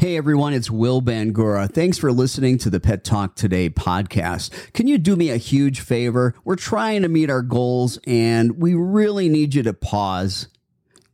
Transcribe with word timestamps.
Hey 0.00 0.16
everyone, 0.16 0.52
it's 0.52 0.70
Will 0.70 1.02
Bangura. 1.02 1.68
Thanks 1.68 1.98
for 1.98 2.12
listening 2.12 2.56
to 2.58 2.70
the 2.70 2.78
Pet 2.78 3.02
Talk 3.02 3.34
Today 3.34 3.68
podcast. 3.68 4.72
Can 4.72 4.86
you 4.86 4.96
do 4.96 5.16
me 5.16 5.28
a 5.28 5.38
huge 5.38 5.80
favor? 5.80 6.36
We're 6.44 6.54
trying 6.54 7.02
to 7.02 7.08
meet 7.08 7.30
our 7.30 7.42
goals 7.42 7.98
and 8.06 8.62
we 8.62 8.74
really 8.74 9.28
need 9.28 9.56
you 9.56 9.64
to 9.64 9.74
pause. 9.74 10.46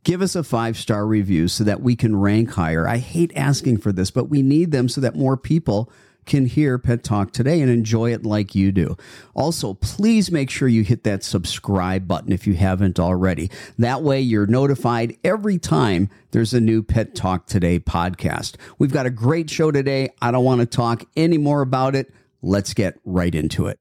Give 0.03 0.21
us 0.21 0.35
a 0.35 0.43
five 0.43 0.77
star 0.77 1.07
review 1.07 1.47
so 1.47 1.63
that 1.63 1.81
we 1.81 1.95
can 1.95 2.15
rank 2.15 2.51
higher. 2.51 2.87
I 2.87 2.97
hate 2.97 3.35
asking 3.35 3.77
for 3.79 3.91
this, 3.91 4.11
but 4.11 4.29
we 4.29 4.43
need 4.43 4.69
them 4.69 4.87
so 4.87 5.01
that 5.01 5.15
more 5.15 5.35
people 5.35 5.91
can 6.25 6.45
hear 6.45 6.77
Pet 6.77 7.03
Talk 7.03 7.31
today 7.31 7.61
and 7.61 7.69
enjoy 7.69 8.13
it 8.13 8.25
like 8.25 8.55
you 8.55 8.71
do. 8.71 8.97
Also, 9.33 9.73
please 9.75 10.31
make 10.31 10.49
sure 10.49 10.67
you 10.67 10.83
hit 10.83 11.03
that 11.03 11.23
subscribe 11.23 12.07
button 12.07 12.31
if 12.31 12.47
you 12.47 12.53
haven't 12.55 12.99
already. 12.99 13.49
That 13.77 14.01
way 14.01 14.21
you're 14.21 14.47
notified 14.47 15.17
every 15.23 15.57
time 15.57 16.09
there's 16.31 16.53
a 16.53 16.59
new 16.59 16.83
Pet 16.83 17.15
Talk 17.15 17.45
Today 17.45 17.79
podcast. 17.79 18.55
We've 18.77 18.91
got 18.91 19.05
a 19.05 19.11
great 19.11 19.49
show 19.49 19.71
today. 19.71 20.09
I 20.21 20.31
don't 20.31 20.43
want 20.43 20.61
to 20.61 20.67
talk 20.67 21.03
any 21.15 21.37
more 21.37 21.61
about 21.61 21.95
it. 21.95 22.13
Let's 22.41 22.73
get 22.73 22.99
right 23.05 23.33
into 23.33 23.67
it. 23.67 23.79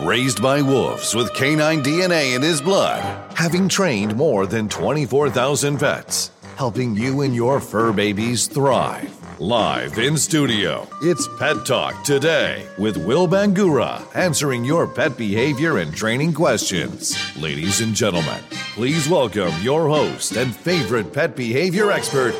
Raised 0.00 0.42
by 0.42 0.60
wolves 0.60 1.14
with 1.14 1.32
canine 1.32 1.82
DNA 1.82 2.36
in 2.36 2.42
his 2.42 2.60
blood, 2.60 3.02
having 3.34 3.66
trained 3.66 4.14
more 4.14 4.46
than 4.46 4.68
24,000 4.68 5.78
pets, 5.78 6.30
helping 6.56 6.94
you 6.94 7.22
and 7.22 7.34
your 7.34 7.60
fur 7.60 7.92
babies 7.92 8.46
thrive. 8.46 9.25
Live 9.38 9.98
in 9.98 10.16
studio, 10.16 10.88
it's 11.02 11.28
Pet 11.38 11.66
Talk 11.66 12.02
Today 12.04 12.66
with 12.78 12.96
Will 12.96 13.28
Bangura 13.28 14.02
answering 14.16 14.64
your 14.64 14.86
pet 14.86 15.18
behavior 15.18 15.76
and 15.76 15.94
training 15.94 16.32
questions. 16.32 17.14
Ladies 17.36 17.82
and 17.82 17.94
gentlemen, 17.94 18.42
please 18.74 19.10
welcome 19.10 19.52
your 19.60 19.88
host 19.88 20.36
and 20.36 20.56
favorite 20.56 21.12
pet 21.12 21.36
behavior 21.36 21.90
expert, 21.92 22.34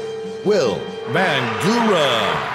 Will 0.46 0.77
Bangura. 1.09 2.54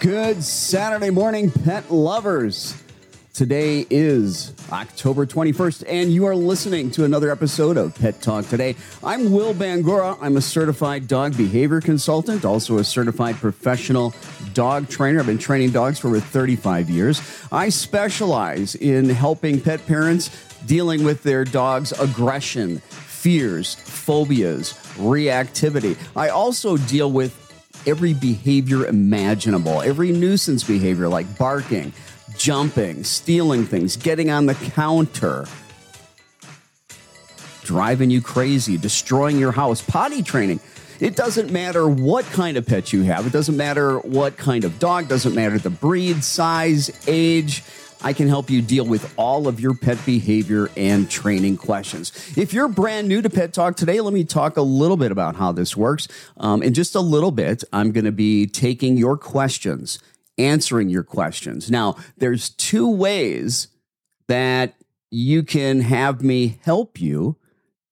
Good 0.00 0.42
Saturday 0.42 1.10
morning, 1.10 1.52
pet 1.52 1.88
lovers. 1.88 2.74
Today 3.32 3.86
is 3.90 4.52
October 4.72 5.24
21st, 5.24 5.84
and 5.88 6.12
you 6.12 6.26
are 6.26 6.34
listening 6.34 6.90
to 6.90 7.04
another 7.04 7.30
episode 7.30 7.76
of 7.76 7.94
Pet 7.94 8.20
Talk 8.20 8.46
Today. 8.48 8.74
I'm 9.04 9.30
Will 9.30 9.54
Bangura. 9.54 10.18
I'm 10.20 10.36
a 10.36 10.40
certified 10.40 11.06
dog 11.06 11.36
behavior 11.36 11.80
consultant, 11.80 12.44
also 12.44 12.78
a 12.78 12.84
certified 12.84 13.36
professional 13.36 14.12
dog 14.52 14.88
trainer. 14.88 15.20
I've 15.20 15.26
been 15.26 15.38
training 15.38 15.70
dogs 15.70 16.00
for 16.00 16.08
over 16.08 16.18
35 16.18 16.90
years. 16.90 17.22
I 17.52 17.68
specialize 17.68 18.74
in 18.74 19.08
helping 19.08 19.60
pet 19.60 19.86
parents 19.86 20.30
dealing 20.66 21.04
with 21.04 21.22
their 21.22 21.44
dog's 21.44 21.92
aggression, 21.92 22.78
fears, 22.78 23.76
phobias, 23.76 24.72
reactivity. 24.96 25.96
I 26.16 26.30
also 26.30 26.76
deal 26.76 27.12
with 27.12 27.36
every 27.86 28.12
behavior 28.12 28.86
imaginable, 28.86 29.80
every 29.82 30.12
nuisance 30.12 30.64
behavior 30.64 31.08
like 31.08 31.38
barking, 31.38 31.92
jumping, 32.40 33.04
stealing 33.04 33.66
things, 33.66 33.98
getting 33.98 34.30
on 34.30 34.46
the 34.46 34.54
counter, 34.54 35.44
driving 37.64 38.08
you 38.08 38.22
crazy, 38.22 38.78
destroying 38.78 39.38
your 39.38 39.52
house, 39.52 39.82
potty 39.82 40.22
training. 40.22 40.58
It 41.00 41.16
doesn't 41.16 41.50
matter 41.52 41.86
what 41.86 42.24
kind 42.26 42.56
of 42.56 42.64
pet 42.64 42.94
you 42.94 43.02
have. 43.02 43.26
It 43.26 43.32
doesn't 43.34 43.58
matter 43.58 43.98
what 43.98 44.38
kind 44.38 44.64
of 44.64 44.78
dog, 44.78 45.06
doesn't 45.06 45.34
matter 45.34 45.58
the 45.58 45.68
breed, 45.68 46.24
size, 46.24 46.90
age. 47.06 47.62
I 48.02 48.14
can 48.14 48.28
help 48.28 48.48
you 48.48 48.62
deal 48.62 48.86
with 48.86 49.12
all 49.18 49.46
of 49.46 49.60
your 49.60 49.74
pet 49.74 49.98
behavior 50.06 50.70
and 50.78 51.10
training 51.10 51.58
questions. 51.58 52.12
If 52.38 52.54
you're 52.54 52.68
brand 52.68 53.08
new 53.08 53.20
to 53.20 53.28
Pet 53.28 53.52
Talk 53.52 53.76
today, 53.76 54.00
let 54.00 54.14
me 54.14 54.24
talk 54.24 54.56
a 54.56 54.62
little 54.62 54.96
bit 54.96 55.12
about 55.12 55.36
how 55.36 55.52
this 55.52 55.76
works. 55.76 56.08
Um, 56.38 56.62
in 56.62 56.72
just 56.72 56.94
a 56.94 57.00
little 57.00 57.30
bit, 57.30 57.64
I'm 57.74 57.92
going 57.92 58.06
to 58.06 58.12
be 58.12 58.46
taking 58.46 58.96
your 58.96 59.18
questions, 59.18 59.98
answering 60.46 60.88
your 60.88 61.02
questions. 61.02 61.70
Now, 61.70 61.96
there's 62.16 62.50
two 62.50 62.88
ways 62.90 63.68
that 64.28 64.74
you 65.10 65.42
can 65.42 65.80
have 65.80 66.22
me 66.22 66.58
help 66.62 67.00
you 67.00 67.36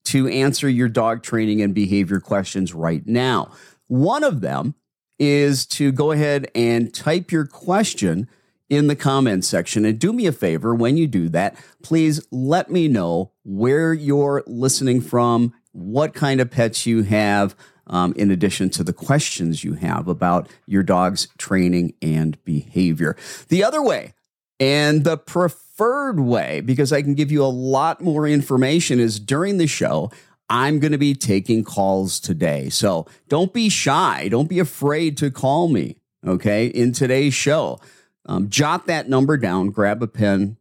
to 0.04 0.28
answer 0.28 0.68
your 0.68 0.88
dog 0.88 1.22
training 1.22 1.60
and 1.60 1.74
behavior 1.74 2.20
questions 2.20 2.72
right 2.72 3.06
now. 3.06 3.50
One 3.88 4.24
of 4.24 4.40
them 4.40 4.74
is 5.18 5.66
to 5.66 5.92
go 5.92 6.12
ahead 6.12 6.50
and 6.54 6.94
type 6.94 7.32
your 7.32 7.44
question 7.44 8.28
in 8.70 8.86
the 8.86 8.96
comments 8.96 9.48
section. 9.48 9.84
And 9.84 9.98
do 9.98 10.12
me 10.12 10.26
a 10.26 10.32
favor 10.32 10.74
when 10.74 10.96
you 10.96 11.06
do 11.06 11.28
that, 11.30 11.56
please 11.82 12.24
let 12.30 12.70
me 12.70 12.86
know 12.86 13.32
where 13.44 13.92
you're 13.92 14.44
listening 14.46 15.00
from, 15.00 15.54
what 15.72 16.14
kind 16.14 16.40
of 16.40 16.50
pets 16.50 16.86
you 16.86 17.02
have, 17.02 17.56
um, 17.88 18.12
in 18.16 18.30
addition 18.30 18.70
to 18.70 18.84
the 18.84 18.92
questions 18.92 19.64
you 19.64 19.74
have 19.74 20.08
about 20.08 20.48
your 20.66 20.82
dog's 20.82 21.28
training 21.38 21.94
and 22.02 22.42
behavior. 22.44 23.16
The 23.48 23.64
other 23.64 23.82
way, 23.82 24.14
and 24.60 25.04
the 25.04 25.16
preferred 25.16 26.20
way, 26.20 26.60
because 26.60 26.92
I 26.92 27.02
can 27.02 27.14
give 27.14 27.30
you 27.30 27.44
a 27.44 27.46
lot 27.46 28.00
more 28.00 28.26
information, 28.26 28.98
is 29.00 29.20
during 29.20 29.58
the 29.58 29.66
show. 29.66 30.10
I'm 30.50 30.78
going 30.78 30.92
to 30.92 30.98
be 30.98 31.14
taking 31.14 31.62
calls 31.62 32.18
today. 32.18 32.70
So 32.70 33.06
don't 33.28 33.52
be 33.52 33.68
shy. 33.68 34.28
Don't 34.28 34.48
be 34.48 34.58
afraid 34.58 35.16
to 35.18 35.30
call 35.30 35.68
me. 35.68 35.96
Okay. 36.26 36.66
In 36.66 36.92
today's 36.92 37.34
show. 37.34 37.80
Um, 38.24 38.50
jot 38.50 38.86
that 38.86 39.08
number 39.08 39.36
down, 39.38 39.70
grab 39.70 40.02
a 40.02 40.06
pen, 40.06 40.58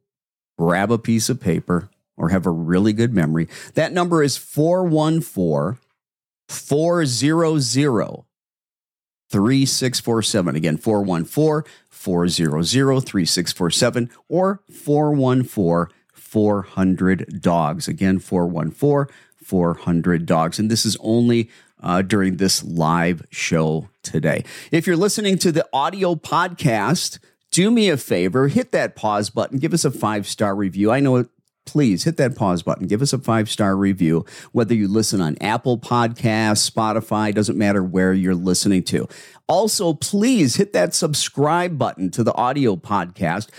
grab 0.57 0.89
a 0.89 0.97
piece 0.97 1.29
of 1.29 1.41
paper, 1.41 1.89
or 2.15 2.29
have 2.29 2.45
a 2.45 2.51
really 2.51 2.93
good 2.93 3.13
memory. 3.13 3.49
That 3.73 3.91
number 3.91 4.23
is 4.23 4.37
414 4.37 5.77
400 6.47 8.25
3647. 9.29 10.55
Again, 10.55 10.77
414 10.77 11.71
400 11.89 13.01
3647 13.01 14.09
or 14.29 14.61
414 14.71 15.93
400 16.13 17.41
dogs. 17.41 17.87
Again, 17.87 18.19
414 18.19 19.13
400 19.43 20.25
dogs. 20.25 20.59
And 20.59 20.69
this 20.69 20.85
is 20.85 20.97
only 20.99 21.49
uh, 21.81 22.01
during 22.01 22.37
this 22.37 22.63
live 22.63 23.25
show 23.31 23.89
today. 24.03 24.43
If 24.71 24.87
you're 24.87 24.97
listening 24.97 25.37
to 25.39 25.51
the 25.51 25.67
audio 25.71 26.15
podcast, 26.15 27.19
do 27.51 27.71
me 27.71 27.89
a 27.89 27.97
favor, 27.97 28.47
hit 28.49 28.71
that 28.71 28.95
pause 28.95 29.29
button, 29.29 29.57
give 29.57 29.73
us 29.73 29.85
a 29.85 29.91
five 29.91 30.27
star 30.27 30.55
review. 30.55 30.91
I 30.91 30.99
know 30.99 31.17
it. 31.17 31.29
Please 31.67 32.05
hit 32.05 32.17
that 32.17 32.35
pause 32.35 32.63
button. 32.63 32.87
Give 32.87 33.03
us 33.03 33.13
a 33.13 33.19
five 33.19 33.49
star 33.49 33.75
review, 33.75 34.25
whether 34.53 34.73
you 34.73 34.87
listen 34.87 35.21
on 35.21 35.37
Apple 35.39 35.77
Podcasts, 35.77 36.67
Spotify, 36.67 37.33
doesn't 37.35 37.57
matter 37.57 37.83
where 37.83 38.13
you're 38.13 38.33
listening 38.33 38.81
to. 38.85 39.07
Also, 39.47 39.93
please 39.93 40.55
hit 40.55 40.73
that 40.73 40.95
subscribe 40.95 41.77
button 41.77 42.09
to 42.11 42.23
the 42.23 42.33
audio 42.33 42.75
podcast. 42.75 43.49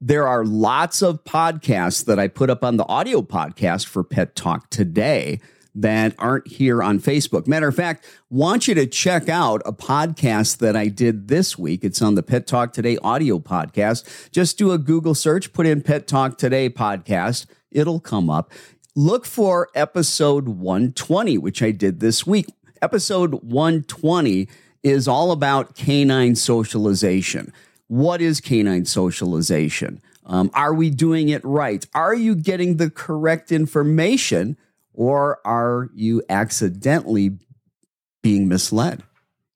There 0.00 0.26
are 0.26 0.44
lots 0.44 1.02
of 1.02 1.22
podcasts 1.22 2.04
that 2.06 2.18
I 2.18 2.26
put 2.26 2.50
up 2.50 2.64
on 2.64 2.76
the 2.76 2.88
audio 2.88 3.22
podcast 3.22 3.86
for 3.86 4.02
Pet 4.02 4.34
Talk 4.34 4.68
today 4.70 5.40
that 5.74 6.14
aren't 6.18 6.46
here 6.48 6.82
on 6.82 7.00
Facebook. 7.00 7.46
Matter 7.46 7.68
of 7.68 7.76
fact, 7.76 8.06
want 8.30 8.68
you 8.68 8.74
to 8.74 8.86
check 8.86 9.28
out 9.28 9.62
a 9.64 9.72
podcast 9.72 10.58
that 10.58 10.76
I 10.76 10.88
did 10.88 11.28
this 11.28 11.58
week. 11.58 11.84
It's 11.84 12.02
on 12.02 12.14
the 12.14 12.22
Pet 12.22 12.46
Talk 12.46 12.72
Today 12.72 12.98
audio 12.98 13.38
podcast. 13.38 14.30
Just 14.30 14.58
do 14.58 14.72
a 14.72 14.78
Google 14.78 15.14
search, 15.14 15.52
put 15.52 15.66
in 15.66 15.82
Pet 15.82 16.06
Talk 16.06 16.38
Today 16.38 16.68
podcast. 16.68 17.46
It'll 17.70 18.00
come 18.00 18.28
up. 18.28 18.52
Look 18.94 19.24
for 19.24 19.68
episode 19.74 20.48
120, 20.48 21.38
which 21.38 21.62
I 21.62 21.70
did 21.70 22.00
this 22.00 22.26
week. 22.26 22.46
Episode 22.82 23.42
120 23.42 24.48
is 24.82 25.08
all 25.08 25.30
about 25.30 25.74
canine 25.74 26.34
socialization. 26.34 27.52
What 27.86 28.20
is 28.20 28.40
canine 28.40 28.84
socialization? 28.84 30.02
Um, 30.26 30.50
are 30.54 30.74
we 30.74 30.90
doing 30.90 31.28
it 31.30 31.44
right? 31.44 31.86
Are 31.94 32.14
you 32.14 32.34
getting 32.34 32.76
the 32.76 32.90
correct 32.90 33.50
information? 33.50 34.56
Or 34.94 35.40
are 35.44 35.88
you 35.94 36.22
accidentally 36.28 37.38
being 38.22 38.48
misled? 38.48 39.02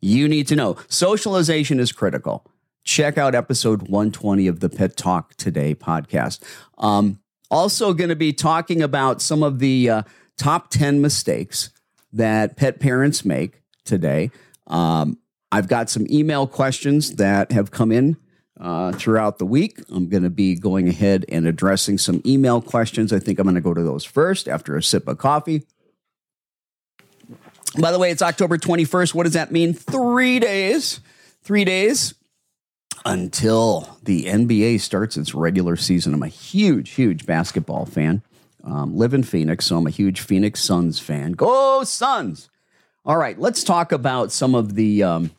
You 0.00 0.28
need 0.28 0.46
to 0.48 0.56
know. 0.56 0.76
Socialization 0.88 1.80
is 1.80 1.92
critical. 1.92 2.46
Check 2.84 3.18
out 3.18 3.34
episode 3.34 3.82
120 3.82 4.46
of 4.46 4.60
the 4.60 4.68
Pet 4.68 4.96
Talk 4.96 5.34
Today 5.36 5.74
podcast. 5.74 6.42
Um, 6.78 7.20
also, 7.50 7.92
going 7.92 8.10
to 8.10 8.16
be 8.16 8.32
talking 8.32 8.82
about 8.82 9.22
some 9.22 9.42
of 9.42 9.58
the 9.58 9.90
uh, 9.90 10.02
top 10.36 10.70
10 10.70 11.00
mistakes 11.00 11.70
that 12.12 12.56
pet 12.56 12.80
parents 12.80 13.24
make 13.24 13.62
today. 13.84 14.30
Um, 14.66 15.18
I've 15.52 15.68
got 15.68 15.88
some 15.88 16.06
email 16.10 16.46
questions 16.46 17.16
that 17.16 17.52
have 17.52 17.70
come 17.70 17.92
in 17.92 18.16
uh, 18.60 18.92
throughout 18.92 19.38
the 19.38 19.46
week. 19.46 19.80
I'm 19.90 20.08
going 20.08 20.22
to 20.22 20.30
be 20.30 20.54
going 20.54 20.88
ahead 20.88 21.24
and 21.28 21.46
addressing 21.46 21.98
some 21.98 22.22
email 22.24 22.60
questions. 22.60 23.12
I 23.12 23.18
think 23.18 23.38
I'm 23.38 23.44
going 23.44 23.54
to 23.54 23.60
go 23.60 23.74
to 23.74 23.82
those 23.82 24.04
first 24.04 24.48
after 24.48 24.76
a 24.76 24.82
sip 24.82 25.08
of 25.08 25.18
coffee. 25.18 25.66
By 27.78 27.92
the 27.92 27.98
way, 27.98 28.10
it's 28.10 28.22
October 28.22 28.56
21st. 28.56 29.14
What 29.14 29.24
does 29.24 29.34
that 29.34 29.52
mean? 29.52 29.74
Three 29.74 30.38
days. 30.38 31.00
Three 31.42 31.64
days 31.64 32.14
until 33.06 33.98
the 34.02 34.24
NBA 34.24 34.80
starts 34.80 35.16
its 35.16 35.34
regular 35.34 35.76
season. 35.76 36.12
I'm 36.12 36.22
a 36.22 36.28
huge, 36.28 36.90
huge 36.90 37.24
basketball 37.24 37.86
fan. 37.86 38.22
Um, 38.64 38.96
live 38.96 39.14
in 39.14 39.22
Phoenix, 39.22 39.66
so 39.66 39.76
I'm 39.76 39.86
a 39.86 39.90
huge 39.90 40.20
Phoenix 40.20 40.60
Suns 40.60 40.98
fan. 40.98 41.32
Go 41.32 41.84
Suns! 41.84 42.50
All 43.04 43.16
right, 43.16 43.38
let's 43.38 43.62
talk 43.62 43.92
about 43.92 44.32
some 44.32 44.56
of 44.56 44.74
the 44.74 45.04
um, 45.04 45.30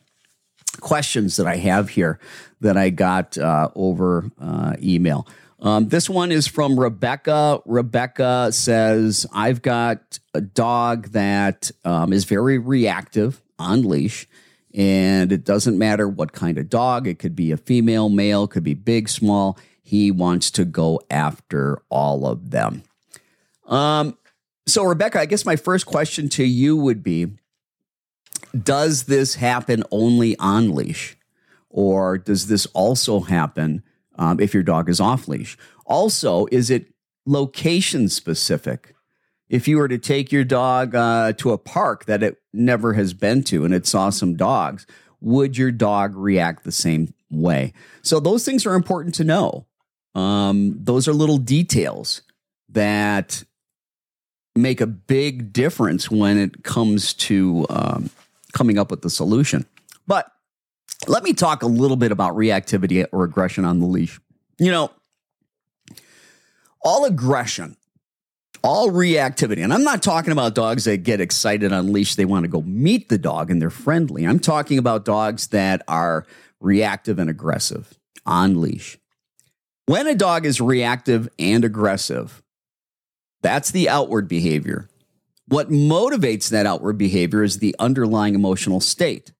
questions 0.80 1.36
that 1.36 1.46
I 1.46 1.56
have 1.56 1.90
here 1.90 2.18
that 2.60 2.76
I 2.76 2.90
got 2.90 3.36
uh, 3.38 3.70
over 3.74 4.30
uh, 4.40 4.74
email. 4.82 5.26
Um, 5.60 5.88
this 5.88 6.08
one 6.08 6.30
is 6.30 6.46
from 6.46 6.78
Rebecca. 6.78 7.60
Rebecca 7.66 8.52
says, 8.52 9.26
I've 9.32 9.60
got 9.60 10.18
a 10.32 10.40
dog 10.40 11.08
that 11.08 11.70
um, 11.84 12.12
is 12.12 12.24
very 12.24 12.58
reactive 12.58 13.42
on 13.58 13.82
leash. 13.82 14.28
And 14.74 15.32
it 15.32 15.44
doesn't 15.44 15.78
matter 15.78 16.08
what 16.08 16.32
kind 16.32 16.58
of 16.58 16.68
dog, 16.68 17.08
it 17.08 17.18
could 17.18 17.34
be 17.34 17.50
a 17.50 17.56
female, 17.56 18.08
male, 18.08 18.46
could 18.46 18.62
be 18.62 18.74
big, 18.74 19.08
small. 19.08 19.58
He 19.82 20.10
wants 20.10 20.50
to 20.52 20.64
go 20.64 21.00
after 21.10 21.82
all 21.88 22.26
of 22.26 22.50
them. 22.50 22.82
Um, 23.66 24.16
so, 24.66 24.84
Rebecca, 24.84 25.18
I 25.18 25.26
guess 25.26 25.46
my 25.46 25.56
first 25.56 25.86
question 25.86 26.28
to 26.30 26.44
you 26.44 26.76
would 26.76 27.02
be 27.02 27.28
Does 28.56 29.04
this 29.04 29.36
happen 29.36 29.84
only 29.90 30.36
on 30.38 30.74
leash? 30.74 31.16
Or 31.70 32.18
does 32.18 32.48
this 32.48 32.66
also 32.66 33.20
happen 33.20 33.82
um, 34.16 34.40
if 34.40 34.54
your 34.54 34.62
dog 34.62 34.88
is 34.88 35.00
off 35.00 35.28
leash? 35.28 35.56
Also, 35.86 36.46
is 36.50 36.70
it 36.70 36.92
location 37.26 38.08
specific? 38.08 38.94
If 39.48 39.66
you 39.66 39.78
were 39.78 39.88
to 39.88 39.98
take 39.98 40.30
your 40.32 40.44
dog 40.44 40.94
uh, 40.94 41.32
to 41.34 41.52
a 41.52 41.58
park 41.58 42.04
that 42.06 42.22
it 42.22 42.38
never 42.52 42.94
has 42.94 43.14
been 43.14 43.42
to 43.44 43.64
and 43.64 43.74
it 43.74 43.86
saw 43.86 44.10
some 44.10 44.36
dogs, 44.36 44.86
would 45.20 45.56
your 45.56 45.70
dog 45.70 46.14
react 46.16 46.64
the 46.64 46.72
same 46.72 47.14
way? 47.30 47.72
So, 48.02 48.20
those 48.20 48.44
things 48.44 48.66
are 48.66 48.74
important 48.74 49.14
to 49.16 49.24
know. 49.24 49.66
Um, 50.14 50.74
those 50.78 51.08
are 51.08 51.12
little 51.12 51.38
details 51.38 52.22
that 52.68 53.44
make 54.54 54.80
a 54.80 54.86
big 54.86 55.52
difference 55.52 56.10
when 56.10 56.36
it 56.36 56.64
comes 56.64 57.14
to 57.14 57.66
um, 57.70 58.10
coming 58.52 58.78
up 58.78 58.90
with 58.90 59.02
the 59.02 59.10
solution. 59.10 59.66
But 60.06 60.30
let 61.06 61.22
me 61.22 61.32
talk 61.32 61.62
a 61.62 61.66
little 61.66 61.96
bit 61.96 62.12
about 62.12 62.34
reactivity 62.34 63.06
or 63.12 63.24
aggression 63.24 63.64
on 63.64 63.80
the 63.80 63.86
leash. 63.86 64.18
You 64.58 64.70
know, 64.70 64.90
all 66.82 67.04
aggression, 67.04 67.76
all 68.62 68.90
reactivity, 68.90 69.62
and 69.62 69.72
I'm 69.72 69.84
not 69.84 70.02
talking 70.02 70.32
about 70.32 70.54
dogs 70.54 70.84
that 70.84 70.98
get 70.98 71.20
excited 71.20 71.72
on 71.72 71.92
leash, 71.92 72.14
they 72.14 72.24
want 72.24 72.44
to 72.44 72.48
go 72.48 72.62
meet 72.62 73.08
the 73.08 73.18
dog 73.18 73.50
and 73.50 73.62
they're 73.62 73.70
friendly. 73.70 74.24
I'm 74.24 74.40
talking 74.40 74.78
about 74.78 75.04
dogs 75.04 75.48
that 75.48 75.82
are 75.86 76.26
reactive 76.60 77.18
and 77.18 77.30
aggressive 77.30 77.96
on 78.26 78.60
leash. 78.60 78.98
When 79.86 80.06
a 80.06 80.14
dog 80.14 80.44
is 80.44 80.60
reactive 80.60 81.28
and 81.38 81.64
aggressive, 81.64 82.42
that's 83.42 83.70
the 83.70 83.88
outward 83.88 84.28
behavior. 84.28 84.88
What 85.48 85.70
motivates 85.70 86.50
that 86.50 86.66
outward 86.66 86.98
behavior 86.98 87.42
is 87.42 87.58
the 87.58 87.74
underlying 87.78 88.34
emotional 88.34 88.80
state. 88.80 89.32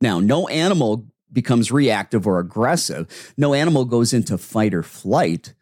Now, 0.00 0.20
no 0.20 0.46
animal 0.48 1.06
becomes 1.32 1.72
reactive 1.72 2.26
or 2.26 2.38
aggressive. 2.38 3.32
No 3.36 3.54
animal 3.54 3.86
goes 3.86 4.12
into 4.12 4.36
fight 4.38 4.74
or 4.74 4.82
flight 4.82 5.54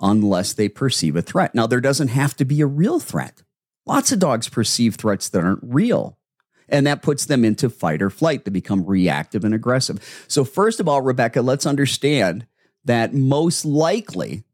unless 0.00 0.54
they 0.54 0.68
perceive 0.68 1.14
a 1.14 1.22
threat. 1.22 1.54
Now, 1.54 1.66
there 1.66 1.80
doesn't 1.80 2.08
have 2.08 2.34
to 2.36 2.44
be 2.44 2.62
a 2.62 2.66
real 2.66 2.98
threat. 3.00 3.42
Lots 3.86 4.12
of 4.12 4.18
dogs 4.18 4.48
perceive 4.48 4.96
threats 4.96 5.28
that 5.28 5.44
aren't 5.44 5.60
real. 5.62 6.16
And 6.68 6.86
that 6.86 7.02
puts 7.02 7.26
them 7.26 7.44
into 7.44 7.68
fight 7.68 8.00
or 8.00 8.10
flight. 8.10 8.44
They 8.44 8.50
become 8.50 8.86
reactive 8.86 9.44
and 9.44 9.54
aggressive. 9.54 10.24
So, 10.28 10.44
first 10.44 10.80
of 10.80 10.88
all, 10.88 11.02
Rebecca, 11.02 11.42
let's 11.42 11.66
understand 11.66 12.46
that 12.84 13.12
most 13.12 13.64
likely 13.64 14.44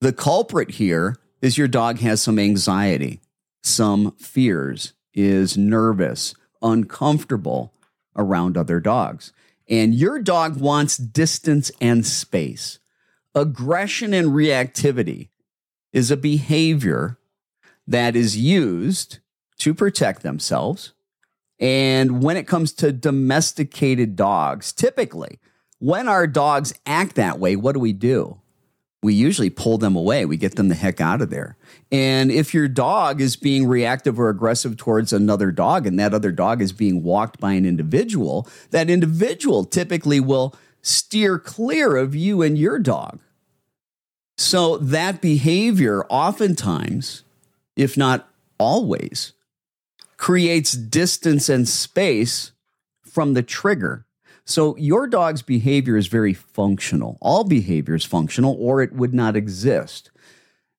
the 0.00 0.12
culprit 0.12 0.72
here 0.72 1.16
is 1.40 1.58
your 1.58 1.68
dog 1.68 1.98
has 2.00 2.20
some 2.22 2.38
anxiety, 2.38 3.20
some 3.66 4.12
fears, 4.12 4.92
is 5.14 5.56
nervous, 5.56 6.34
uncomfortable 6.62 7.72
around 8.14 8.56
other 8.56 8.80
dogs. 8.80 9.32
And 9.68 9.94
your 9.94 10.20
dog 10.20 10.60
wants 10.60 10.96
distance 10.96 11.70
and 11.80 12.06
space. 12.06 12.78
Aggression 13.34 14.14
and 14.14 14.28
reactivity 14.28 15.28
is 15.92 16.10
a 16.10 16.16
behavior 16.16 17.18
that 17.86 18.14
is 18.14 18.36
used 18.36 19.18
to 19.58 19.74
protect 19.74 20.22
themselves. 20.22 20.92
And 21.58 22.22
when 22.22 22.36
it 22.36 22.46
comes 22.46 22.72
to 22.74 22.92
domesticated 22.92 24.14
dogs, 24.16 24.72
typically, 24.72 25.40
when 25.78 26.08
our 26.08 26.26
dogs 26.26 26.74
act 26.84 27.14
that 27.16 27.38
way, 27.38 27.56
what 27.56 27.72
do 27.72 27.80
we 27.80 27.92
do? 27.92 28.40
We 29.02 29.14
usually 29.14 29.50
pull 29.50 29.78
them 29.78 29.94
away. 29.94 30.24
We 30.24 30.36
get 30.36 30.56
them 30.56 30.68
the 30.68 30.74
heck 30.74 31.00
out 31.00 31.20
of 31.20 31.30
there. 31.30 31.56
And 31.92 32.32
if 32.32 32.54
your 32.54 32.66
dog 32.66 33.20
is 33.20 33.36
being 33.36 33.66
reactive 33.66 34.18
or 34.18 34.28
aggressive 34.28 34.76
towards 34.76 35.12
another 35.12 35.50
dog 35.52 35.86
and 35.86 35.98
that 36.00 36.14
other 36.14 36.32
dog 36.32 36.62
is 36.62 36.72
being 36.72 37.02
walked 37.02 37.38
by 37.38 37.52
an 37.52 37.66
individual, 37.66 38.48
that 38.70 38.90
individual 38.90 39.64
typically 39.64 40.18
will 40.18 40.54
steer 40.82 41.38
clear 41.38 41.96
of 41.96 42.14
you 42.14 42.42
and 42.42 42.56
your 42.56 42.78
dog. 42.78 43.20
So 44.38 44.78
that 44.78 45.20
behavior 45.20 46.04
oftentimes, 46.06 47.22
if 47.76 47.96
not 47.96 48.28
always, 48.58 49.32
creates 50.16 50.72
distance 50.72 51.48
and 51.48 51.68
space 51.68 52.52
from 53.04 53.34
the 53.34 53.42
trigger 53.42 54.05
so 54.46 54.76
your 54.76 55.08
dog's 55.08 55.42
behavior 55.42 55.96
is 55.96 56.06
very 56.06 56.32
functional. 56.32 57.18
All 57.20 57.42
behavior 57.42 57.96
is 57.96 58.04
functional, 58.04 58.56
or 58.58 58.80
it 58.80 58.92
would 58.92 59.12
not 59.12 59.34
exist. 59.34 60.12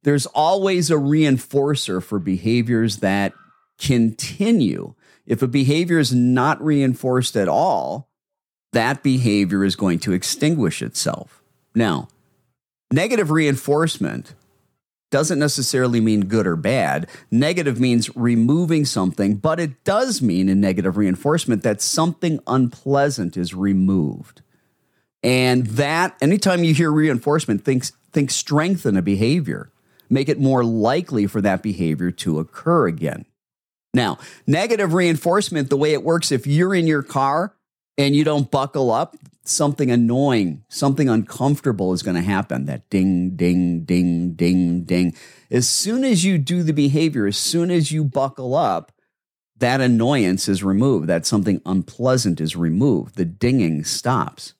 There's 0.03 0.25
always 0.27 0.89
a 0.89 0.95
reinforcer 0.95 2.01
for 2.01 2.17
behaviors 2.17 2.97
that 2.97 3.33
continue. 3.77 4.95
If 5.25 5.41
a 5.41 5.47
behavior 5.47 5.99
is 5.99 6.13
not 6.13 6.63
reinforced 6.63 7.35
at 7.35 7.49
all, 7.49 8.07
that 8.71 9.03
behavior 9.03 9.65
is 9.65 9.75
going 9.75 9.99
to 9.99 10.13
extinguish 10.13 10.81
itself. 10.81 11.41
Now, 11.75 12.07
negative 12.89 13.31
reinforcement 13.31 14.33
doesn't 15.09 15.39
necessarily 15.39 16.01
mean 16.01 16.25
good 16.25 16.45
or 16.45 16.55
bad. 16.55 17.07
Negative 17.31 17.79
means 17.79 18.15
removing 18.15 18.85
something, 18.85 19.35
but 19.35 19.59
it 19.59 19.83
does 19.83 20.21
mean 20.21 20.49
in 20.49 20.59
negative 20.59 20.97
reinforcement 20.97 21.63
that 21.63 21.81
something 21.81 22.39
unpleasant 22.47 23.37
is 23.37 23.53
removed. 23.53 24.41
And 25.23 25.65
that 25.67 26.15
anytime 26.21 26.63
you 26.63 26.73
hear 26.73 26.91
reinforcement, 26.91 27.63
think, 27.63 27.85
think 28.11 28.31
strengthen 28.31 28.97
a 28.97 29.01
behavior, 29.01 29.71
make 30.09 30.29
it 30.29 30.39
more 30.39 30.63
likely 30.63 31.27
for 31.27 31.41
that 31.41 31.63
behavior 31.63 32.11
to 32.11 32.39
occur 32.39 32.87
again. 32.87 33.25
Now, 33.93 34.19
negative 34.45 34.93
reinforcement, 34.93 35.69
the 35.69 35.77
way 35.77 35.93
it 35.93 36.03
works, 36.03 36.31
if 36.31 36.45
you're 36.45 36.75
in 36.75 36.85
your 36.85 37.03
car 37.03 37.55
and 37.97 38.15
you 38.15 38.23
don't 38.23 38.51
buckle 38.51 38.91
up, 38.91 39.15
something 39.47 39.91
annoying, 39.91 40.63
something 40.69 41.09
uncomfortable 41.09 41.93
is 41.93 42.03
going 42.03 42.15
to 42.15 42.21
happen. 42.21 42.65
That 42.65 42.89
ding, 42.89 43.35
ding, 43.35 43.83
ding, 43.83 44.33
ding, 44.33 44.83
ding. 44.83 45.15
As 45.49 45.67
soon 45.69 46.03
as 46.03 46.23
you 46.23 46.37
do 46.37 46.63
the 46.63 46.73
behavior, 46.73 47.27
as 47.27 47.37
soon 47.37 47.71
as 47.71 47.91
you 47.91 48.03
buckle 48.03 48.55
up, 48.55 48.91
that 49.57 49.81
annoyance 49.81 50.47
is 50.47 50.63
removed. 50.63 51.07
That 51.07 51.25
something 51.25 51.61
unpleasant 51.65 52.39
is 52.41 52.55
removed. 52.55 53.15
The 53.15 53.25
dinging 53.25 53.83
stops. 53.83 54.53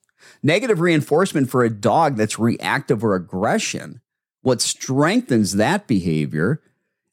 Negative 0.43 0.79
reinforcement 0.79 1.49
for 1.49 1.63
a 1.63 1.69
dog 1.69 2.15
that's 2.15 2.39
reactive 2.39 3.03
or 3.03 3.15
aggression, 3.15 4.01
what 4.41 4.61
strengthens 4.61 5.53
that 5.53 5.87
behavior 5.87 6.61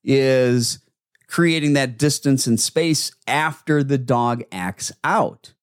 is 0.03 0.79
creating 1.27 1.73
that 1.73 1.99
distance 1.99 2.47
and 2.47 2.61
space 2.61 3.13
after 3.27 3.83
the 3.83 3.99
dog 3.99 4.45
acts 4.53 4.93
out. 5.03 5.54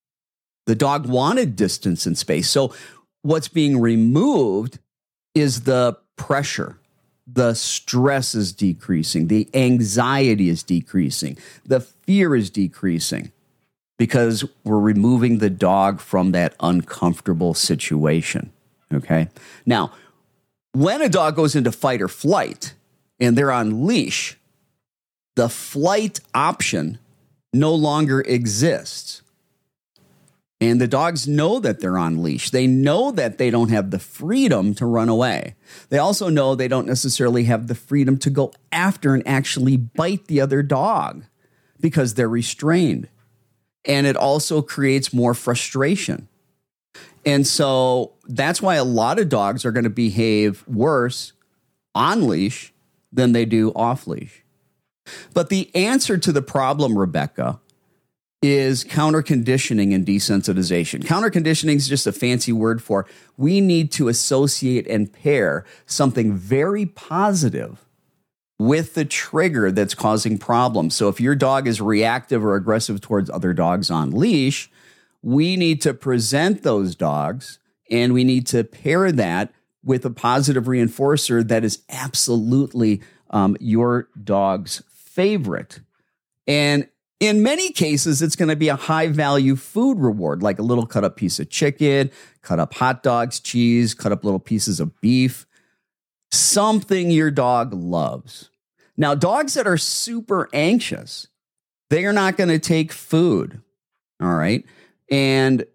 The 0.71 0.75
dog 0.75 1.05
wanted 1.05 1.57
distance 1.57 2.05
and 2.05 2.17
space. 2.17 2.49
So 2.49 2.73
what's 3.23 3.49
being 3.49 3.81
removed 3.81 4.79
is 5.35 5.63
the 5.63 5.97
pressure. 6.15 6.77
The 7.27 7.55
stress 7.55 8.33
is 8.33 8.53
decreasing. 8.53 9.27
The 9.27 9.49
anxiety 9.53 10.47
is 10.47 10.63
decreasing. 10.63 11.37
The 11.65 11.81
fear 11.81 12.37
is 12.37 12.49
decreasing 12.49 13.33
because 13.99 14.45
we're 14.63 14.79
removing 14.79 15.39
the 15.39 15.49
dog 15.49 15.99
from 15.99 16.31
that 16.31 16.55
uncomfortable 16.61 17.53
situation. 17.53 18.53
Okay. 18.93 19.27
Now, 19.65 19.91
when 20.71 21.01
a 21.01 21.09
dog 21.09 21.35
goes 21.35 21.53
into 21.53 21.73
fight 21.73 22.01
or 22.01 22.07
flight 22.07 22.75
and 23.19 23.37
they're 23.37 23.51
on 23.51 23.85
leash, 23.85 24.37
the 25.35 25.49
flight 25.49 26.21
option 26.33 26.97
no 27.51 27.75
longer 27.75 28.21
exists. 28.21 29.21
And 30.61 30.79
the 30.79 30.87
dogs 30.87 31.27
know 31.27 31.59
that 31.59 31.79
they're 31.79 31.97
on 31.97 32.21
leash. 32.21 32.51
They 32.51 32.67
know 32.67 33.11
that 33.11 33.39
they 33.39 33.49
don't 33.49 33.71
have 33.71 33.89
the 33.89 33.97
freedom 33.97 34.75
to 34.75 34.85
run 34.85 35.09
away. 35.09 35.55
They 35.89 35.97
also 35.97 36.29
know 36.29 36.53
they 36.53 36.67
don't 36.67 36.85
necessarily 36.85 37.45
have 37.45 37.65
the 37.65 37.73
freedom 37.73 38.17
to 38.19 38.29
go 38.29 38.53
after 38.71 39.15
and 39.15 39.27
actually 39.27 39.75
bite 39.75 40.27
the 40.27 40.39
other 40.39 40.61
dog 40.61 41.25
because 41.79 42.13
they're 42.13 42.29
restrained. 42.29 43.09
And 43.85 44.05
it 44.05 44.15
also 44.15 44.61
creates 44.61 45.11
more 45.11 45.33
frustration. 45.33 46.27
And 47.25 47.47
so 47.47 48.13
that's 48.25 48.61
why 48.61 48.75
a 48.75 48.83
lot 48.83 49.17
of 49.17 49.29
dogs 49.29 49.65
are 49.65 49.71
going 49.71 49.83
to 49.85 49.89
behave 49.89 50.63
worse 50.67 51.33
on 51.95 52.27
leash 52.27 52.71
than 53.11 53.31
they 53.31 53.45
do 53.45 53.71
off 53.75 54.05
leash. 54.05 54.43
But 55.33 55.49
the 55.49 55.75
answer 55.75 56.19
to 56.19 56.31
the 56.31 56.43
problem, 56.43 56.97
Rebecca, 56.97 57.59
is 58.41 58.83
counter 58.83 59.21
conditioning 59.21 59.93
and 59.93 60.05
desensitization. 60.05 61.05
Counter 61.05 61.29
conditioning 61.29 61.77
is 61.77 61.87
just 61.87 62.07
a 62.07 62.11
fancy 62.11 62.51
word 62.51 62.81
for 62.81 63.05
we 63.37 63.61
need 63.61 63.91
to 63.91 64.07
associate 64.07 64.87
and 64.87 65.13
pair 65.13 65.63
something 65.85 66.33
very 66.33 66.85
positive 66.85 67.85
with 68.57 68.93
the 68.95 69.05
trigger 69.05 69.71
that's 69.71 69.93
causing 69.93 70.37
problems. 70.37 70.95
So 70.95 71.07
if 71.07 71.19
your 71.19 71.35
dog 71.35 71.67
is 71.67 71.81
reactive 71.81 72.43
or 72.43 72.55
aggressive 72.55 72.99
towards 73.01 73.29
other 73.29 73.53
dogs 73.53 73.91
on 73.91 74.11
leash, 74.11 74.71
we 75.21 75.55
need 75.55 75.81
to 75.81 75.93
present 75.93 76.63
those 76.63 76.95
dogs 76.95 77.59
and 77.89 78.13
we 78.13 78.23
need 78.23 78.47
to 78.47 78.63
pair 78.63 79.11
that 79.11 79.53
with 79.83 80.05
a 80.05 80.11
positive 80.11 80.65
reinforcer 80.65 81.47
that 81.47 81.63
is 81.63 81.83
absolutely 81.89 83.01
um, 83.29 83.55
your 83.59 84.09
dog's 84.23 84.83
favorite. 84.87 85.79
And 86.47 86.87
in 87.21 87.43
many 87.43 87.71
cases, 87.71 88.23
it's 88.23 88.35
going 88.35 88.49
to 88.49 88.55
be 88.55 88.67
a 88.67 88.75
high 88.75 89.07
value 89.07 89.55
food 89.55 89.99
reward, 89.99 90.41
like 90.41 90.57
a 90.57 90.63
little 90.63 90.87
cut 90.87 91.03
up 91.03 91.15
piece 91.15 91.39
of 91.39 91.51
chicken, 91.51 92.09
cut 92.41 92.59
up 92.59 92.73
hot 92.73 93.03
dogs, 93.03 93.39
cheese, 93.39 93.93
cut 93.93 94.11
up 94.11 94.25
little 94.25 94.39
pieces 94.39 94.79
of 94.79 94.99
beef, 95.01 95.45
something 96.31 97.11
your 97.11 97.29
dog 97.29 97.75
loves. 97.75 98.49
Now, 98.97 99.13
dogs 99.13 99.53
that 99.53 99.67
are 99.67 99.77
super 99.77 100.49
anxious, 100.51 101.27
they 101.91 102.05
are 102.05 102.13
not 102.13 102.37
going 102.37 102.49
to 102.49 102.57
take 102.57 102.91
food. 102.91 103.61
All 104.19 104.33
right. 104.33 104.65
And 105.11 105.65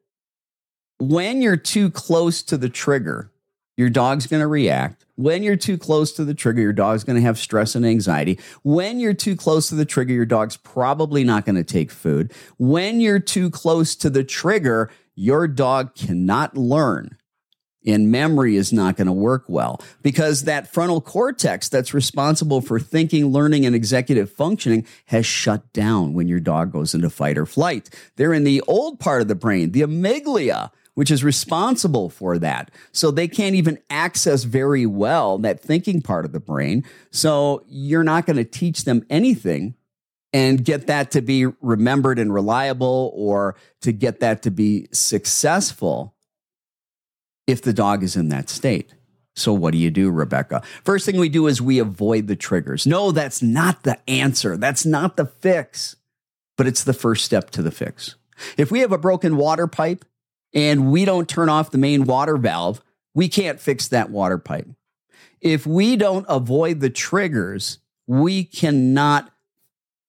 when 0.99 1.43
you're 1.43 1.57
too 1.57 1.93
close 1.93 2.43
to 2.43 2.57
the 2.57 2.69
trigger, 2.69 3.31
your 3.77 3.91
dog's 3.91 4.27
going 4.27 4.41
to 4.41 4.47
react. 4.47 5.05
When 5.17 5.43
you're 5.43 5.57
too 5.57 5.79
close 5.79 6.13
to 6.13 6.25
the 6.25 6.35
trigger, 6.35 6.61
your 6.61 6.73
dog's 6.73 7.05
going 7.05 7.17
to 7.17 7.23
have 7.23 7.39
stress 7.39 7.75
and 7.75 7.87
anxiety. 7.87 8.39
When 8.63 9.01
you're 9.01 9.15
too 9.15 9.37
close 9.37 9.69
to 9.69 9.75
the 9.75 9.85
trigger, 9.85 10.13
your 10.13 10.27
dog's 10.27 10.57
probably 10.57 11.25
not 11.25 11.45
going 11.45 11.57
to 11.57 11.65
take 11.65 11.91
food. 11.91 12.33
When 12.59 13.01
you're 13.01 13.19
too 13.19 13.51
close 13.51 13.97
to 13.97 14.11
the 14.11 14.25
trigger, 14.25 14.91
your 15.15 15.49
dog 15.49 15.95
cannot 15.95 16.57
learn 16.57 17.17
and 17.87 18.11
memory 18.11 18.57
is 18.57 18.73
not 18.73 18.97
going 18.97 19.07
to 19.07 19.13
work 19.13 19.45
well 19.49 19.81
because 20.03 20.45
that 20.45 20.73
frontal 20.73 21.01
cortex 21.01 21.69
that's 21.69 21.95
responsible 21.95 22.61
for 22.61 22.81
thinking, 22.81 23.27
learning, 23.27 23.65
and 23.65 23.75
executive 23.75 24.31
functioning 24.31 24.85
has 25.07 25.25
shut 25.25 25.73
down 25.73 26.13
when 26.13 26.29
your 26.29 26.41
dog 26.41 26.73
goes 26.73 26.95
into 26.95 27.09
fight 27.09 27.39
or 27.39 27.47
flight. 27.47 27.89
They're 28.17 28.35
in 28.35 28.45
the 28.45 28.63
old 28.63 28.99
part 28.99 29.23
of 29.23 29.29
the 29.29 29.35
brain, 29.35 29.71
the 29.71 29.83
amygdala, 29.83 30.71
which 30.97 31.11
is 31.11 31.23
responsible 31.23 32.09
for 32.09 32.39
that. 32.39 32.71
So 32.91 33.11
they 33.11 33.29
can't 33.29 33.55
even 33.55 33.79
access 33.91 34.45
very 34.45 34.87
well 34.87 35.37
that 35.39 35.61
thinking 35.61 36.01
part 36.01 36.25
of 36.25 36.33
the 36.33 36.41
brain. 36.41 36.85
So 37.11 37.65
you're 37.69 38.03
not 38.03 38.25
going 38.25 38.39
to 38.39 38.45
teach 38.45 38.85
them 38.85 39.05
anything 39.11 39.75
and 40.33 40.65
get 40.65 40.87
that 40.87 41.11
to 41.11 41.21
be 41.21 41.47
remembered 41.61 42.19
and 42.19 42.33
reliable 42.33 43.13
or 43.15 43.57
to 43.83 43.93
get 43.93 44.21
that 44.21 44.43
to 44.43 44.51
be 44.51 44.89
successful 44.91 46.15
if 47.47 47.61
the 47.61 47.75
dog 47.75 48.03
is 48.03 48.17
in 48.17 48.31
that 48.31 48.49
state. 48.49 48.95
So, 49.35 49.53
what 49.53 49.73
do 49.73 49.79
you 49.79 49.91
do, 49.91 50.11
Rebecca? 50.11 50.63
First 50.83 51.05
thing 51.05 51.19
we 51.19 51.29
do 51.29 51.47
is 51.47 51.61
we 51.61 51.79
avoid 51.79 52.27
the 52.27 52.37
triggers. 52.37 52.87
No, 52.87 53.13
that's 53.13 53.43
not 53.43 53.83
the 53.83 53.99
answer. 54.09 54.57
That's 54.57 54.87
not 54.87 55.19
the 55.19 55.27
fix, 55.27 55.97
but 56.57 56.67
it's 56.67 56.85
the 56.85 56.95
first 56.95 57.27
step 57.27 57.51
to 57.51 57.63
the 57.63 57.71
fix. 57.71 58.17
If 58.57 58.71
we 58.71 58.81
have 58.81 58.93
a 58.93 58.99
broken 58.99 59.37
water 59.37 59.67
pipe 59.67 60.07
and 60.57 60.91
we 60.91 61.05
don't 61.05 61.29
turn 61.29 61.51
off 61.51 61.71
the 61.71 61.79
main 61.79 62.05
water 62.05 62.39
valve, 62.39 62.83
we 63.15 63.29
can't 63.29 63.61
fix 63.61 63.87
that 63.89 64.11
water 64.11 64.39
pipe. 64.39 64.67
If 65.41 65.67
we 65.67 65.97
don't 65.97 66.25
avoid 66.29 66.81
the 66.81 66.91
triggers, 66.91 67.79
we 68.07 68.43
cannot 68.43 69.31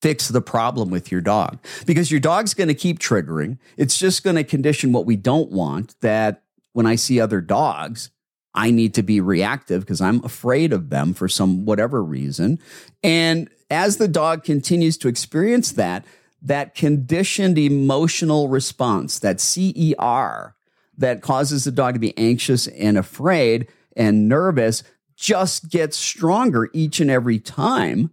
fix 0.02 0.30
the 0.30 0.42
problem 0.42 0.90
with 0.90 1.12
your 1.12 1.22
dog 1.22 1.60
because 1.86 2.10
your 2.12 2.20
dog's 2.20 2.54
going 2.54 2.70
to 2.70 2.74
keep 2.74 2.98
triggering. 2.98 3.58
It's 3.76 4.00
just 4.00 4.24
going 4.24 4.38
to 4.38 4.44
condition 4.44 4.94
what 4.94 5.06
we 5.06 5.18
don't 5.18 5.52
want 5.52 6.00
that 6.02 6.44
when 6.72 6.86
I 6.86 6.96
see 6.96 7.20
other 7.20 7.42
dogs, 7.42 8.10
I 8.54 8.72
need 8.72 8.94
to 8.94 9.04
be 9.04 9.20
reactive 9.20 9.82
because 9.82 10.00
I'm 10.00 10.24
afraid 10.24 10.72
of 10.72 10.90
them 10.90 11.14
for 11.14 11.28
some 11.28 11.66
whatever 11.66 12.02
reason. 12.04 12.60
And 13.04 13.50
as 13.70 13.98
the 13.98 14.08
dog 14.08 14.44
continues 14.44 14.98
to 15.00 15.10
experience 15.10 15.74
that, 15.74 16.06
that 16.42 16.76
conditioned 16.76 17.58
emotional 17.58 18.48
response, 18.48 19.20
that 19.20 19.40
CER, 19.40 20.56
that 20.98 21.22
causes 21.22 21.64
the 21.64 21.72
dog 21.72 21.96
to 21.96 22.00
be 22.00 22.18
anxious 22.18 22.68
and 22.68 22.98
afraid 22.98 23.68
and 23.96 24.28
nervous, 24.28 24.84
just 25.16 25.70
gets 25.70 25.98
stronger 25.98 26.70
each 26.74 27.00
and 27.00 27.10
every 27.10 27.40
time. 27.40 28.12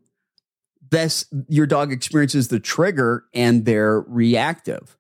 This 0.90 1.26
your 1.48 1.66
dog 1.66 1.92
experiences 1.92 2.48
the 2.48 2.60
trigger 2.60 3.24
and 3.34 3.64
they're 3.64 4.00
reactive. 4.00 4.96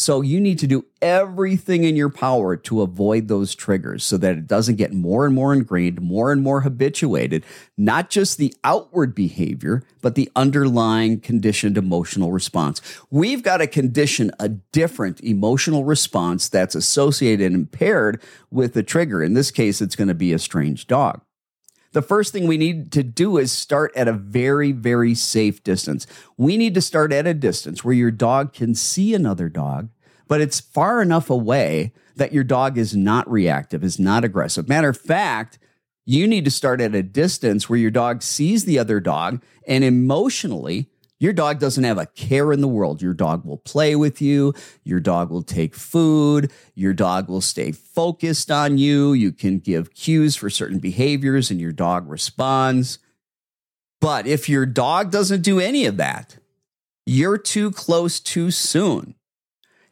So 0.00 0.22
you 0.22 0.40
need 0.40 0.58
to 0.60 0.66
do 0.66 0.86
everything 1.02 1.84
in 1.84 1.94
your 1.94 2.08
power 2.08 2.56
to 2.56 2.80
avoid 2.80 3.28
those 3.28 3.54
triggers 3.54 4.02
so 4.02 4.16
that 4.16 4.38
it 4.38 4.46
doesn't 4.46 4.76
get 4.76 4.94
more 4.94 5.26
and 5.26 5.34
more 5.34 5.52
ingrained, 5.52 6.00
more 6.00 6.32
and 6.32 6.42
more 6.42 6.62
habituated, 6.62 7.44
not 7.76 8.08
just 8.08 8.38
the 8.38 8.54
outward 8.64 9.14
behavior, 9.14 9.82
but 10.00 10.14
the 10.14 10.32
underlying 10.34 11.20
conditioned 11.20 11.76
emotional 11.76 12.32
response. 12.32 12.80
We've 13.10 13.42
got 13.42 13.58
to 13.58 13.66
condition 13.66 14.30
a 14.40 14.48
different 14.48 15.20
emotional 15.20 15.84
response 15.84 16.48
that's 16.48 16.74
associated 16.74 17.52
and 17.52 17.70
paired 17.70 18.22
with 18.50 18.72
the 18.72 18.82
trigger. 18.82 19.22
In 19.22 19.34
this 19.34 19.50
case, 19.50 19.82
it's 19.82 19.96
going 19.96 20.08
to 20.08 20.14
be 20.14 20.32
a 20.32 20.38
strange 20.38 20.86
dog 20.86 21.20
the 21.92 22.02
first 22.02 22.32
thing 22.32 22.46
we 22.46 22.56
need 22.56 22.92
to 22.92 23.02
do 23.02 23.36
is 23.36 23.50
start 23.50 23.92
at 23.96 24.08
a 24.08 24.12
very, 24.12 24.72
very 24.72 25.14
safe 25.14 25.62
distance. 25.64 26.06
We 26.36 26.56
need 26.56 26.74
to 26.74 26.80
start 26.80 27.12
at 27.12 27.26
a 27.26 27.34
distance 27.34 27.84
where 27.84 27.94
your 27.94 28.10
dog 28.10 28.52
can 28.52 28.74
see 28.74 29.14
another 29.14 29.48
dog, 29.48 29.88
but 30.28 30.40
it's 30.40 30.60
far 30.60 31.02
enough 31.02 31.30
away 31.30 31.92
that 32.16 32.32
your 32.32 32.44
dog 32.44 32.78
is 32.78 32.94
not 32.94 33.30
reactive, 33.30 33.82
is 33.82 33.98
not 33.98 34.24
aggressive. 34.24 34.68
Matter 34.68 34.90
of 34.90 34.98
fact, 34.98 35.58
you 36.04 36.26
need 36.26 36.44
to 36.44 36.50
start 36.50 36.80
at 36.80 36.94
a 36.94 37.02
distance 37.02 37.68
where 37.68 37.78
your 37.78 37.90
dog 37.90 38.22
sees 38.22 38.64
the 38.64 38.78
other 38.78 39.00
dog 39.00 39.42
and 39.66 39.82
emotionally 39.84 40.89
your 41.20 41.34
dog 41.34 41.60
doesn't 41.60 41.84
have 41.84 41.98
a 41.98 42.06
care 42.06 42.50
in 42.50 42.62
the 42.62 42.68
world. 42.68 43.02
Your 43.02 43.12
dog 43.12 43.44
will 43.44 43.58
play 43.58 43.94
with 43.94 44.22
you. 44.22 44.54
Your 44.84 45.00
dog 45.00 45.30
will 45.30 45.42
take 45.42 45.74
food. 45.74 46.50
Your 46.74 46.94
dog 46.94 47.28
will 47.28 47.42
stay 47.42 47.72
focused 47.72 48.50
on 48.50 48.78
you. 48.78 49.12
You 49.12 49.30
can 49.30 49.58
give 49.58 49.94
cues 49.94 50.34
for 50.34 50.48
certain 50.48 50.78
behaviors 50.78 51.50
and 51.50 51.60
your 51.60 51.72
dog 51.72 52.08
responds. 52.08 52.98
But 54.00 54.26
if 54.26 54.48
your 54.48 54.64
dog 54.64 55.10
doesn't 55.10 55.42
do 55.42 55.60
any 55.60 55.84
of 55.84 55.98
that, 55.98 56.38
you're 57.04 57.38
too 57.38 57.70
close 57.70 58.18
too 58.18 58.50
soon. 58.50 59.14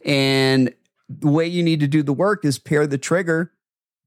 And 0.02 0.72
the 1.10 1.28
way 1.28 1.46
you 1.46 1.62
need 1.62 1.80
to 1.80 1.86
do 1.86 2.02
the 2.02 2.12
work 2.14 2.42
is 2.44 2.58
pair 2.58 2.86
the 2.86 2.96
trigger, 2.96 3.52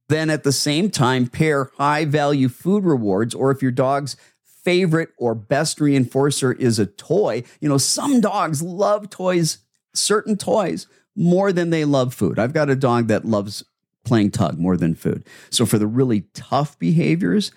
then 0.10 0.32
at 0.32 0.44
the 0.44 0.52
same 0.52 0.90
time, 0.90 1.28
pair 1.28 1.70
high 1.78 2.06
value 2.06 2.50
food 2.50 2.84
rewards. 2.84 3.36
Or 3.36 3.52
if 3.52 3.62
your 3.62 3.72
dog's 3.72 4.18
favorite 4.64 5.10
or 5.18 5.36
best 5.36 5.80
reinforcer 5.80 6.58
is 6.60 6.80
a 6.80 6.86
toy. 6.86 7.44
You 7.60 7.70
know, 7.70 7.78
some 7.78 8.22
dogs 8.22 8.62
love 8.62 9.10
toys, 9.10 9.60
certain 9.94 10.38
toys, 10.38 10.88
more 11.16 11.52
than 11.52 11.70
they 11.70 11.86
love 11.86 12.14
food. 12.14 12.40
I've 12.40 12.54
got 12.54 12.70
a 12.70 12.76
dog 12.76 13.08
that 13.08 13.26
loves 13.26 13.64
playing 14.04 14.32
tug 14.32 14.58
more 14.58 14.78
than 14.78 14.96
food. 14.96 15.26
So 15.50 15.66
for 15.66 15.78
the 15.78 15.88
really 15.88 16.22
tough 16.34 16.78
behaviors 16.80 17.52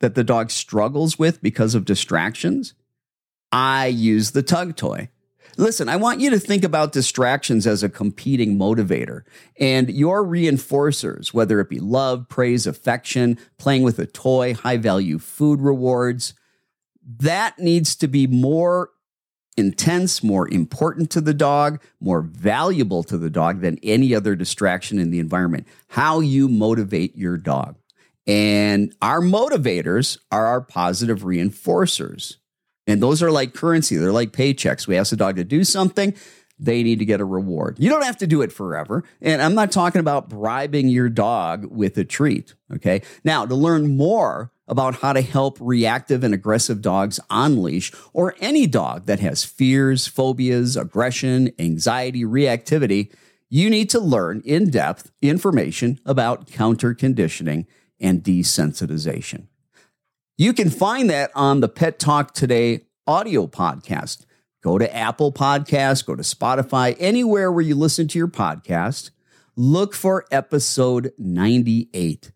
that 0.00 0.14
the 0.14 0.24
dog 0.24 0.50
struggles 0.50 1.18
with 1.18 1.42
because 1.42 1.74
of 1.74 1.84
distractions, 1.84 2.74
I 3.50 3.86
use 3.86 4.32
the 4.32 4.42
tug 4.42 4.76
toy. 4.76 5.08
Listen, 5.56 5.88
I 5.88 5.96
want 5.96 6.20
you 6.20 6.30
to 6.30 6.38
think 6.38 6.62
about 6.62 6.92
distractions 6.92 7.66
as 7.66 7.82
a 7.82 7.88
competing 7.88 8.56
motivator 8.56 9.22
and 9.58 9.90
your 9.90 10.24
reinforcers, 10.24 11.34
whether 11.34 11.58
it 11.58 11.68
be 11.68 11.80
love, 11.80 12.28
praise, 12.28 12.66
affection, 12.66 13.38
playing 13.56 13.82
with 13.82 13.98
a 13.98 14.06
toy, 14.06 14.54
high 14.54 14.76
value 14.76 15.18
food 15.18 15.60
rewards, 15.60 16.34
that 17.16 17.58
needs 17.58 17.96
to 17.96 18.08
be 18.08 18.26
more 18.26 18.90
intense, 19.56 20.22
more 20.22 20.48
important 20.48 21.10
to 21.10 21.20
the 21.20 21.34
dog, 21.34 21.82
more 22.00 22.22
valuable 22.22 23.02
to 23.02 23.18
the 23.18 23.30
dog 23.30 23.60
than 23.60 23.78
any 23.82 24.14
other 24.14 24.36
distraction 24.36 24.98
in 24.98 25.10
the 25.10 25.18
environment. 25.18 25.66
How 25.88 26.20
you 26.20 26.48
motivate 26.48 27.16
your 27.16 27.36
dog. 27.36 27.76
And 28.26 28.94
our 29.02 29.20
motivators 29.20 30.18
are 30.30 30.46
our 30.46 30.60
positive 30.60 31.20
reinforcers. 31.20 32.36
And 32.86 33.02
those 33.02 33.22
are 33.22 33.30
like 33.30 33.54
currency, 33.54 33.96
they're 33.96 34.12
like 34.12 34.32
paychecks. 34.32 34.86
We 34.86 34.96
ask 34.96 35.10
the 35.10 35.16
dog 35.16 35.36
to 35.36 35.44
do 35.44 35.64
something, 35.64 36.14
they 36.58 36.82
need 36.82 36.98
to 36.98 37.04
get 37.04 37.20
a 37.20 37.24
reward. 37.24 37.76
You 37.78 37.88
don't 37.88 38.04
have 38.04 38.18
to 38.18 38.26
do 38.26 38.42
it 38.42 38.52
forever. 38.52 39.04
And 39.20 39.40
I'm 39.40 39.54
not 39.54 39.70
talking 39.70 40.00
about 40.00 40.28
bribing 40.28 40.88
your 40.88 41.08
dog 41.08 41.66
with 41.66 41.96
a 41.98 42.04
treat. 42.04 42.54
Okay. 42.74 43.02
Now, 43.24 43.46
to 43.46 43.54
learn 43.54 43.96
more 43.96 44.52
about 44.66 44.96
how 44.96 45.12
to 45.12 45.22
help 45.22 45.56
reactive 45.60 46.22
and 46.22 46.34
aggressive 46.34 46.82
dogs 46.82 47.18
on 47.30 47.62
leash 47.62 47.92
or 48.12 48.34
any 48.40 48.66
dog 48.66 49.06
that 49.06 49.20
has 49.20 49.44
fears, 49.44 50.06
phobias, 50.06 50.76
aggression, 50.76 51.52
anxiety, 51.58 52.22
reactivity, 52.24 53.10
you 53.48 53.70
need 53.70 53.88
to 53.90 53.98
learn 53.98 54.42
in 54.44 54.70
depth 54.70 55.10
information 55.22 55.98
about 56.04 56.48
counter 56.48 56.92
conditioning 56.92 57.66
and 57.98 58.22
desensitization. 58.22 59.46
You 60.36 60.52
can 60.52 60.70
find 60.70 61.08
that 61.10 61.30
on 61.34 61.60
the 61.60 61.68
Pet 61.68 61.98
Talk 61.98 62.34
Today 62.34 62.82
audio 63.06 63.46
podcast. 63.46 64.26
Go 64.62 64.78
to 64.78 64.94
Apple 64.94 65.32
Podcasts, 65.32 66.04
go 66.04 66.16
to 66.16 66.22
Spotify, 66.22 66.96
anywhere 66.98 67.50
where 67.52 67.64
you 67.64 67.74
listen 67.74 68.08
to 68.08 68.18
your 68.18 68.28
podcast. 68.28 69.10
Look 69.56 69.94
for 69.94 70.24
episode 70.30 71.12
98. 71.18 72.32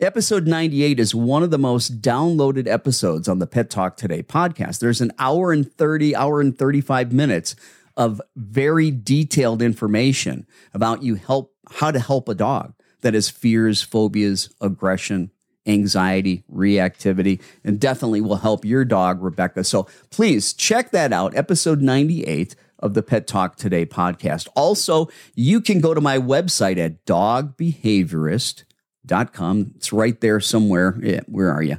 Episode 0.00 0.46
98 0.48 0.98
is 0.98 1.14
one 1.14 1.42
of 1.42 1.50
the 1.50 1.58
most 1.58 2.00
downloaded 2.00 2.66
episodes 2.66 3.28
on 3.28 3.38
the 3.38 3.46
Pet 3.46 3.70
Talk 3.70 3.96
Today 3.96 4.22
podcast. 4.22 4.80
There's 4.80 5.00
an 5.00 5.12
hour 5.18 5.52
and 5.52 5.72
30, 5.72 6.16
hour 6.16 6.40
and 6.40 6.56
35 6.56 7.12
minutes 7.12 7.54
of 7.96 8.20
very 8.36 8.90
detailed 8.90 9.62
information 9.62 10.46
about 10.74 11.02
you 11.02 11.14
help 11.16 11.54
how 11.70 11.90
to 11.90 11.98
help 11.98 12.28
a 12.28 12.34
dog 12.34 12.74
that 13.00 13.14
has 13.14 13.28
fears, 13.28 13.82
phobias, 13.82 14.52
aggression, 14.60 15.31
anxiety, 15.66 16.44
reactivity, 16.52 17.40
and 17.64 17.80
definitely 17.80 18.20
will 18.20 18.36
help 18.36 18.64
your 18.64 18.84
dog, 18.84 19.20
Rebecca. 19.22 19.64
So 19.64 19.88
please 20.10 20.52
check 20.52 20.90
that 20.90 21.12
out, 21.12 21.36
episode 21.36 21.80
98 21.80 22.54
of 22.78 22.94
the 22.94 23.02
Pet 23.02 23.26
Talk 23.26 23.56
Today 23.56 23.84
podcast. 23.86 24.46
Also, 24.54 25.08
you 25.34 25.60
can 25.60 25.80
go 25.80 25.94
to 25.94 26.00
my 26.00 26.18
website 26.18 26.78
at 26.78 27.04
dogbehaviorist.com. 27.06 29.72
It's 29.76 29.92
right 29.92 30.20
there 30.20 30.40
somewhere. 30.40 30.98
Yeah, 31.00 31.20
where 31.26 31.52
are 31.52 31.62
you? 31.62 31.78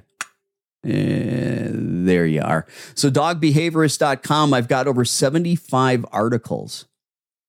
Uh, 0.85 1.71
there 1.73 2.25
you 2.25 2.41
are. 2.41 2.65
So, 2.95 3.09
dogbehaviorist.com, 3.09 4.53
I've 4.53 4.67
got 4.67 4.85
over 4.87 5.05
75 5.05 6.05
articles, 6.11 6.85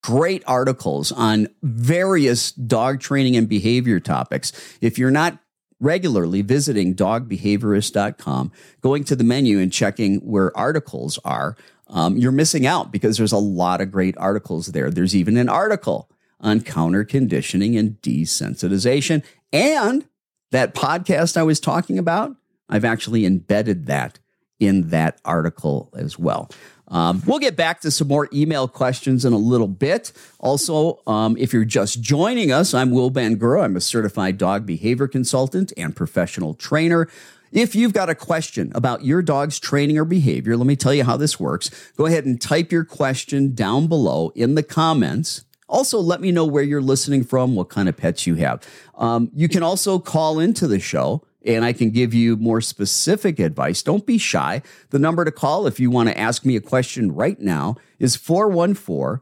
great 0.04 0.44
articles 0.46 1.10
on 1.10 1.48
various 1.62 2.52
dog 2.52 3.00
training 3.00 3.36
and 3.36 3.48
behavior 3.48 3.98
topics. 3.98 4.52
If 4.80 4.98
you're 4.98 5.10
not 5.10 5.38
regularly 5.80 6.42
visiting 6.42 6.94
dogbehaviorist.com, 6.94 8.52
going 8.80 9.04
to 9.04 9.16
the 9.16 9.24
menu 9.24 9.58
and 9.58 9.72
checking 9.72 10.16
where 10.20 10.56
articles 10.56 11.18
are, 11.24 11.56
um, 11.88 12.16
you're 12.16 12.32
missing 12.32 12.66
out 12.66 12.90
because 12.90 13.18
there's 13.18 13.32
a 13.32 13.38
lot 13.38 13.80
of 13.80 13.92
great 13.92 14.16
articles 14.16 14.68
there. 14.68 14.90
There's 14.90 15.14
even 15.14 15.36
an 15.36 15.48
article 15.48 16.08
on 16.40 16.60
counter 16.60 17.04
conditioning 17.04 17.76
and 17.76 18.00
desensitization. 18.02 19.24
And 19.52 20.06
that 20.50 20.74
podcast 20.74 21.36
I 21.36 21.42
was 21.42 21.60
talking 21.60 21.98
about, 21.98 22.36
I've 22.68 22.84
actually 22.84 23.26
embedded 23.26 23.86
that 23.86 24.18
in 24.60 24.88
that 24.88 25.20
article 25.24 25.90
as 25.96 26.18
well. 26.18 26.50
Um, 26.88 27.22
we'll 27.26 27.38
get 27.38 27.56
back 27.56 27.80
to 27.80 27.90
some 27.90 28.08
more 28.08 28.28
email 28.32 28.68
questions 28.68 29.24
in 29.24 29.32
a 29.32 29.38
little 29.38 29.68
bit. 29.68 30.12
Also, 30.38 31.00
um, 31.06 31.36
if 31.38 31.52
you're 31.52 31.64
just 31.64 32.00
joining 32.00 32.52
us, 32.52 32.74
I'm 32.74 32.90
Will 32.90 33.10
Bangura. 33.10 33.64
I'm 33.64 33.76
a 33.76 33.80
certified 33.80 34.38
dog 34.38 34.66
behavior 34.66 35.08
consultant 35.08 35.72
and 35.76 35.96
professional 35.96 36.54
trainer. 36.54 37.08
If 37.52 37.76
you've 37.76 37.92
got 37.92 38.10
a 38.10 38.16
question 38.16 38.72
about 38.74 39.04
your 39.04 39.22
dog's 39.22 39.60
training 39.60 39.96
or 39.96 40.04
behavior, 40.04 40.56
let 40.56 40.66
me 40.66 40.74
tell 40.74 40.92
you 40.92 41.04
how 41.04 41.16
this 41.16 41.38
works. 41.38 41.70
Go 41.96 42.06
ahead 42.06 42.24
and 42.24 42.40
type 42.40 42.72
your 42.72 42.84
question 42.84 43.54
down 43.54 43.86
below 43.86 44.32
in 44.34 44.56
the 44.56 44.62
comments. 44.62 45.44
Also, 45.68 45.98
let 45.98 46.20
me 46.20 46.32
know 46.32 46.44
where 46.44 46.64
you're 46.64 46.82
listening 46.82 47.24
from, 47.24 47.54
what 47.54 47.68
kind 47.68 47.88
of 47.88 47.96
pets 47.96 48.26
you 48.26 48.34
have. 48.34 48.62
Um, 48.96 49.30
you 49.34 49.48
can 49.48 49.62
also 49.62 49.98
call 49.98 50.38
into 50.38 50.66
the 50.66 50.80
show 50.80 51.22
and 51.44 51.64
I 51.64 51.72
can 51.72 51.90
give 51.90 52.14
you 52.14 52.36
more 52.36 52.60
specific 52.60 53.38
advice. 53.38 53.82
Don't 53.82 54.06
be 54.06 54.18
shy. 54.18 54.62
The 54.90 54.98
number 54.98 55.24
to 55.24 55.32
call 55.32 55.66
if 55.66 55.78
you 55.78 55.90
want 55.90 56.08
to 56.08 56.18
ask 56.18 56.44
me 56.44 56.56
a 56.56 56.60
question 56.60 57.12
right 57.12 57.40
now 57.40 57.76
is 57.98 58.16
414 58.16 59.20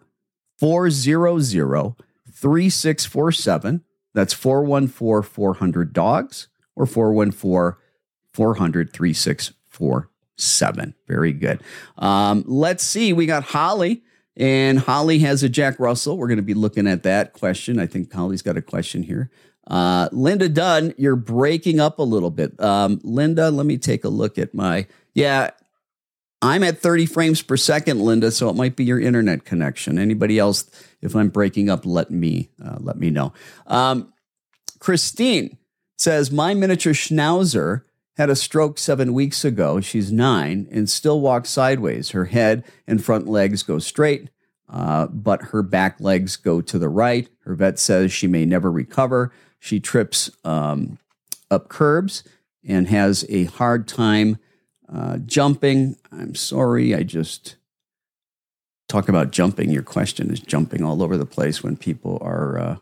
400 0.58 1.94
3647. 2.32 3.84
That's 4.14 4.34
414 4.34 5.28
400 5.28 5.92
dogs 5.92 6.48
or 6.76 6.86
414 6.86 7.78
400 8.32 8.92
3647. 8.92 10.94
Very 11.06 11.32
good. 11.32 11.62
Um, 11.98 12.44
let's 12.46 12.84
see. 12.84 13.12
We 13.12 13.26
got 13.26 13.44
Holly. 13.44 14.02
And 14.34 14.78
Holly 14.78 15.18
has 15.18 15.42
a 15.42 15.48
Jack 15.50 15.78
Russell. 15.78 16.16
We're 16.16 16.28
going 16.28 16.38
to 16.38 16.42
be 16.42 16.54
looking 16.54 16.86
at 16.86 17.02
that 17.02 17.34
question. 17.34 17.78
I 17.78 17.86
think 17.86 18.10
Holly's 18.10 18.40
got 18.40 18.56
a 18.56 18.62
question 18.62 19.02
here. 19.02 19.30
Uh, 19.66 20.08
Linda 20.12 20.48
Dunn, 20.48 20.94
you're 20.98 21.16
breaking 21.16 21.80
up 21.80 21.98
a 21.98 22.02
little 22.02 22.30
bit. 22.30 22.58
Um, 22.60 23.00
Linda, 23.04 23.50
let 23.50 23.66
me 23.66 23.78
take 23.78 24.04
a 24.04 24.08
look 24.08 24.38
at 24.38 24.54
my. 24.54 24.86
Yeah, 25.14 25.50
I'm 26.42 26.64
at 26.64 26.78
30 26.78 27.06
frames 27.06 27.40
per 27.40 27.56
second, 27.56 28.00
Linda, 28.00 28.32
so 28.32 28.48
it 28.48 28.56
might 28.56 28.74
be 28.74 28.84
your 28.84 29.00
internet 29.00 29.44
connection. 29.44 29.98
Anybody 29.98 30.38
else, 30.38 30.68
if 31.00 31.14
I'm 31.14 31.28
breaking 31.28 31.70
up, 31.70 31.86
let 31.86 32.10
me 32.10 32.50
uh, 32.62 32.78
let 32.80 32.98
me 32.98 33.10
know. 33.10 33.32
Um, 33.66 34.12
Christine 34.80 35.58
says 35.96 36.32
my 36.32 36.52
miniature 36.52 36.92
schnauzer 36.92 37.82
had 38.16 38.28
a 38.28 38.36
stroke 38.36 38.78
seven 38.78 39.14
weeks 39.14 39.44
ago. 39.44 39.80
She's 39.80 40.10
nine 40.10 40.66
and 40.70 40.90
still 40.90 41.20
walks 41.20 41.48
sideways. 41.48 42.10
Her 42.10 42.26
head 42.26 42.64
and 42.86 43.02
front 43.02 43.28
legs 43.28 43.62
go 43.62 43.78
straight, 43.78 44.28
uh, 44.68 45.06
but 45.06 45.42
her 45.42 45.62
back 45.62 46.00
legs 46.00 46.36
go 46.36 46.60
to 46.60 46.78
the 46.78 46.88
right. 46.88 47.28
Her 47.44 47.54
vet 47.54 47.78
says 47.78 48.12
she 48.12 48.26
may 48.26 48.44
never 48.44 48.70
recover. 48.70 49.32
She 49.62 49.78
trips 49.78 50.28
um, 50.44 50.98
up 51.48 51.68
curbs 51.68 52.24
and 52.66 52.88
has 52.88 53.24
a 53.28 53.44
hard 53.44 53.86
time 53.86 54.38
uh, 54.92 55.18
jumping. 55.18 55.94
I'm 56.10 56.34
sorry, 56.34 56.96
I 56.96 57.04
just 57.04 57.54
talk 58.88 59.08
about 59.08 59.30
jumping. 59.30 59.70
Your 59.70 59.84
question 59.84 60.32
is 60.32 60.40
jumping 60.40 60.82
all 60.82 61.00
over 61.00 61.16
the 61.16 61.24
place 61.24 61.62
when 61.62 61.76
people 61.76 62.18
are 62.20 62.58
uh, 62.58 62.76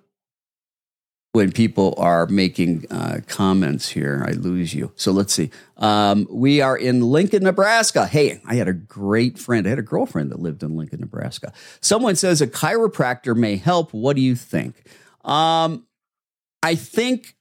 when 1.33 1.53
people 1.53 1.95
are 1.99 2.27
making 2.27 2.87
uh, 2.91 3.21
comments 3.29 3.91
here. 3.91 4.25
I 4.27 4.31
lose 4.31 4.73
you. 4.73 4.91
So 4.97 5.13
let's 5.13 5.35
see. 5.35 5.51
Um, 5.77 6.27
we 6.31 6.63
are 6.63 6.79
in 6.79 7.03
Lincoln, 7.03 7.43
Nebraska. 7.43 8.07
Hey, 8.07 8.41
I 8.47 8.55
had 8.55 8.69
a 8.69 8.73
great 8.73 9.39
friend. 9.39 9.67
I 9.67 9.71
had 9.71 9.79
a 9.79 9.83
girlfriend 9.83 10.31
that 10.33 10.41
lived 10.41 10.63
in 10.63 10.79
Lincoln, 10.79 11.01
Nebraska. 11.01 11.53
Someone 11.83 12.17
says 12.17 12.41
a 12.41 12.47
chiropractor 12.47 13.37
may 13.37 13.57
help. 13.57 13.93
What 13.93 14.17
do 14.17 14.23
you 14.23 14.35
think? 14.35 14.83
Um, 15.27 15.87
I 16.63 16.75
think 16.75 17.37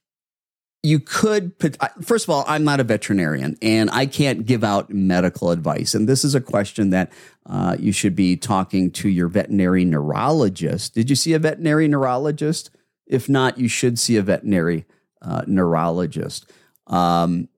you 0.82 0.98
could 0.98 1.58
put, 1.58 1.76
first 2.02 2.24
of 2.24 2.30
all 2.30 2.44
i'm 2.48 2.64
not 2.64 2.80
a 2.80 2.84
veterinarian 2.84 3.56
and 3.60 3.90
i 3.90 4.06
can't 4.06 4.46
give 4.46 4.64
out 4.64 4.90
medical 4.90 5.50
advice. 5.50 5.94
And 5.94 6.08
this 6.08 6.24
is 6.24 6.34
a 6.34 6.40
question 6.40 6.90
that 6.90 7.12
uh, 7.46 7.76
you 7.78 7.92
should 7.92 8.16
be 8.16 8.36
talking 8.36 8.90
to 8.92 9.08
your 9.08 9.28
veterinary 9.28 9.84
neurologist. 9.84 10.94
Did 10.94 11.10
you 11.10 11.16
see 11.16 11.32
a 11.32 11.38
veterinary 11.38 11.88
neurologist? 11.88 12.70
If 13.06 13.28
not 13.28 13.58
you 13.58 13.68
should 13.68 13.98
see 13.98 14.16
a 14.16 14.22
veterinary 14.22 14.86
uh, 15.20 15.42
neurologist. 15.46 16.50
Um, 16.86 17.48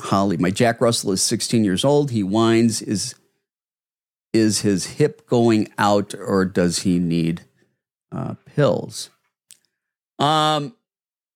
holly 0.00 0.36
my 0.36 0.50
jack 0.50 0.80
russell 0.80 1.12
is 1.12 1.22
16 1.22 1.64
years 1.64 1.84
old. 1.84 2.10
He 2.10 2.22
whines. 2.22 2.80
Is 2.80 3.14
is 4.32 4.62
his 4.62 4.86
hip 4.86 5.28
going 5.28 5.68
out 5.78 6.14
or 6.14 6.44
does 6.44 6.80
he 6.80 6.98
need 6.98 7.42
uh, 8.10 8.34
pills 8.46 9.10
um, 10.18 10.74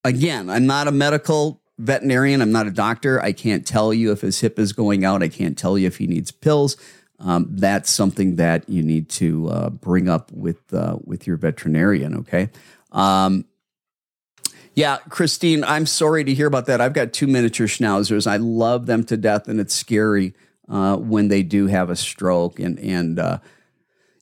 again, 0.04 0.50
I'm 0.50 0.66
not 0.66 0.88
a 0.88 0.92
medical 0.92 1.62
veterinarian. 1.78 2.42
I'm 2.42 2.52
not 2.52 2.66
a 2.66 2.70
doctor. 2.70 3.20
I 3.20 3.32
can't 3.32 3.66
tell 3.66 3.94
you 3.94 4.12
if 4.12 4.20
his 4.20 4.40
hip 4.40 4.58
is 4.58 4.72
going 4.72 5.04
out. 5.04 5.22
I 5.22 5.28
can't 5.28 5.56
tell 5.56 5.78
you 5.78 5.86
if 5.86 5.98
he 5.98 6.06
needs 6.06 6.30
pills. 6.30 6.76
Um, 7.20 7.48
that's 7.50 7.90
something 7.90 8.36
that 8.36 8.68
you 8.68 8.82
need 8.82 9.08
to 9.10 9.48
uh, 9.48 9.70
bring 9.70 10.08
up 10.08 10.30
with 10.32 10.72
uh, 10.72 10.98
with 11.04 11.26
your 11.26 11.36
veterinarian. 11.36 12.16
Okay. 12.18 12.50
Um, 12.92 13.44
yeah, 14.74 14.98
Christine, 15.08 15.64
I'm 15.64 15.86
sorry 15.86 16.22
to 16.22 16.32
hear 16.32 16.46
about 16.46 16.66
that. 16.66 16.80
I've 16.80 16.92
got 16.92 17.12
two 17.12 17.26
miniature 17.26 17.66
schnauzers. 17.66 18.28
I 18.28 18.36
love 18.36 18.86
them 18.86 19.02
to 19.06 19.16
death, 19.16 19.48
and 19.48 19.58
it's 19.58 19.74
scary 19.74 20.34
uh, 20.68 20.96
when 20.96 21.26
they 21.26 21.42
do 21.42 21.66
have 21.66 21.90
a 21.90 21.96
stroke, 21.96 22.60
and 22.60 22.78
and 22.78 23.18
uh, 23.18 23.38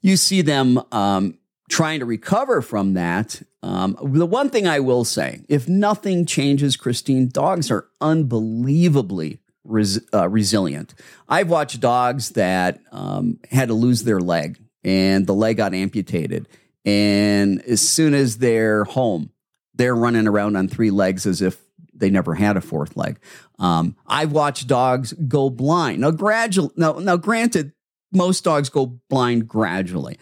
you 0.01 0.17
see 0.17 0.41
them 0.41 0.81
um, 0.93 1.39
trying 1.69 2.01
to 2.01 2.07
recover 2.07 2.63
from 2.63 2.95
that. 2.95 3.43
Um, 3.63 3.97
the 4.03 4.27
one 4.27 4.51
thing 4.51 4.67
I 4.67 4.81
will 4.81 5.05
say, 5.05 5.41
if 5.49 5.69
nothing 5.69 6.27
changes, 6.27 6.77
Christine, 6.77 7.29
dogs 7.29 7.71
are 7.71 7.89
unbelievably 8.01 9.41
res- 9.65 10.01
uh, 10.15 10.29
resilient. 10.29 10.95
I've 11.29 11.51
watched 11.51 11.81
dogs 11.81 12.31
that 12.31 12.81
um, 12.93 13.39
had 13.51 13.69
to 13.69 13.75
lose 13.75 14.05
their 14.05 14.21
leg 14.21 14.59
and 14.85 15.27
the 15.27 15.35
leg 15.35 15.57
got 15.57 15.75
amputated. 15.75 16.49
And 16.85 17.61
as 17.63 17.81
soon 17.81 18.15
as 18.15 18.39
they're 18.39 18.85
home, 18.85 19.31
they're 19.75 19.97
running 19.97 20.29
around 20.29 20.57
on 20.57 20.69
three 20.69 20.91
legs 20.91 21.27
as 21.27 21.43
if 21.43 21.61
they 21.93 22.11
never 22.11 22.35
had 22.35 22.57
a 22.57 22.61
fourth 22.61 22.97
leg. 22.97 23.19
Um, 23.59 23.97
I've 24.07 24.33
watched 24.33 24.69
dogs 24.69 25.13
go 25.13 25.51
blind. 25.51 26.01
Now, 26.01 26.13
gradual. 26.13 26.73
Now, 26.77 26.95
now, 26.95 27.17
granted, 27.17 27.73
most 28.13 28.45
dogs 28.45 28.69
go 28.69 29.01
blind 29.09 29.49
gradually. 29.49 30.19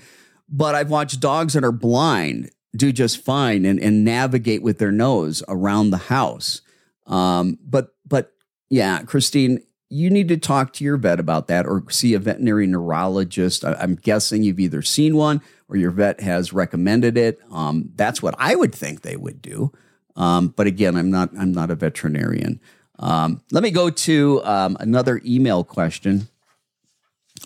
But 0.57 0.77
I've 0.77 0.89
watched 0.89 1.19
dogs 1.19 1.55
that 1.55 1.65
are 1.65 1.73
blind 1.73 2.51
do 2.77 2.93
just 2.93 3.25
fine 3.25 3.65
and, 3.65 3.81
and 3.81 4.05
navigate 4.05 4.63
with 4.63 4.79
their 4.79 4.93
nose 4.93 5.43
around 5.49 5.91
the 5.91 5.97
house. 5.97 6.61
Um, 7.07 7.59
but 7.65 7.95
but 8.07 8.33
yeah, 8.71 9.03
Christine, 9.03 9.63
you 9.89 10.11
need 10.11 10.29
to 10.29 10.37
talk 10.37 10.73
to 10.75 10.85
your 10.85 10.97
vet 10.97 11.19
about 11.21 11.49
that 11.49 11.67
or 11.67 11.85
see 11.91 12.15
a 12.15 12.19
veterinary 12.19 12.67
neurologist. 12.67 13.65
I, 13.65 13.77
am 13.81 13.97
guessing 13.97 14.43
you've 14.43 14.61
either 14.61 14.83
seen 14.83 15.17
one 15.17 15.43
or 15.69 15.77
your 15.77 15.91
vet 15.91 16.21
has 16.21 16.53
recommended 16.53 17.17
it. 17.17 17.41
Um, 17.51 17.91
that's 17.97 18.23
what 18.23 18.35
I 18.39 18.55
would 18.55 18.75
think 18.75 19.03
they 19.03 19.17
would 19.17 19.43
do. 19.43 19.73
Um, 20.17 20.49
but 20.49 20.69
again, 20.69 20.97
I'm 20.97 21.11
not 21.11 21.31
I'm 21.37 21.53
not 21.53 21.71
a 21.71 21.75
veterinarian. 21.75 22.61
Um, 22.99 23.43
let 23.51 23.65
me 23.65 23.73
go 23.73 23.91
to 23.91 24.41
um, 24.45 24.77
another 24.79 25.21
email 25.25 25.65
question. 25.65 26.29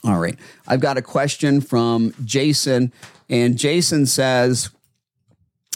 All 0.05 0.19
right, 0.19 0.39
I've 0.67 0.81
got 0.81 0.97
a 0.97 1.03
question 1.03 1.61
from 1.61 2.15
Jason, 2.25 2.93
and 3.29 3.59
Jason 3.59 4.07
says, 4.07 4.71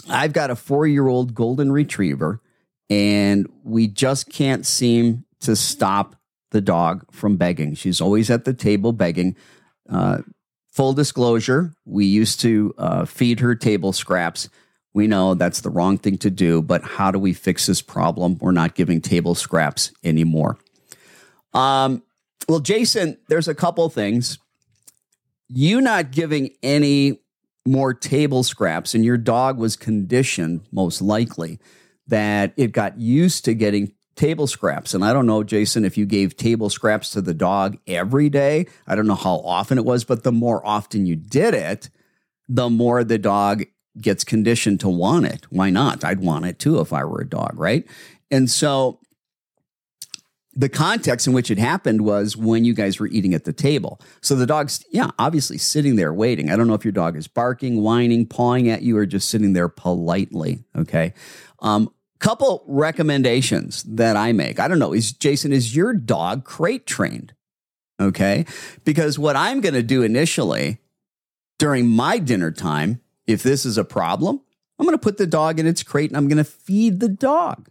"I've 0.08 0.32
got 0.32 0.50
a 0.50 0.56
four 0.56 0.86
year 0.86 1.08
old 1.08 1.34
golden 1.34 1.72
retriever, 1.72 2.40
and 2.88 3.48
we 3.64 3.88
just 3.88 4.30
can't 4.30 4.64
seem 4.64 5.24
to 5.40 5.56
stop 5.56 6.16
the 6.50 6.60
dog 6.60 7.04
from 7.10 7.36
begging. 7.36 7.74
She's 7.74 8.00
always 8.00 8.30
at 8.30 8.44
the 8.44 8.54
table 8.54 8.92
begging." 8.92 9.36
Uh, 9.88 10.18
full 10.70 10.92
disclosure, 10.92 11.74
we 11.84 12.06
used 12.06 12.40
to 12.40 12.72
uh, 12.78 13.04
feed 13.04 13.40
her 13.40 13.54
table 13.54 13.92
scraps 13.92 14.48
we 14.94 15.06
know 15.06 15.34
that's 15.34 15.60
the 15.60 15.70
wrong 15.70 15.98
thing 15.98 16.18
to 16.18 16.30
do, 16.30 16.60
but 16.60 16.82
how 16.82 17.10
do 17.10 17.18
we 17.18 17.32
fix 17.32 17.66
this 17.66 17.80
problem? 17.80 18.36
We're 18.40 18.52
not 18.52 18.74
giving 18.74 19.00
table 19.00 19.34
scraps 19.34 19.92
anymore. 20.04 20.58
Um, 21.54 22.02
well, 22.48 22.60
Jason, 22.60 23.18
there's 23.28 23.48
a 23.48 23.54
couple 23.54 23.88
things. 23.88 24.38
You 25.48 25.80
not 25.80 26.12
giving 26.12 26.50
any 26.62 27.20
more 27.66 27.94
table 27.94 28.42
scraps, 28.42 28.94
and 28.94 29.04
your 29.04 29.16
dog 29.16 29.58
was 29.58 29.76
conditioned, 29.76 30.62
most 30.72 31.00
likely, 31.00 31.58
that 32.08 32.52
it 32.56 32.72
got 32.72 32.98
used 32.98 33.44
to 33.44 33.54
getting 33.54 33.92
table 34.16 34.46
scraps. 34.46 34.94
And 34.94 35.04
I 35.04 35.12
don't 35.12 35.26
know, 35.26 35.42
Jason, 35.42 35.84
if 35.84 35.96
you 35.96 36.04
gave 36.04 36.36
table 36.36 36.68
scraps 36.68 37.10
to 37.10 37.20
the 37.20 37.34
dog 37.34 37.78
every 37.86 38.28
day. 38.28 38.66
I 38.86 38.94
don't 38.94 39.06
know 39.06 39.14
how 39.14 39.36
often 39.36 39.78
it 39.78 39.84
was, 39.84 40.04
but 40.04 40.22
the 40.22 40.32
more 40.32 40.64
often 40.66 41.06
you 41.06 41.16
did 41.16 41.54
it, 41.54 41.88
the 42.48 42.68
more 42.68 43.04
the 43.04 43.18
dog 43.18 43.64
gets 44.00 44.24
conditioned 44.24 44.80
to 44.80 44.88
want 44.88 45.26
it. 45.26 45.46
Why 45.50 45.70
not? 45.70 46.04
I'd 46.04 46.20
want 46.20 46.46
it 46.46 46.58
too 46.58 46.80
if 46.80 46.92
I 46.92 47.04
were 47.04 47.20
a 47.20 47.28
dog, 47.28 47.52
right? 47.54 47.86
And 48.30 48.50
so 48.50 49.00
the 50.54 50.68
context 50.68 51.26
in 51.26 51.32
which 51.32 51.50
it 51.50 51.58
happened 51.58 52.02
was 52.02 52.36
when 52.36 52.64
you 52.64 52.74
guys 52.74 53.00
were 53.00 53.06
eating 53.06 53.34
at 53.34 53.44
the 53.44 53.52
table. 53.52 54.00
So 54.20 54.34
the 54.34 54.46
dog's, 54.46 54.84
yeah, 54.90 55.10
obviously 55.18 55.58
sitting 55.58 55.96
there 55.96 56.12
waiting. 56.12 56.50
I 56.50 56.56
don't 56.56 56.66
know 56.66 56.74
if 56.74 56.84
your 56.84 56.92
dog 56.92 57.16
is 57.16 57.26
barking, 57.26 57.82
whining, 57.82 58.26
pawing 58.26 58.68
at 58.68 58.82
you, 58.82 58.96
or 58.96 59.06
just 59.06 59.30
sitting 59.30 59.54
there 59.54 59.68
politely. 59.68 60.64
Okay. 60.76 61.14
Um, 61.60 61.90
couple 62.18 62.64
recommendations 62.68 63.82
that 63.82 64.16
I 64.16 64.32
make. 64.32 64.60
I 64.60 64.68
don't 64.68 64.78
know. 64.78 64.92
Is 64.92 65.12
Jason, 65.12 65.52
is 65.52 65.74
your 65.74 65.92
dog 65.92 66.44
crate 66.44 66.86
trained? 66.86 67.34
Okay. 68.00 68.46
Because 68.84 69.18
what 69.18 69.36
I'm 69.36 69.60
going 69.60 69.74
to 69.74 69.82
do 69.82 70.02
initially 70.02 70.78
during 71.58 71.88
my 71.88 72.18
dinner 72.18 72.50
time 72.50 73.00
if 73.26 73.42
this 73.42 73.64
is 73.64 73.78
a 73.78 73.84
problem, 73.84 74.40
I'm 74.78 74.86
going 74.86 74.96
to 74.96 75.02
put 75.02 75.16
the 75.16 75.26
dog 75.26 75.58
in 75.58 75.66
its 75.66 75.82
crate 75.82 76.10
and 76.10 76.16
I'm 76.16 76.28
going 76.28 76.38
to 76.38 76.44
feed 76.44 77.00
the 77.00 77.08
dog. 77.08 77.68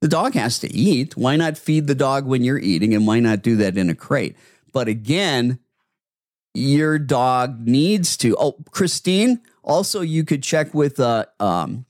The 0.00 0.08
dog 0.08 0.34
has 0.34 0.58
to 0.60 0.72
eat. 0.72 1.16
Why 1.16 1.36
not 1.36 1.56
feed 1.56 1.86
the 1.86 1.94
dog 1.94 2.26
when 2.26 2.44
you're 2.44 2.58
eating 2.58 2.94
and 2.94 3.06
why 3.06 3.20
not 3.20 3.42
do 3.42 3.56
that 3.56 3.78
in 3.78 3.90
a 3.90 3.94
crate? 3.94 4.36
But 4.72 4.88
again, 4.88 5.58
your 6.54 6.98
dog 6.98 7.66
needs 7.66 8.16
to. 8.18 8.36
Oh, 8.38 8.56
Christine, 8.70 9.40
also 9.62 10.00
you 10.00 10.24
could 10.24 10.42
check 10.42 10.74
with 10.74 10.98
a 11.00 11.28
um, 11.40 11.86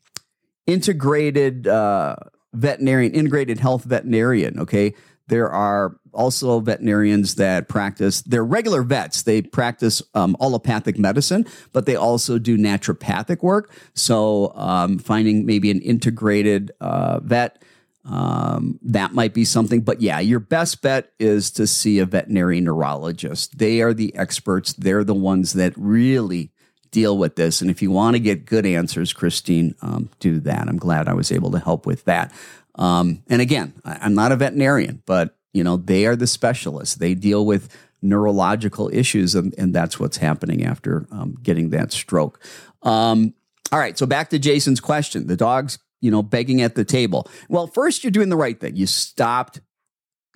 integrated 0.67 1.67
uh, 1.67 2.17
veterinarian, 2.53 3.13
integrated 3.13 3.59
health 3.59 3.85
veterinarian. 3.85 4.61
Okay, 4.61 4.95
there 5.29 5.51
are 5.51 5.97
also 6.13 6.61
veterinarians 6.61 7.35
that 7.35 7.69
practice, 7.69 8.23
they're 8.23 8.45
regular 8.45 8.83
vets. 8.83 9.23
They 9.23 9.43
practice 9.43 10.03
um, 10.15 10.37
allopathic 10.41 10.99
medicine, 10.99 11.47
but 11.73 11.87
they 11.87 11.97
also 11.97 12.39
do 12.39 12.57
naturopathic 12.57 13.43
work. 13.43 13.71
So 13.95 14.53
um, 14.55 14.99
finding 14.99 15.45
maybe 15.45 15.71
an 15.71 15.81
integrated 15.81 16.73
uh, 16.81 17.21
vet. 17.21 17.63
Um, 18.09 18.79
that 18.83 19.13
might 19.13 19.35
be 19.35 19.45
something. 19.45 19.81
But 19.81 20.01
yeah, 20.01 20.21
your 20.21 20.39
best 20.39 20.81
bet 20.81 21.13
is 21.19 21.51
to 21.53 21.67
see 21.67 21.99
a 21.99 22.07
veterinary 22.07 22.61
neurologist. 22.61 23.59
They 23.59 23.81
are 23.81 23.93
the 23.93 24.15
experts. 24.15 24.73
They're 24.75 25.05
the 25.05 25.15
ones 25.15 25.55
that 25.55 25.73
really 25.77 26.53
deal 26.93 27.19
with 27.19 27.37
this. 27.37 27.61
And 27.61 27.71
if 27.71 27.83
you 27.83 27.91
want 27.91 28.15
to 28.15 28.21
get 28.21 28.47
good 28.47 28.65
answers, 28.65 29.13
Christine, 29.13 29.75
um, 29.83 30.09
do 30.21 30.41
that. 30.41 30.69
I'm 30.69 30.79
glad 30.79 31.09
I 31.09 31.15
was 31.15 31.33
able 31.33 31.51
to 31.51 31.59
help 31.59 31.85
with 31.85 32.05
that. 32.05 32.33
Um, 32.77 33.23
and 33.29 33.43
again, 33.43 33.75
I, 33.85 33.99
I'm 34.03 34.15
not 34.15 34.33
a 34.33 34.37
veterinarian, 34.37 35.03
but 35.07 35.37
you 35.53 35.65
know 35.65 35.77
they 35.77 36.07
are 36.07 36.17
the 36.17 36.27
specialists. 36.27 36.97
They 36.97 37.15
deal 37.15 37.45
with 37.45 37.75
neurological 38.03 38.91
issues, 38.93 39.35
and, 39.35 39.55
and 39.59 39.75
that's 39.75 39.99
what's 39.99 40.19
happening 40.19 40.65
after 40.65 41.07
um, 41.11 41.37
getting 41.43 41.71
that 41.71 41.93
stroke. 41.93 42.41
Um, 42.83 43.35
all 43.73 43.79
right, 43.79 43.99
so 43.99 44.07
back 44.07 44.31
to 44.31 44.39
Jason's 44.39 44.81
question: 44.81 45.27
the 45.27 45.37
dog's 45.37 45.79
you 46.01 46.11
know 46.11 46.23
begging 46.23 46.63
at 46.63 46.75
the 46.75 46.85
table. 46.85 47.29
Well, 47.49 47.67
first 47.67 48.05
you're 48.05 48.11
doing 48.11 48.29
the 48.29 48.37
right 48.37 48.59
thing. 48.59 48.77
You 48.77 48.87
stopped 48.87 49.61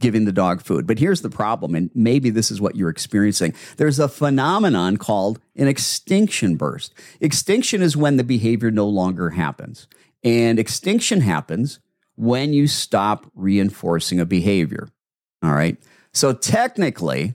giving 0.00 0.24
the 0.24 0.32
dog 0.32 0.62
food. 0.62 0.86
But 0.86 0.98
here's 0.98 1.20
the 1.20 1.30
problem, 1.30 1.74
and 1.74 1.90
maybe 1.94 2.30
this 2.30 2.50
is 2.50 2.60
what 2.60 2.74
you're 2.74 2.88
experiencing. 2.88 3.54
There's 3.76 3.98
a 3.98 4.08
phenomenon 4.08 4.96
called 4.96 5.38
an 5.54 5.68
extinction 5.68 6.56
burst. 6.56 6.94
Extinction 7.20 7.82
is 7.82 7.96
when 7.96 8.16
the 8.16 8.24
behavior 8.24 8.70
no 8.70 8.88
longer 8.88 9.30
happens. 9.30 9.86
And 10.24 10.58
extinction 10.58 11.20
happens 11.20 11.78
when 12.16 12.52
you 12.52 12.66
stop 12.66 13.30
reinforcing 13.34 14.18
a 14.20 14.26
behavior. 14.26 14.88
All 15.42 15.52
right. 15.52 15.76
So 16.12 16.32
technically, 16.32 17.34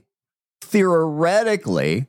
theoretically, 0.60 2.06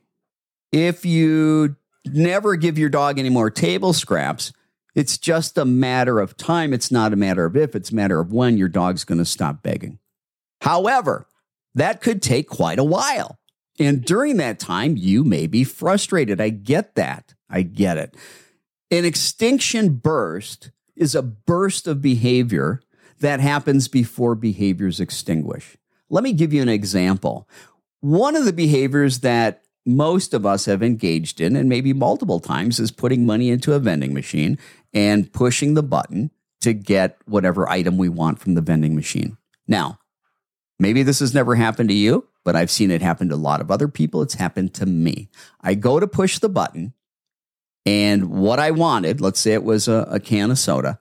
if 0.70 1.04
you 1.04 1.76
never 2.06 2.56
give 2.56 2.78
your 2.78 2.88
dog 2.88 3.18
any 3.18 3.30
more 3.30 3.50
table 3.50 3.92
scraps, 3.92 4.52
it's 4.98 5.16
just 5.16 5.56
a 5.56 5.64
matter 5.64 6.18
of 6.18 6.36
time. 6.36 6.72
It's 6.72 6.90
not 6.90 7.12
a 7.12 7.16
matter 7.16 7.44
of 7.44 7.56
if, 7.56 7.76
it's 7.76 7.90
a 7.90 7.94
matter 7.94 8.18
of 8.20 8.32
when 8.32 8.58
your 8.58 8.68
dog's 8.68 9.04
going 9.04 9.18
to 9.18 9.24
stop 9.24 9.62
begging. 9.62 9.98
However, 10.60 11.26
that 11.74 12.00
could 12.00 12.20
take 12.20 12.48
quite 12.48 12.78
a 12.78 12.84
while. 12.84 13.38
And 13.78 14.04
during 14.04 14.38
that 14.38 14.58
time, 14.58 14.96
you 14.96 15.22
may 15.22 15.46
be 15.46 15.62
frustrated. 15.62 16.40
I 16.40 16.48
get 16.48 16.96
that. 16.96 17.34
I 17.48 17.62
get 17.62 17.96
it. 17.96 18.16
An 18.90 19.04
extinction 19.04 19.94
burst 19.94 20.72
is 20.96 21.14
a 21.14 21.22
burst 21.22 21.86
of 21.86 22.02
behavior 22.02 22.80
that 23.20 23.38
happens 23.38 23.86
before 23.86 24.34
behaviors 24.34 24.98
extinguish. 24.98 25.76
Let 26.10 26.24
me 26.24 26.32
give 26.32 26.52
you 26.52 26.62
an 26.62 26.68
example. 26.68 27.48
One 28.00 28.34
of 28.34 28.44
the 28.44 28.52
behaviors 28.52 29.20
that 29.20 29.62
most 29.86 30.34
of 30.34 30.44
us 30.44 30.66
have 30.66 30.82
engaged 30.82 31.40
in, 31.40 31.56
and 31.56 31.68
maybe 31.68 31.92
multiple 31.92 32.40
times, 32.40 32.78
is 32.78 32.90
putting 32.90 33.24
money 33.24 33.48
into 33.50 33.72
a 33.72 33.78
vending 33.78 34.12
machine 34.12 34.58
and 34.92 35.32
pushing 35.32 35.74
the 35.74 35.82
button 35.82 36.30
to 36.60 36.72
get 36.72 37.18
whatever 37.26 37.68
item 37.68 37.98
we 37.98 38.08
want 38.08 38.38
from 38.38 38.54
the 38.54 38.60
vending 38.60 38.94
machine. 38.94 39.36
Now, 39.66 40.00
maybe 40.78 41.02
this 41.02 41.20
has 41.20 41.34
never 41.34 41.54
happened 41.54 41.88
to 41.90 41.94
you, 41.94 42.26
but 42.44 42.56
I've 42.56 42.70
seen 42.70 42.90
it 42.90 43.02
happen 43.02 43.28
to 43.28 43.34
a 43.34 43.36
lot 43.36 43.60
of 43.60 43.70
other 43.70 43.88
people. 43.88 44.22
It's 44.22 44.34
happened 44.34 44.74
to 44.74 44.86
me. 44.86 45.28
I 45.60 45.74
go 45.74 46.00
to 46.00 46.06
push 46.06 46.38
the 46.38 46.48
button, 46.48 46.94
and 47.86 48.30
what 48.30 48.58
I 48.58 48.70
wanted, 48.70 49.20
let's 49.20 49.40
say 49.40 49.52
it 49.52 49.64
was 49.64 49.88
a, 49.88 50.06
a 50.10 50.20
can 50.20 50.50
of 50.50 50.58
soda, 50.58 51.00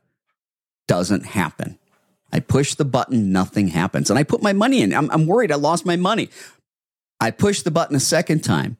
doesn't 0.87 1.25
happen. 1.25 1.79
I 2.31 2.39
push 2.39 2.75
the 2.75 2.85
button, 2.85 3.31
nothing 3.31 3.69
happens. 3.69 4.09
And 4.09 4.19
I 4.19 4.23
put 4.23 4.41
my 4.41 4.53
money 4.53 4.81
in. 4.81 4.93
I'm, 4.93 5.09
I'm 5.11 5.27
worried 5.27 5.51
I 5.51 5.55
lost 5.55 5.85
my 5.85 5.95
money. 5.95 6.29
I 7.19 7.31
push 7.31 7.61
the 7.61 7.71
button 7.71 7.95
a 7.95 7.99
second 7.99 8.43
time, 8.43 8.77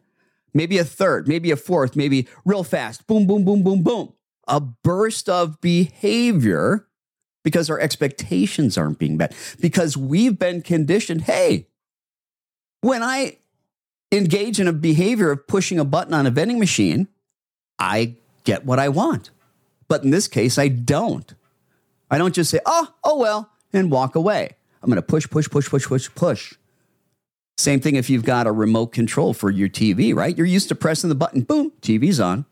maybe 0.54 0.78
a 0.78 0.84
third, 0.84 1.28
maybe 1.28 1.52
a 1.52 1.56
fourth, 1.56 1.96
maybe 1.96 2.28
real 2.46 2.63
fast. 2.63 3.08
Boom, 3.08 3.26
boom, 3.26 3.43
boom, 3.43 3.63
boom, 3.63 3.84
boom. 3.84 4.13
A 4.47 4.60
burst 4.60 5.29
of 5.29 5.60
behavior 5.62 6.88
because 7.43 7.69
our 7.69 7.79
expectations 7.79 8.77
aren't 8.77 8.99
being 8.99 9.15
met, 9.15 9.33
because 9.62 9.95
we've 9.95 10.38
been 10.38 10.62
conditioned. 10.62 11.21
Hey, 11.21 11.67
when 12.81 13.01
I 13.01 13.38
engage 14.12 14.60
in 14.60 14.67
a 14.67 14.73
behavior 14.73 15.31
of 15.31 15.47
pushing 15.47 15.79
a 15.79 15.86
button 15.86 16.13
on 16.13 16.25
a 16.27 16.29
vending 16.29 16.60
machine, 16.60 17.07
I 17.79 18.15
get 18.43 18.65
what 18.65 18.79
I 18.79 18.89
want. 18.89 19.29
But 19.88 20.03
in 20.03 20.10
this 20.10 20.27
case, 20.27 20.57
I 20.57 20.67
don't. 20.67 21.33
I 22.12 22.17
don't 22.17 22.36
just 22.36 22.51
say, 22.51 22.60
oh, 22.65 22.93
oh 23.05 23.17
well, 23.17 23.49
and 23.71 23.91
walk 23.91 24.15
away. 24.15 24.57
I'm 24.81 24.89
going 24.89 24.97
to 24.97 25.01
push, 25.01 25.29
push, 25.29 25.49
push, 25.49 25.69
push, 25.69 25.88
push, 25.88 26.10
push. 26.15 26.53
Same 27.57 27.79
thing 27.79 27.95
if 27.95 28.10
you've 28.10 28.25
got 28.25 28.45
a 28.45 28.51
remote 28.51 28.88
control 28.88 29.33
for 29.33 29.49
your 29.49 29.69
TV, 29.69 30.13
right? 30.13 30.38
You're 30.38 30.45
used 30.45 30.67
to 30.67 30.75
pressing 30.75 31.07
the 31.07 31.15
button, 31.15 31.41
boom, 31.41 31.71
TV's 31.81 32.19
on. 32.19 32.45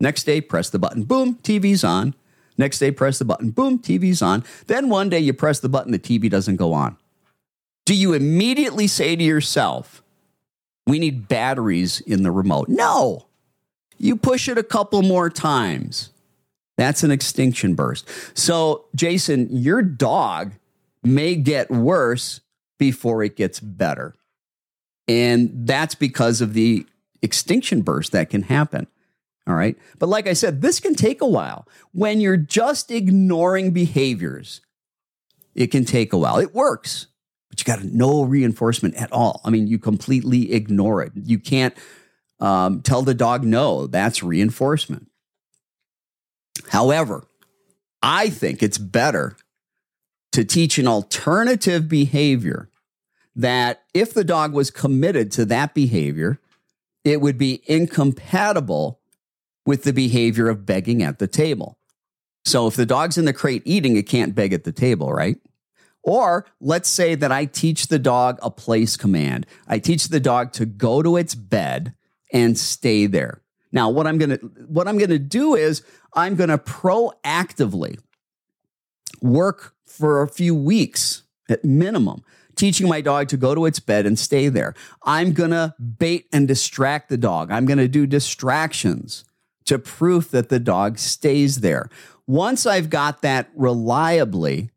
Next 0.00 0.24
day, 0.24 0.40
press 0.40 0.70
the 0.70 0.78
button, 0.78 1.04
boom, 1.04 1.36
TV's 1.42 1.84
on. 1.84 2.14
Next 2.56 2.78
day, 2.78 2.90
press 2.90 3.18
the 3.18 3.24
button, 3.24 3.50
boom, 3.50 3.78
TV's 3.78 4.22
on. 4.22 4.44
Then 4.66 4.88
one 4.88 5.08
day 5.08 5.20
you 5.20 5.32
press 5.32 5.60
the 5.60 5.68
button, 5.68 5.92
the 5.92 5.98
TV 5.98 6.30
doesn't 6.30 6.56
go 6.56 6.72
on. 6.72 6.96
Do 7.86 7.94
you 7.94 8.12
immediately 8.12 8.86
say 8.86 9.16
to 9.16 9.22
yourself, 9.22 10.02
we 10.86 10.98
need 10.98 11.28
batteries 11.28 12.00
in 12.00 12.22
the 12.22 12.30
remote? 12.30 12.68
No. 12.68 13.26
You 13.96 14.16
push 14.16 14.48
it 14.48 14.58
a 14.58 14.62
couple 14.62 15.02
more 15.02 15.30
times. 15.30 16.10
That's 16.76 17.02
an 17.02 17.10
extinction 17.10 17.74
burst. 17.74 18.08
So, 18.38 18.84
Jason, 18.94 19.48
your 19.50 19.82
dog 19.82 20.52
may 21.02 21.34
get 21.34 21.70
worse 21.70 22.40
before 22.78 23.22
it 23.22 23.36
gets 23.36 23.58
better. 23.58 24.14
And 25.08 25.66
that's 25.66 25.94
because 25.94 26.40
of 26.40 26.54
the 26.54 26.86
extinction 27.22 27.82
burst 27.82 28.12
that 28.12 28.30
can 28.30 28.42
happen. 28.42 28.86
All 29.48 29.54
right. 29.54 29.78
But 29.98 30.10
like 30.10 30.26
I 30.26 30.34
said, 30.34 30.60
this 30.60 30.78
can 30.78 30.94
take 30.94 31.22
a 31.22 31.26
while. 31.26 31.66
When 31.92 32.20
you're 32.20 32.36
just 32.36 32.90
ignoring 32.90 33.70
behaviors, 33.70 34.60
it 35.54 35.68
can 35.68 35.86
take 35.86 36.12
a 36.12 36.18
while. 36.18 36.36
It 36.38 36.54
works, 36.54 37.06
but 37.48 37.58
you 37.58 37.64
got 37.64 37.82
no 37.82 38.22
reinforcement 38.22 38.94
at 38.96 39.10
all. 39.10 39.40
I 39.44 39.50
mean, 39.50 39.66
you 39.66 39.78
completely 39.78 40.52
ignore 40.52 41.02
it. 41.02 41.12
You 41.14 41.38
can't 41.38 41.74
um, 42.40 42.82
tell 42.82 43.00
the 43.02 43.14
dog 43.14 43.42
no. 43.42 43.86
That's 43.86 44.22
reinforcement. 44.22 45.08
However, 46.68 47.26
I 48.02 48.28
think 48.28 48.62
it's 48.62 48.78
better 48.78 49.34
to 50.32 50.44
teach 50.44 50.76
an 50.78 50.86
alternative 50.86 51.88
behavior 51.88 52.68
that 53.34 53.82
if 53.94 54.12
the 54.12 54.24
dog 54.24 54.52
was 54.52 54.70
committed 54.70 55.32
to 55.32 55.46
that 55.46 55.72
behavior, 55.72 56.38
it 57.02 57.22
would 57.22 57.38
be 57.38 57.62
incompatible 57.66 59.00
with 59.68 59.82
the 59.82 59.92
behavior 59.92 60.48
of 60.48 60.64
begging 60.64 61.02
at 61.02 61.18
the 61.18 61.26
table. 61.26 61.76
So 62.46 62.66
if 62.68 62.74
the 62.74 62.86
dog's 62.86 63.18
in 63.18 63.26
the 63.26 63.34
crate 63.34 63.60
eating, 63.66 63.98
it 63.98 64.08
can't 64.08 64.34
beg 64.34 64.54
at 64.54 64.64
the 64.64 64.72
table, 64.72 65.12
right? 65.12 65.36
Or 66.02 66.46
let's 66.58 66.88
say 66.88 67.14
that 67.14 67.30
I 67.30 67.44
teach 67.44 67.88
the 67.88 67.98
dog 67.98 68.38
a 68.40 68.50
place 68.50 68.96
command. 68.96 69.44
I 69.66 69.78
teach 69.78 70.08
the 70.08 70.20
dog 70.20 70.54
to 70.54 70.64
go 70.64 71.02
to 71.02 71.18
its 71.18 71.34
bed 71.34 71.92
and 72.32 72.56
stay 72.56 73.04
there. 73.04 73.42
Now, 73.70 73.90
what 73.90 74.06
I'm 74.06 74.16
going 74.16 74.30
to 74.30 74.36
what 74.68 74.88
I'm 74.88 74.96
going 74.96 75.10
to 75.10 75.18
do 75.18 75.54
is 75.54 75.82
I'm 76.14 76.34
going 76.34 76.48
to 76.48 76.56
proactively 76.56 77.98
work 79.20 79.74
for 79.84 80.22
a 80.22 80.28
few 80.28 80.54
weeks 80.54 81.24
at 81.50 81.62
minimum 81.62 82.24
teaching 82.56 82.88
my 82.88 83.02
dog 83.02 83.28
to 83.28 83.36
go 83.36 83.54
to 83.54 83.66
its 83.66 83.80
bed 83.80 84.06
and 84.06 84.18
stay 84.18 84.48
there. 84.48 84.74
I'm 85.02 85.34
going 85.34 85.50
to 85.50 85.74
bait 85.78 86.26
and 86.32 86.48
distract 86.48 87.10
the 87.10 87.18
dog. 87.18 87.52
I'm 87.52 87.66
going 87.66 87.78
to 87.78 87.86
do 87.86 88.06
distractions 88.06 89.26
to 89.68 89.78
proof 89.78 90.30
that 90.30 90.48
the 90.48 90.58
dog 90.58 90.98
stays 90.98 91.60
there. 91.60 91.88
Once 92.26 92.66
I've 92.66 92.90
got 92.90 93.22
that 93.22 93.50
reliably, 93.54 94.70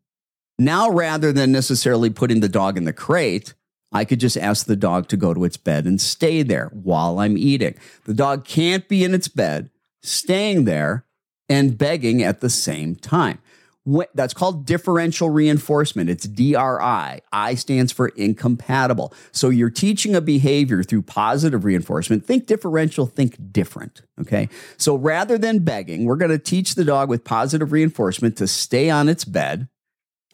now 0.58 0.90
rather 0.90 1.32
than 1.32 1.50
necessarily 1.50 2.10
putting 2.10 2.40
the 2.40 2.48
dog 2.48 2.76
in 2.76 2.84
the 2.84 2.92
crate, 2.92 3.54
I 3.90 4.04
could 4.04 4.20
just 4.20 4.36
ask 4.36 4.66
the 4.66 4.76
dog 4.76 5.08
to 5.08 5.16
go 5.16 5.34
to 5.34 5.44
its 5.44 5.56
bed 5.56 5.86
and 5.86 6.00
stay 6.00 6.42
there 6.42 6.70
while 6.72 7.18
I'm 7.18 7.36
eating. 7.36 7.74
The 8.04 8.14
dog 8.14 8.44
can't 8.44 8.86
be 8.86 9.02
in 9.02 9.14
its 9.14 9.28
bed, 9.28 9.70
staying 10.02 10.64
there, 10.64 11.04
and 11.48 11.76
begging 11.76 12.22
at 12.22 12.40
the 12.40 12.50
same 12.50 12.94
time. 12.94 13.38
That's 13.84 14.32
called 14.32 14.64
differential 14.64 15.30
reinforcement. 15.30 16.08
It's 16.08 16.26
DRI. 16.26 17.20
I 17.32 17.54
stands 17.56 17.90
for 17.90 18.08
incompatible. 18.08 19.12
So 19.32 19.48
you're 19.48 19.70
teaching 19.70 20.14
a 20.14 20.20
behavior 20.20 20.84
through 20.84 21.02
positive 21.02 21.64
reinforcement. 21.64 22.24
Think 22.24 22.46
differential, 22.46 23.06
think 23.06 23.52
different. 23.52 24.02
Okay. 24.20 24.48
So 24.76 24.94
rather 24.94 25.36
than 25.36 25.60
begging, 25.60 26.04
we're 26.04 26.16
going 26.16 26.30
to 26.30 26.38
teach 26.38 26.76
the 26.76 26.84
dog 26.84 27.08
with 27.08 27.24
positive 27.24 27.72
reinforcement 27.72 28.36
to 28.36 28.46
stay 28.46 28.88
on 28.88 29.08
its 29.08 29.24
bed. 29.24 29.68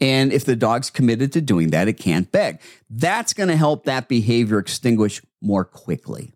And 0.01 0.33
if 0.33 0.45
the 0.45 0.55
dog's 0.55 0.91
committed 0.91 1.33
to 1.33 1.41
doing 1.41 1.71
that, 1.71 1.89
it 1.89 1.95
can't 1.95 2.31
beg. 2.31 2.61
That's 2.91 3.33
going 3.33 3.49
to 3.49 3.57
help 3.57 3.85
that 3.85 4.09
behavior 4.09 4.59
extinguish 4.59 5.23
more 5.41 5.65
quickly 5.65 6.35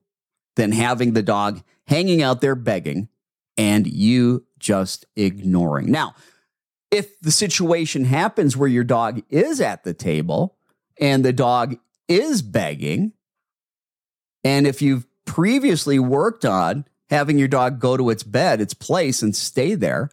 than 0.56 0.72
having 0.72 1.12
the 1.12 1.22
dog 1.22 1.62
hanging 1.86 2.22
out 2.22 2.40
there 2.40 2.54
begging 2.54 3.08
and 3.56 3.86
you 3.86 4.46
just 4.58 5.06
ignoring. 5.14 5.90
Now, 5.90 6.14
if 6.92 7.18
the 7.20 7.32
situation 7.32 8.04
happens 8.04 8.56
where 8.56 8.68
your 8.68 8.84
dog 8.84 9.22
is 9.30 9.60
at 9.60 9.82
the 9.82 9.94
table 9.94 10.56
and 11.00 11.24
the 11.24 11.32
dog 11.32 11.78
is 12.06 12.42
begging, 12.42 13.12
and 14.44 14.66
if 14.66 14.82
you've 14.82 15.06
previously 15.24 15.98
worked 15.98 16.44
on 16.44 16.84
having 17.08 17.38
your 17.38 17.48
dog 17.48 17.80
go 17.80 17.96
to 17.96 18.10
its 18.10 18.22
bed, 18.22 18.60
its 18.60 18.74
place, 18.74 19.22
and 19.22 19.34
stay 19.34 19.74
there, 19.74 20.10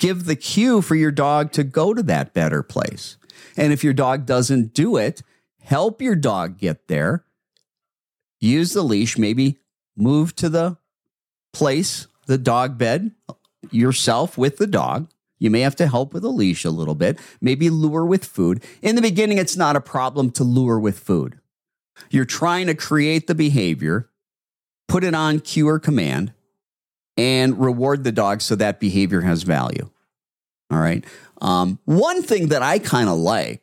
give 0.00 0.24
the 0.24 0.36
cue 0.36 0.82
for 0.82 0.96
your 0.96 1.12
dog 1.12 1.52
to 1.52 1.62
go 1.62 1.94
to 1.94 2.02
that 2.02 2.34
better 2.34 2.62
place. 2.62 3.16
And 3.56 3.72
if 3.72 3.84
your 3.84 3.92
dog 3.92 4.26
doesn't 4.26 4.74
do 4.74 4.96
it, 4.96 5.22
help 5.60 6.02
your 6.02 6.16
dog 6.16 6.58
get 6.58 6.88
there. 6.88 7.24
Use 8.40 8.72
the 8.72 8.82
leash, 8.82 9.16
maybe 9.16 9.58
move 9.96 10.34
to 10.36 10.48
the 10.48 10.76
place, 11.52 12.08
the 12.26 12.38
dog 12.38 12.78
bed, 12.78 13.12
yourself 13.70 14.36
with 14.36 14.56
the 14.56 14.66
dog 14.66 15.08
you 15.44 15.50
may 15.50 15.60
have 15.60 15.76
to 15.76 15.86
help 15.86 16.14
with 16.14 16.24
a 16.24 16.28
leash 16.30 16.64
a 16.64 16.70
little 16.70 16.94
bit, 16.94 17.18
maybe 17.40 17.68
lure 17.68 18.06
with 18.06 18.24
food. 18.24 18.64
In 18.80 18.96
the 18.96 19.02
beginning, 19.02 19.36
it's 19.36 19.56
not 19.56 19.76
a 19.76 19.80
problem 19.80 20.30
to 20.32 20.44
lure 20.44 20.80
with 20.80 20.98
food. 20.98 21.38
You're 22.10 22.24
trying 22.24 22.66
to 22.66 22.74
create 22.74 23.26
the 23.26 23.34
behavior, 23.34 24.08
put 24.88 25.04
it 25.04 25.14
on 25.14 25.40
cue 25.40 25.68
or 25.68 25.78
command, 25.78 26.32
and 27.16 27.60
reward 27.60 28.04
the 28.04 28.10
dog 28.10 28.40
so 28.40 28.56
that 28.56 28.80
behavior 28.80 29.20
has 29.20 29.42
value. 29.42 29.90
All 30.70 30.78
right. 30.80 31.04
Um, 31.42 31.78
one 31.84 32.22
thing 32.22 32.48
that 32.48 32.62
I 32.62 32.78
kind 32.78 33.08
of 33.08 33.18
like, 33.18 33.62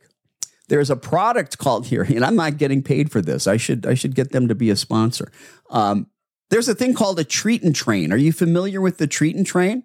there's 0.70 0.90
a 0.90 0.96
product 0.96 1.58
called 1.58 1.88
here, 1.88 2.04
and 2.04 2.24
I'm 2.24 2.36
not 2.36 2.58
getting 2.58 2.82
paid 2.84 3.12
for 3.12 3.22
this. 3.22 3.48
I 3.48 3.58
should 3.58 3.86
I 3.86 3.96
should 3.96 4.16
get 4.16 4.32
them 4.32 4.48
to 4.48 4.56
be 4.56 4.70
a 4.70 4.76
sponsor. 4.76 5.32
Um, 5.70 6.08
there's 6.50 6.70
a 6.70 6.76
thing 6.76 6.94
called 6.94 7.20
a 7.20 7.24
treat 7.24 7.64
and 7.64 7.76
train. 7.76 8.14
Are 8.14 8.18
you 8.18 8.32
familiar 8.32 8.80
with 8.80 8.98
the 8.98 9.08
treat 9.08 9.36
and 9.36 9.46
train? 9.46 9.84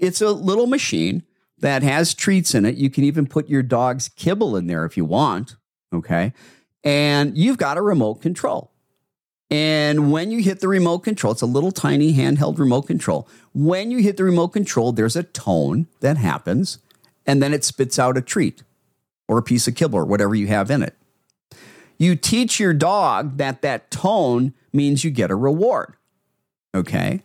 It's 0.00 0.20
a 0.20 0.30
little 0.30 0.66
machine 0.66 1.22
that 1.58 1.82
has 1.82 2.14
treats 2.14 2.54
in 2.54 2.64
it. 2.64 2.76
You 2.76 2.90
can 2.90 3.04
even 3.04 3.26
put 3.26 3.48
your 3.48 3.62
dog's 3.62 4.08
kibble 4.08 4.56
in 4.56 4.66
there 4.66 4.84
if 4.86 4.96
you 4.96 5.04
want. 5.04 5.56
Okay. 5.92 6.32
And 6.82 7.36
you've 7.36 7.58
got 7.58 7.76
a 7.76 7.82
remote 7.82 8.22
control. 8.22 8.72
And 9.50 10.10
when 10.10 10.30
you 10.30 10.40
hit 10.40 10.60
the 10.60 10.68
remote 10.68 11.00
control, 11.00 11.32
it's 11.32 11.42
a 11.42 11.46
little 11.46 11.72
tiny 11.72 12.14
handheld 12.14 12.58
remote 12.58 12.82
control. 12.82 13.28
When 13.52 13.90
you 13.90 13.98
hit 13.98 14.16
the 14.16 14.24
remote 14.24 14.48
control, 14.48 14.92
there's 14.92 15.16
a 15.16 15.24
tone 15.24 15.88
that 16.00 16.16
happens, 16.16 16.78
and 17.26 17.42
then 17.42 17.52
it 17.52 17.64
spits 17.64 17.98
out 17.98 18.16
a 18.16 18.22
treat 18.22 18.62
or 19.28 19.38
a 19.38 19.42
piece 19.42 19.66
of 19.68 19.74
kibble 19.74 19.98
or 19.98 20.04
whatever 20.04 20.34
you 20.34 20.46
have 20.46 20.70
in 20.70 20.82
it. 20.82 20.96
You 21.98 22.14
teach 22.16 22.58
your 22.58 22.72
dog 22.72 23.36
that 23.36 23.60
that 23.62 23.90
tone 23.90 24.54
means 24.72 25.04
you 25.04 25.10
get 25.10 25.30
a 25.30 25.36
reward. 25.36 25.94
Okay. 26.74 27.22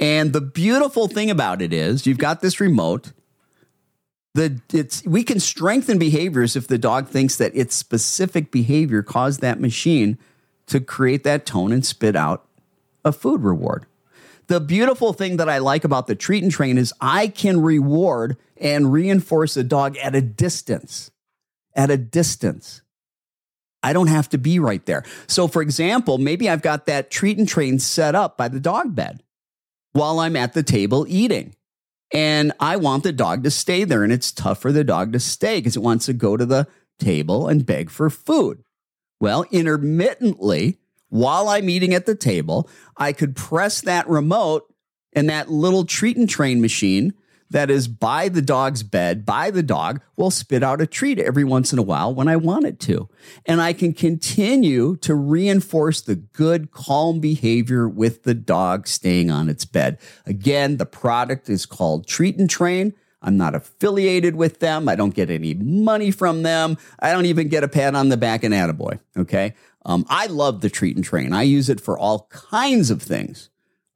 And 0.00 0.32
the 0.32 0.40
beautiful 0.40 1.06
thing 1.06 1.30
about 1.30 1.60
it 1.60 1.74
is 1.74 2.06
you've 2.06 2.18
got 2.18 2.40
this 2.40 2.58
remote. 2.58 3.12
The 4.34 4.60
it's 4.72 5.04
we 5.04 5.22
can 5.22 5.38
strengthen 5.38 5.98
behaviors 5.98 6.56
if 6.56 6.66
the 6.66 6.78
dog 6.78 7.08
thinks 7.08 7.36
that 7.36 7.54
its 7.54 7.74
specific 7.74 8.50
behavior 8.50 9.02
caused 9.02 9.42
that 9.42 9.60
machine 9.60 10.18
to 10.66 10.80
create 10.80 11.24
that 11.24 11.44
tone 11.44 11.72
and 11.72 11.84
spit 11.84 12.16
out 12.16 12.46
a 13.04 13.12
food 13.12 13.42
reward. 13.42 13.86
The 14.46 14.60
beautiful 14.60 15.12
thing 15.12 15.36
that 15.36 15.48
I 15.48 15.58
like 15.58 15.84
about 15.84 16.06
the 16.06 16.14
treat 16.14 16.42
and 16.42 16.50
train 16.50 16.78
is 16.78 16.94
I 17.00 17.28
can 17.28 17.60
reward 17.60 18.36
and 18.56 18.92
reinforce 18.92 19.56
a 19.56 19.64
dog 19.64 19.96
at 19.98 20.14
a 20.14 20.20
distance. 20.20 21.10
At 21.74 21.90
a 21.90 21.96
distance. 21.96 22.82
I 23.82 23.92
don't 23.92 24.08
have 24.08 24.28
to 24.30 24.38
be 24.38 24.58
right 24.58 24.84
there. 24.86 25.04
So, 25.26 25.48
for 25.48 25.62
example, 25.62 26.18
maybe 26.18 26.48
I've 26.48 26.62
got 26.62 26.86
that 26.86 27.10
treat 27.10 27.38
and 27.38 27.48
train 27.48 27.78
set 27.78 28.14
up 28.14 28.36
by 28.36 28.48
the 28.48 28.60
dog 28.60 28.94
bed 28.94 29.22
while 29.92 30.18
I'm 30.20 30.36
at 30.36 30.52
the 30.52 30.62
table 30.62 31.06
eating. 31.08 31.54
And 32.12 32.52
I 32.58 32.76
want 32.76 33.04
the 33.04 33.12
dog 33.12 33.44
to 33.44 33.50
stay 33.50 33.84
there. 33.84 34.02
And 34.02 34.12
it's 34.12 34.32
tough 34.32 34.60
for 34.60 34.72
the 34.72 34.84
dog 34.84 35.12
to 35.12 35.20
stay 35.20 35.58
because 35.58 35.76
it 35.76 35.82
wants 35.82 36.06
to 36.06 36.12
go 36.12 36.36
to 36.36 36.44
the 36.44 36.66
table 36.98 37.48
and 37.48 37.66
beg 37.66 37.90
for 37.90 38.10
food. 38.10 38.62
Well, 39.20 39.44
intermittently, 39.50 40.78
while 41.08 41.48
I'm 41.48 41.68
eating 41.68 41.94
at 41.94 42.06
the 42.06 42.14
table, 42.14 42.68
I 42.96 43.12
could 43.12 43.36
press 43.36 43.80
that 43.82 44.08
remote 44.08 44.72
and 45.12 45.28
that 45.28 45.50
little 45.50 45.84
treat 45.84 46.16
and 46.16 46.28
train 46.28 46.60
machine 46.60 47.12
that 47.50 47.70
is 47.70 47.88
by 47.88 48.28
the 48.28 48.42
dog's 48.42 48.82
bed, 48.82 49.26
by 49.26 49.50
the 49.50 49.62
dog, 49.62 50.00
will 50.16 50.30
spit 50.30 50.62
out 50.62 50.80
a 50.80 50.86
treat 50.86 51.18
every 51.18 51.44
once 51.44 51.72
in 51.72 51.78
a 51.78 51.82
while 51.82 52.14
when 52.14 52.28
I 52.28 52.36
want 52.36 52.64
it 52.64 52.78
to. 52.80 53.08
And 53.44 53.60
I 53.60 53.72
can 53.72 53.92
continue 53.92 54.96
to 54.98 55.14
reinforce 55.14 56.00
the 56.00 56.16
good, 56.16 56.70
calm 56.70 57.20
behavior 57.20 57.88
with 57.88 58.22
the 58.22 58.34
dog 58.34 58.86
staying 58.86 59.30
on 59.30 59.48
its 59.48 59.64
bed. 59.64 59.98
Again, 60.26 60.76
the 60.76 60.86
product 60.86 61.48
is 61.48 61.66
called 61.66 62.06
Treat 62.06 62.38
and 62.38 62.48
Train. 62.48 62.94
I'm 63.22 63.36
not 63.36 63.54
affiliated 63.54 64.36
with 64.36 64.60
them. 64.60 64.88
I 64.88 64.96
don't 64.96 65.14
get 65.14 65.28
any 65.28 65.52
money 65.54 66.10
from 66.10 66.42
them. 66.42 66.78
I 67.00 67.12
don't 67.12 67.26
even 67.26 67.48
get 67.48 67.64
a 67.64 67.68
pat 67.68 67.94
on 67.94 68.08
the 68.08 68.16
back 68.16 68.44
and 68.44 68.54
attaboy. 68.54 68.98
Okay. 69.16 69.54
Um, 69.84 70.06
I 70.08 70.26
love 70.26 70.60
the 70.60 70.70
treat 70.70 70.96
and 70.96 71.04
train. 71.04 71.32
I 71.32 71.42
use 71.42 71.68
it 71.68 71.80
for 71.80 71.98
all 71.98 72.28
kinds 72.30 72.90
of 72.90 73.02
things. 73.02 73.50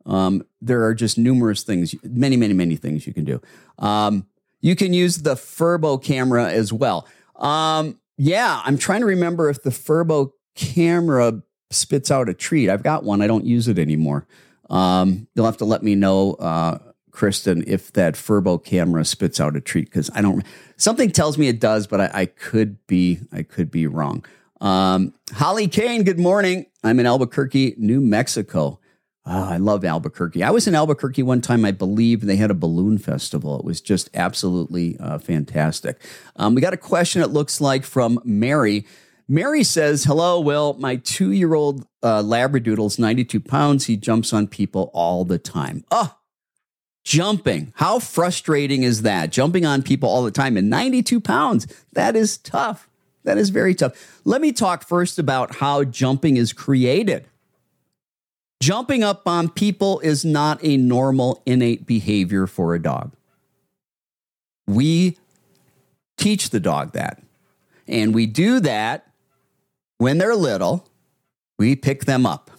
Um, 0.07 0.45
there 0.61 0.85
are 0.85 0.95
just 0.95 1.19
numerous 1.19 1.63
things, 1.63 1.95
many, 2.03 2.37
many, 2.37 2.55
many 2.55 2.77
things 2.77 3.07
you 3.07 3.15
can 3.15 3.25
do. 3.25 3.41
Um, 3.79 4.27
you 4.61 4.77
can 4.77 4.93
use 4.93 5.19
the 5.19 5.35
Furbo 5.35 6.03
camera 6.03 6.51
as 6.51 6.73
well. 6.73 7.07
Um, 7.37 7.99
yeah, 8.17 8.63
I'm 8.65 8.79
trying 8.79 9.01
to 9.01 9.07
remember 9.07 9.51
if 9.51 9.63
the 9.63 9.71
Furbo 9.71 10.33
camera 10.55 11.43
spits 11.71 12.11
out 12.11 12.29
a 12.29 12.35
treat. 12.35 12.71
I've 12.71 12.83
got 12.83 13.05
one. 13.05 13.21
I 13.21 13.27
don't 13.27 13.45
use 13.45 13.69
it 13.69 13.79
anymore. 13.79 14.27
Um, 14.71 15.29
you'll 15.35 15.47
have 15.47 15.59
to 15.59 15.65
let 15.65 15.83
me 15.83 15.95
know, 15.95 16.35
uh, 16.35 16.79
Kristen, 17.11 17.63
if 17.67 17.93
that 17.93 18.15
Furbo 18.15 18.63
camera 18.63 19.05
spits 19.05 19.39
out 19.41 19.57
a 19.57 19.61
treat 19.61 19.87
because 19.87 20.11
I 20.15 20.23
don't. 20.23 20.45
Something 20.77 21.11
tells 21.11 21.39
me 21.39 21.49
it 21.49 21.61
does, 21.61 21.87
but 21.87 22.01
I, 22.01 22.11
I 22.13 22.27
could 22.27 22.85
be 22.87 23.21
I 23.33 23.43
could 23.43 23.71
be 23.71 23.87
wrong. 23.87 24.25
Um, 24.61 25.15
Holly 25.33 25.69
Kane, 25.69 26.03
good 26.03 26.19
morning. 26.19 26.67
I'm 26.83 26.99
in 26.99 27.07
Albuquerque, 27.07 27.75
New 27.79 28.01
Mexico. 28.01 28.81
Oh, 29.27 29.45
I 29.49 29.57
love 29.57 29.85
Albuquerque. 29.85 30.43
I 30.43 30.51
was 30.51 30.67
in 30.67 30.75
Albuquerque 30.75 31.23
one 31.23 31.41
time, 31.41 31.65
I 31.65 31.71
believe, 31.71 32.21
and 32.21 32.29
they 32.29 32.37
had 32.37 32.51
a 32.51 32.55
balloon 32.55 32.99
festival. 32.99 33.59
It 33.59 33.65
was 33.65 33.81
just 33.81 34.11
absolutely 34.13 34.99
uh, 34.99 35.19
fantastic. 35.19 35.99
Um, 36.37 36.55
we 36.55 36.61
got 36.61 36.75
a 36.75 36.79
question, 36.79 37.23
it 37.23 37.31
looks 37.31 37.59
like, 37.59 37.85
from 37.85 38.21
Mary. 38.23 38.85
Mary 39.27 39.65
says, 39.65 40.05
Hello, 40.05 40.39
Will. 40.39 40.75
My 40.75 40.97
two 40.97 41.31
year 41.31 41.55
old 41.55 41.87
uh, 42.03 42.23
Labradoodle's 42.23 42.99
92 42.99 43.41
pounds. 43.41 43.87
He 43.87 43.97
jumps 43.97 44.35
on 44.35 44.47
people 44.47 44.91
all 44.93 45.25
the 45.25 45.39
time. 45.39 45.85
Oh, 45.91 46.15
jumping. 47.03 47.73
How 47.77 47.99
frustrating 47.99 48.83
is 48.83 49.03
that? 49.03 49.33
Jumping 49.33 49.65
on 49.65 49.83
people 49.83 50.11
all 50.11 50.23
the 50.23 50.31
time 50.31 50.59
and 50.59 50.69
92 50.69 51.21
pounds. 51.21 51.67
That 51.95 52.15
is 52.15 52.37
tough. 52.37 52.91
That 53.25 53.39
is 53.39 53.49
very 53.49 53.75
tough. 53.75 54.21
Let 54.27 54.43
me 54.43 54.53
talk 54.53 54.87
first 54.87 55.19
about 55.19 55.57
how 55.57 55.83
jumping 55.85 56.37
is 56.37 56.53
created. 56.53 57.27
Jumping 58.65 59.05
up 59.05 59.29
on 59.29 59.51
people 59.51 60.01
is 60.01 60.25
not 60.25 60.59
a 60.63 60.79
normal 60.79 61.43
innate 61.45 61.87
behavior 61.87 62.47
for 62.47 62.75
a 62.75 62.81
dog. 62.81 63.13
We 64.67 65.19
teach 66.17 66.49
the 66.49 66.61
dog 66.61 66.93
that. 66.93 67.23
And 67.87 68.15
we 68.15 68.25
do 68.25 68.61
that 68.61 69.07
when 69.99 70.17
they're 70.17 70.35
little. 70.35 70.89
We 71.59 71.77
pick 71.77 72.07
them 72.07 72.25
up. 72.25 72.51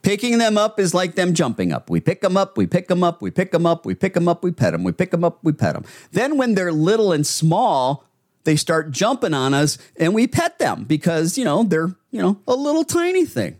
Picking 0.00 0.38
them 0.38 0.56
up 0.56 0.80
is 0.80 0.94
like 0.94 1.14
them 1.14 1.34
jumping 1.34 1.74
up. 1.74 1.90
We 1.90 2.00
pick 2.00 2.22
them 2.22 2.38
up, 2.38 2.56
we 2.56 2.66
pick 2.66 2.88
them 2.88 3.04
up, 3.04 3.20
we 3.20 3.30
pick 3.30 3.50
them 3.52 3.66
up, 3.66 3.84
we 3.84 3.94
pick 3.94 4.14
them 4.14 4.28
up, 4.28 4.42
we 4.42 4.50
pet 4.50 4.72
them, 4.72 4.82
we 4.82 4.92
pick 4.92 5.10
them 5.10 5.24
up, 5.24 5.40
we 5.44 5.52
pet 5.52 5.74
them. 5.74 5.84
Then 6.12 6.38
when 6.38 6.54
they're 6.54 6.72
little 6.72 7.12
and 7.12 7.26
small, 7.26 8.06
they 8.44 8.56
start 8.56 8.90
jumping 8.90 9.34
on 9.34 9.52
us 9.52 9.76
and 9.98 10.14
we 10.14 10.26
pet 10.26 10.58
them 10.58 10.84
because, 10.84 11.36
you 11.36 11.44
know, 11.44 11.64
they're, 11.64 11.94
you 12.10 12.22
know, 12.22 12.40
a 12.48 12.54
little 12.54 12.84
tiny 12.84 13.26
thing 13.26 13.58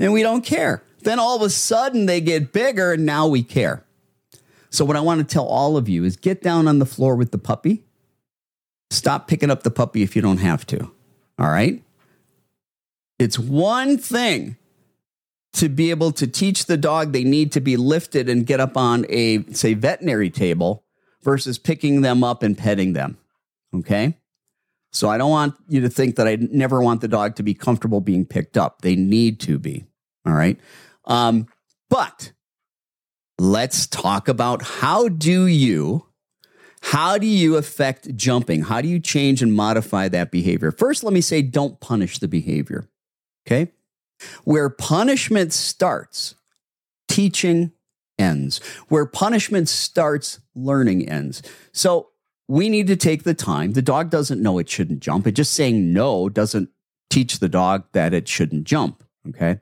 and 0.00 0.12
we 0.12 0.22
don't 0.22 0.44
care. 0.44 0.82
Then 1.02 1.18
all 1.18 1.36
of 1.36 1.42
a 1.42 1.50
sudden 1.50 2.06
they 2.06 2.20
get 2.20 2.52
bigger 2.52 2.92
and 2.92 3.06
now 3.06 3.26
we 3.26 3.42
care. 3.42 3.84
So, 4.70 4.84
what 4.84 4.96
I 4.96 5.00
want 5.00 5.18
to 5.20 5.32
tell 5.32 5.46
all 5.46 5.76
of 5.76 5.88
you 5.88 6.04
is 6.04 6.16
get 6.16 6.42
down 6.42 6.68
on 6.68 6.78
the 6.78 6.86
floor 6.86 7.16
with 7.16 7.32
the 7.32 7.38
puppy. 7.38 7.84
Stop 8.90 9.28
picking 9.28 9.50
up 9.50 9.62
the 9.62 9.70
puppy 9.70 10.02
if 10.02 10.14
you 10.16 10.22
don't 10.22 10.38
have 10.38 10.66
to. 10.66 10.90
All 11.38 11.50
right? 11.50 11.82
It's 13.18 13.38
one 13.38 13.98
thing 13.98 14.56
to 15.54 15.68
be 15.68 15.90
able 15.90 16.12
to 16.12 16.26
teach 16.26 16.66
the 16.66 16.76
dog 16.76 17.12
they 17.12 17.24
need 17.24 17.52
to 17.52 17.60
be 17.60 17.76
lifted 17.76 18.28
and 18.28 18.46
get 18.46 18.60
up 18.60 18.76
on 18.76 19.04
a, 19.08 19.44
say, 19.52 19.74
veterinary 19.74 20.30
table 20.30 20.84
versus 21.22 21.58
picking 21.58 22.02
them 22.02 22.22
up 22.22 22.42
and 22.42 22.56
petting 22.56 22.92
them. 22.92 23.18
Okay? 23.74 24.16
So 24.92 25.08
I 25.08 25.18
don't 25.18 25.30
want 25.30 25.54
you 25.68 25.80
to 25.82 25.88
think 25.88 26.16
that 26.16 26.26
I 26.26 26.36
never 26.36 26.82
want 26.82 27.00
the 27.00 27.08
dog 27.08 27.36
to 27.36 27.42
be 27.42 27.54
comfortable 27.54 28.00
being 28.00 28.24
picked 28.24 28.56
up. 28.56 28.82
They 28.82 28.96
need 28.96 29.40
to 29.40 29.58
be. 29.58 29.86
All 30.26 30.32
right. 30.32 30.58
Um, 31.04 31.46
but 31.88 32.32
let's 33.38 33.86
talk 33.86 34.28
about 34.28 34.62
how 34.62 35.08
do 35.08 35.46
you 35.46 36.06
how 36.82 37.18
do 37.18 37.26
you 37.26 37.56
affect 37.56 38.16
jumping? 38.16 38.62
How 38.62 38.80
do 38.80 38.88
you 38.88 39.00
change 39.00 39.42
and 39.42 39.52
modify 39.52 40.08
that 40.08 40.30
behavior? 40.30 40.70
First, 40.70 41.04
let 41.04 41.12
me 41.12 41.20
say 41.20 41.42
don't 41.42 41.78
punish 41.78 42.18
the 42.18 42.28
behavior. 42.28 42.88
Okay? 43.46 43.72
Where 44.44 44.70
punishment 44.70 45.52
starts, 45.52 46.34
teaching 47.08 47.72
ends. 48.18 48.58
Where 48.88 49.06
punishment 49.06 49.68
starts, 49.68 50.40
learning 50.54 51.08
ends. 51.08 51.42
So 51.72 52.10
we 52.48 52.68
need 52.68 52.86
to 52.88 52.96
take 52.96 53.24
the 53.24 53.34
time. 53.34 53.72
The 53.72 53.82
dog 53.82 54.10
doesn't 54.10 54.42
know 54.42 54.58
it 54.58 54.68
shouldn't 54.68 55.00
jump. 55.00 55.26
It 55.26 55.32
just 55.32 55.52
saying 55.52 55.92
no 55.92 56.28
doesn't 56.28 56.70
teach 57.08 57.38
the 57.38 57.48
dog 57.48 57.84
that 57.92 58.14
it 58.14 58.26
shouldn't 58.26 58.64
jump. 58.64 59.04
Okay. 59.28 59.60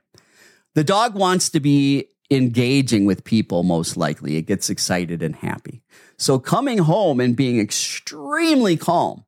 The 0.79 0.85
dog 0.85 1.17
wants 1.17 1.51
to 1.51 1.59
be 1.59 2.05
engaging 2.31 3.05
with 3.05 3.25
people, 3.25 3.65
most 3.65 3.97
likely. 3.97 4.37
It 4.37 4.43
gets 4.43 4.71
excited 4.71 5.25
and 5.25 5.35
happy. 5.35 5.83
So 6.19 6.39
coming 6.39 6.79
home 6.79 7.19
and 7.19 7.35
being 7.35 7.59
extremely 7.59 8.77
calm 8.77 9.25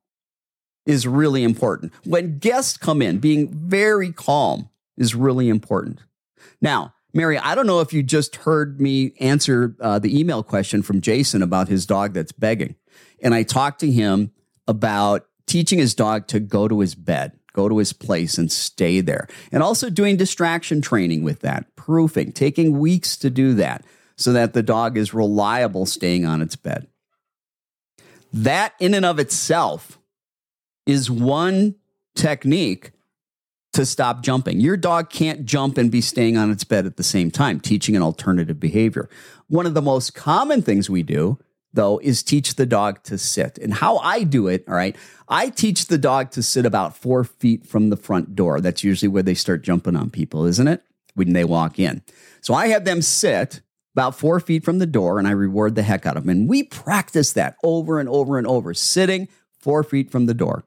is 0.85 1.05
really 1.05 1.43
important. 1.43 1.91
When 2.05 2.37
guests 2.37 2.77
come 2.77 3.01
in, 3.01 3.17
being 3.17 3.49
very 3.49 4.13
calm 4.13 4.69
is 4.95 5.13
really 5.13 5.49
important. 5.49 5.99
Now, 6.61 6.93
Mary, 7.13 7.37
I 7.37 7.53
don't 7.53 7.67
know 7.67 7.81
if 7.81 7.91
you 7.91 8.01
just 8.01 8.37
heard 8.37 8.79
me 8.79 9.11
answer 9.19 9.75
uh, 9.81 9.99
the 9.99 10.17
email 10.17 10.43
question 10.43 10.81
from 10.81 11.01
Jason 11.01 11.41
about 11.41 11.67
his 11.67 11.85
dog 11.85 12.13
that's 12.13 12.31
begging. 12.31 12.77
And 13.21 13.35
I 13.35 13.43
talked 13.43 13.81
to 13.81 13.91
him 13.91 14.31
about 14.69 15.27
teaching 15.47 15.79
his 15.79 15.95
dog 15.95 16.27
to 16.27 16.39
go 16.39 16.69
to 16.69 16.79
his 16.79 16.95
bed 16.95 17.33
go 17.53 17.69
to 17.69 17.77
his 17.77 17.93
place 17.93 18.37
and 18.37 18.51
stay 18.51 19.01
there. 19.01 19.27
And 19.51 19.63
also 19.63 19.89
doing 19.89 20.17
distraction 20.17 20.81
training 20.81 21.23
with 21.23 21.39
that, 21.41 21.75
proofing, 21.75 22.31
taking 22.31 22.79
weeks 22.79 23.17
to 23.17 23.29
do 23.29 23.53
that 23.55 23.83
so 24.15 24.33
that 24.33 24.53
the 24.53 24.63
dog 24.63 24.97
is 24.97 25.13
reliable 25.13 25.85
staying 25.85 26.25
on 26.25 26.41
its 26.41 26.55
bed. 26.55 26.87
That, 28.33 28.73
in 28.79 28.93
and 28.93 29.05
of 29.05 29.19
itself, 29.19 29.99
is 30.85 31.11
one 31.11 31.75
technique 32.15 32.91
to 33.73 33.85
stop 33.85 34.21
jumping. 34.21 34.59
Your 34.59 34.77
dog 34.77 35.09
can't 35.09 35.45
jump 35.45 35.77
and 35.77 35.91
be 35.91 36.01
staying 36.01 36.37
on 36.37 36.51
its 36.51 36.63
bed 36.63 36.85
at 36.85 36.97
the 36.97 37.03
same 37.03 37.31
time, 37.31 37.59
teaching 37.59 37.95
an 37.95 38.01
alternative 38.01 38.59
behavior. 38.59 39.09
One 39.47 39.65
of 39.65 39.73
the 39.73 39.81
most 39.81 40.13
common 40.13 40.61
things 40.61 40.89
we 40.89 41.03
do 41.03 41.39
though, 41.73 41.99
is 41.99 42.23
teach 42.23 42.55
the 42.55 42.65
dog 42.65 43.03
to 43.03 43.17
sit. 43.17 43.57
And 43.57 43.73
how 43.73 43.97
I 43.97 44.23
do 44.23 44.47
it, 44.47 44.63
all 44.67 44.75
right, 44.75 44.95
I 45.27 45.49
teach 45.49 45.87
the 45.87 45.97
dog 45.97 46.31
to 46.31 46.43
sit 46.43 46.65
about 46.65 46.97
four 46.97 47.23
feet 47.23 47.65
from 47.65 47.89
the 47.89 47.97
front 47.97 48.35
door. 48.35 48.61
That's 48.61 48.83
usually 48.83 49.09
where 49.09 49.23
they 49.23 49.33
start 49.33 49.63
jumping 49.63 49.95
on 49.95 50.09
people, 50.09 50.45
isn't 50.45 50.67
it? 50.67 50.83
When 51.13 51.33
they 51.33 51.43
walk 51.43 51.79
in. 51.79 52.01
So 52.41 52.53
I 52.53 52.67
have 52.67 52.85
them 52.85 53.01
sit 53.01 53.61
about 53.93 54.15
four 54.15 54.39
feet 54.39 54.63
from 54.63 54.79
the 54.79 54.85
door 54.85 55.19
and 55.19 55.27
I 55.27 55.31
reward 55.31 55.75
the 55.75 55.83
heck 55.83 56.05
out 56.05 56.17
of 56.17 56.23
them. 56.23 56.29
And 56.29 56.49
we 56.49 56.63
practice 56.63 57.33
that 57.33 57.55
over 57.63 57.99
and 57.99 58.07
over 58.07 58.37
and 58.37 58.47
over, 58.47 58.73
sitting 58.73 59.27
four 59.59 59.83
feet 59.83 60.11
from 60.11 60.25
the 60.25 60.33
door. 60.33 60.63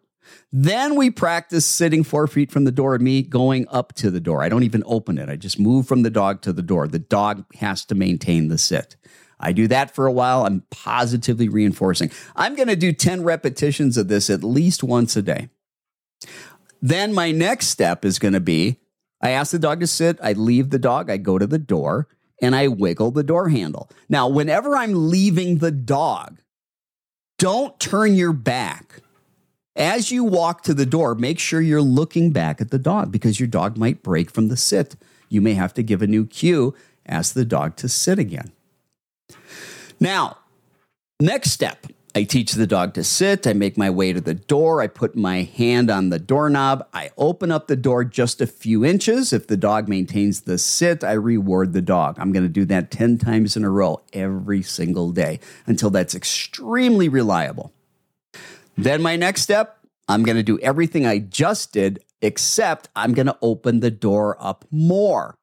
Then 0.53 0.95
we 0.95 1.11
practice 1.11 1.67
sitting 1.67 2.05
four 2.05 2.27
feet 2.27 2.51
from 2.51 2.65
the 2.65 2.73
door 2.73 2.95
and 2.95 3.05
me 3.05 3.23
going 3.23 3.67
up 3.69 3.93
to 3.95 4.11
the 4.11 4.21
door. 4.21 4.43
I 4.43 4.49
don't 4.49 4.63
even 4.63 4.83
open 4.87 5.19
it. 5.19 5.29
I 5.29 5.37
just 5.37 5.59
move 5.59 5.87
from 5.87 6.03
the 6.03 6.11
dog 6.11 6.43
to 6.43 6.53
the 6.53 6.63
door. 6.63 6.89
The 6.89 6.99
dog 6.99 7.45
has 7.57 7.85
to 7.87 7.95
maintain 7.95 8.49
the 8.49 8.59
sit. 8.59 8.97
I 9.39 9.53
do 9.53 9.69
that 9.69 9.95
for 9.95 10.07
a 10.07 10.13
while. 10.13 10.45
I'm 10.45 10.63
positively 10.71 11.49
reinforcing. 11.49 12.11
I'm 12.37 12.55
going 12.55 12.69
to 12.69 12.77
do 12.77 12.93
10 12.93 13.25
repetitions 13.25 13.97
of 13.97 14.09
this 14.09 14.31
at 14.31 14.45
least 14.45 14.83
once 14.83 15.17
a 15.17 15.23
day. 15.23 15.49
Then 16.81 17.13
my 17.13 17.33
next 17.33 17.69
step 17.69 18.05
is 18.05 18.19
going 18.19 18.35
to 18.35 18.41
be 18.41 18.79
I 19.25 19.31
ask 19.31 19.53
the 19.53 19.59
dog 19.59 19.81
to 19.81 19.87
sit, 19.87 20.19
I 20.23 20.35
leave 20.35 20.69
the 20.69 20.79
dog, 20.79 21.09
I 21.09 21.17
go 21.17 21.39
to 21.39 21.47
the 21.47 21.59
door, 21.59 22.09
and 22.43 22.55
I 22.55 22.69
wiggle 22.69 23.11
the 23.11 23.23
door 23.23 23.49
handle. 23.49 23.89
Now, 24.07 24.29
whenever 24.29 24.77
I'm 24.77 25.09
leaving 25.09 25.59
the 25.59 25.71
dog, 25.71 26.41
don't 27.39 27.81
turn 27.81 28.15
your 28.15 28.35
back. 28.35 29.01
As 29.77 30.11
you 30.11 30.25
walk 30.25 30.63
to 30.65 30.75
the 30.75 30.85
door, 30.85 31.15
make 31.15 31.39
sure 31.39 31.63
you're 31.63 31.81
looking 31.81 32.33
back 32.33 32.61
at 32.61 32.71
the 32.71 32.79
dog 32.79 33.11
because 33.11 33.41
your 33.41 33.47
dog 33.47 33.79
might 33.79 34.03
break 34.03 34.31
from 34.31 34.49
the 34.49 34.59
sit. 34.59 34.95
You 35.31 35.41
may 35.41 35.55
have 35.55 35.73
to 35.75 35.83
give 35.83 36.03
a 36.03 36.07
new 36.07 36.27
cue, 36.27 36.75
ask 37.07 37.33
the 37.33 37.47
dog 37.47 37.77
to 37.77 37.89
sit 37.89 38.19
again. 38.19 38.53
Now, 40.01 40.39
next 41.21 41.51
step 41.51 41.87
I 42.17 42.23
teach 42.23 42.53
the 42.53 42.67
dog 42.67 42.95
to 42.95 43.03
sit. 43.03 43.45
I 43.45 43.55
make 43.55 43.77
my 43.77 43.91
way 43.91 44.13
to 44.13 44.21
the 44.21 44.35
door. 44.35 44.81
I 44.81 44.87
put 44.87 45.17
my 45.17 45.43
hand 45.43 45.91
on 45.91 46.11
the 46.11 46.21
doorknob. 46.21 46.87
I 46.95 47.11
open 47.19 47.51
up 47.51 47.67
the 47.67 47.75
door 47.75 48.05
just 48.05 48.41
a 48.41 48.47
few 48.47 48.85
inches. 48.85 49.33
If 49.33 49.49
the 49.49 49.57
dog 49.57 49.89
maintains 49.89 50.43
the 50.43 50.57
sit, 50.57 51.03
I 51.03 51.13
reward 51.13 51.73
the 51.73 51.83
dog. 51.83 52.17
I'm 52.21 52.31
going 52.31 52.45
to 52.45 52.49
do 52.49 52.65
that 52.67 52.93
10 52.93 53.19
times 53.19 53.57
in 53.57 53.65
a 53.65 53.71
row 53.71 54.01
every 54.13 54.63
single 54.63 55.11
day 55.11 55.41
until 55.67 55.91
that's 55.91 56.15
extremely 56.15 57.09
reliable. 57.09 57.73
Then, 58.77 59.03
my 59.03 59.17
next 59.17 59.43
step, 59.43 59.79
I'm 60.09 60.23
going 60.23 60.37
to 60.37 60.43
do 60.45 60.59
everything 60.61 61.07
I 61.07 61.19
just 61.19 61.73
did, 61.73 62.05
except 62.23 62.89
I'm 62.95 63.13
going 63.13 63.27
to 63.27 63.39
open 63.43 63.81
the 63.81 63.91
door 63.91 64.37
up 64.39 64.65
more. 64.71 65.35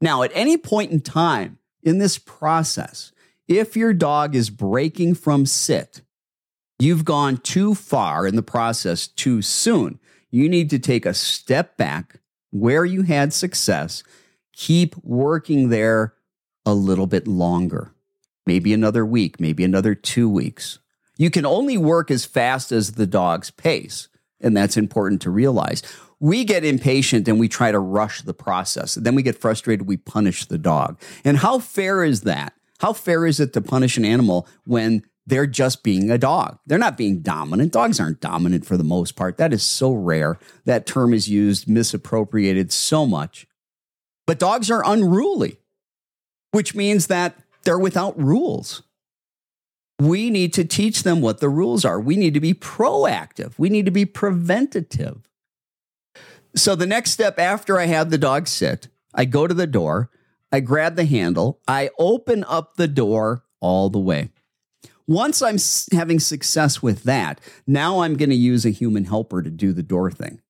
Now, 0.00 0.24
at 0.24 0.32
any 0.34 0.56
point 0.56 0.90
in 0.90 1.00
time 1.00 1.58
in 1.84 1.98
this 1.98 2.18
process, 2.18 3.12
if 3.48 3.76
your 3.76 3.92
dog 3.92 4.34
is 4.34 4.50
breaking 4.50 5.14
from 5.14 5.46
sit, 5.46 6.02
you've 6.78 7.04
gone 7.04 7.36
too 7.38 7.74
far 7.74 8.26
in 8.26 8.36
the 8.36 8.42
process 8.42 9.06
too 9.06 9.42
soon. 9.42 9.98
You 10.30 10.48
need 10.48 10.70
to 10.70 10.78
take 10.78 11.06
a 11.06 11.14
step 11.14 11.76
back 11.76 12.20
where 12.50 12.84
you 12.84 13.02
had 13.02 13.32
success, 13.32 14.02
keep 14.52 14.96
working 15.02 15.68
there 15.68 16.14
a 16.64 16.74
little 16.74 17.06
bit 17.06 17.28
longer, 17.28 17.92
maybe 18.46 18.72
another 18.72 19.06
week, 19.06 19.38
maybe 19.38 19.64
another 19.64 19.94
two 19.94 20.28
weeks. 20.28 20.78
You 21.16 21.30
can 21.30 21.46
only 21.46 21.78
work 21.78 22.10
as 22.10 22.24
fast 22.24 22.72
as 22.72 22.92
the 22.92 23.06
dog's 23.06 23.50
pace, 23.50 24.08
and 24.40 24.56
that's 24.56 24.76
important 24.76 25.22
to 25.22 25.30
realize. 25.30 25.82
We 26.18 26.44
get 26.44 26.64
impatient 26.64 27.28
and 27.28 27.38
we 27.38 27.48
try 27.48 27.70
to 27.70 27.78
rush 27.78 28.22
the 28.22 28.34
process. 28.34 28.94
Then 28.94 29.14
we 29.14 29.22
get 29.22 29.38
frustrated, 29.38 29.86
we 29.86 29.96
punish 29.96 30.46
the 30.46 30.58
dog. 30.58 31.00
And 31.24 31.38
how 31.38 31.58
fair 31.58 32.04
is 32.04 32.22
that? 32.22 32.54
How 32.78 32.92
fair 32.92 33.26
is 33.26 33.40
it 33.40 33.52
to 33.54 33.60
punish 33.60 33.96
an 33.96 34.04
animal 34.04 34.46
when 34.64 35.02
they're 35.26 35.46
just 35.46 35.82
being 35.82 36.10
a 36.10 36.18
dog? 36.18 36.58
They're 36.66 36.78
not 36.78 36.96
being 36.96 37.20
dominant. 37.20 37.72
Dogs 37.72 37.98
aren't 37.98 38.20
dominant 38.20 38.66
for 38.66 38.76
the 38.76 38.84
most 38.84 39.16
part. 39.16 39.38
That 39.38 39.52
is 39.52 39.62
so 39.62 39.92
rare. 39.92 40.38
That 40.64 40.86
term 40.86 41.12
is 41.12 41.28
used, 41.28 41.68
misappropriated 41.68 42.72
so 42.72 43.06
much. 43.06 43.46
But 44.26 44.38
dogs 44.38 44.70
are 44.70 44.82
unruly, 44.84 45.58
which 46.52 46.74
means 46.74 47.06
that 47.06 47.36
they're 47.64 47.78
without 47.78 48.20
rules. 48.20 48.82
We 49.98 50.30
need 50.30 50.52
to 50.54 50.64
teach 50.64 51.04
them 51.04 51.22
what 51.22 51.40
the 51.40 51.48
rules 51.48 51.84
are. 51.84 51.98
We 51.98 52.16
need 52.16 52.34
to 52.34 52.40
be 52.40 52.52
proactive. 52.52 53.54
We 53.58 53.70
need 53.70 53.86
to 53.86 53.90
be 53.90 54.04
preventative. 54.04 55.26
So 56.54 56.74
the 56.74 56.86
next 56.86 57.12
step 57.12 57.38
after 57.38 57.78
I 57.78 57.86
have 57.86 58.10
the 58.10 58.18
dog 58.18 58.46
sit, 58.48 58.88
I 59.14 59.24
go 59.24 59.46
to 59.46 59.54
the 59.54 59.66
door, 59.66 60.10
I 60.52 60.60
grab 60.60 60.96
the 60.96 61.04
handle, 61.04 61.60
I 61.66 61.90
open 61.98 62.44
up 62.44 62.76
the 62.76 62.88
door 62.88 63.44
all 63.60 63.90
the 63.90 63.98
way. 63.98 64.30
Once 65.08 65.40
I'm 65.40 65.58
having 65.92 66.18
success 66.18 66.82
with 66.82 67.04
that, 67.04 67.40
now 67.66 68.00
I'm 68.00 68.16
going 68.16 68.30
to 68.30 68.36
use 68.36 68.64
a 68.64 68.70
human 68.70 69.04
helper 69.04 69.42
to 69.42 69.50
do 69.50 69.72
the 69.72 69.82
door 69.82 70.10
thing. 70.10 70.40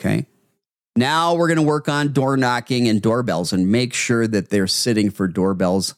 Okay. 0.00 0.26
Now 0.96 1.34
we're 1.34 1.48
going 1.48 1.58
to 1.58 1.62
work 1.62 1.88
on 1.88 2.12
door 2.12 2.36
knocking 2.36 2.88
and 2.88 3.00
doorbells 3.02 3.52
and 3.52 3.70
make 3.70 3.94
sure 3.94 4.26
that 4.26 4.50
they're 4.50 4.66
sitting 4.66 5.10
for 5.10 5.28
doorbells 5.28 5.94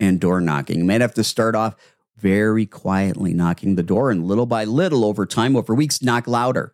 and 0.00 0.20
door 0.20 0.40
knocking. 0.40 0.78
You 0.78 0.84
might 0.84 1.00
have 1.00 1.14
to 1.14 1.24
start 1.24 1.54
off 1.54 1.76
very 2.16 2.66
quietly 2.66 3.34
knocking 3.34 3.74
the 3.74 3.82
door 3.82 4.10
and 4.10 4.24
little 4.26 4.46
by 4.46 4.64
little 4.64 5.04
over 5.04 5.26
time, 5.26 5.56
over 5.56 5.74
weeks, 5.74 6.02
knock 6.02 6.26
louder. 6.26 6.72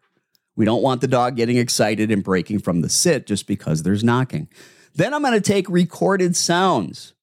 We 0.57 0.65
don't 0.65 0.83
want 0.83 1.01
the 1.01 1.09
dog 1.09 1.37
getting 1.37 1.57
excited 1.57 2.11
and 2.11 2.25
breaking 2.25 2.59
from 2.61 2.83
the 2.83 2.89
sit 2.89 3.27
just 3.27 3.47
because 3.47 3.83
there's 3.83 4.05
knocking. 4.05 4.49
Then 4.95 5.15
I'm 5.15 5.23
going 5.23 5.35
to 5.35 5.41
take 5.41 5.69
recorded 5.69 6.37
sounds 6.37 7.15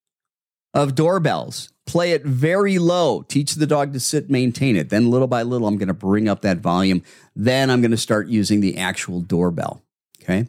of 0.74 0.96
doorbells, 0.96 1.72
play 1.86 2.12
it 2.12 2.24
very 2.24 2.78
low, 2.78 3.24
teach 3.24 3.56
the 3.56 3.68
dog 3.68 3.94
to 3.94 4.00
sit, 4.00 4.30
maintain 4.30 4.76
it. 4.76 4.90
Then 4.90 5.10
little 5.10 5.28
by 5.28 5.44
little, 5.44 5.68
I'm 5.68 5.78
going 5.78 5.88
to 5.88 5.94
bring 5.94 6.28
up 6.28 6.42
that 6.42 6.58
volume. 6.58 7.04
Then 7.36 7.70
I'm 7.70 7.82
going 7.82 7.92
to 7.92 7.98
start 7.98 8.28
using 8.28 8.62
the 8.62 8.78
actual 8.78 9.22
doorbell. 9.22 9.82
Okay. 10.22 10.48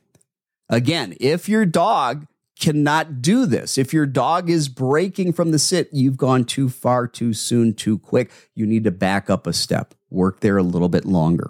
Again, 0.68 1.16
if 1.20 1.48
your 1.48 1.64
dog 1.64 2.26
cannot 2.58 3.22
do 3.22 3.46
this, 3.46 3.78
if 3.78 3.92
your 3.92 4.06
dog 4.06 4.50
is 4.50 4.68
breaking 4.68 5.32
from 5.32 5.50
the 5.50 5.58
sit, 5.58 5.88
you've 5.92 6.16
gone 6.16 6.44
too 6.44 6.68
far, 6.68 7.06
too 7.06 7.32
soon, 7.32 7.72
too 7.72 7.98
quick. 7.98 8.30
You 8.54 8.66
need 8.66 8.84
to 8.84 8.90
back 8.90 9.30
up 9.30 9.46
a 9.46 9.52
step, 9.52 9.94
work 10.10 10.40
there 10.40 10.58
a 10.58 10.62
little 10.62 10.88
bit 10.88 11.04
longer. 11.04 11.48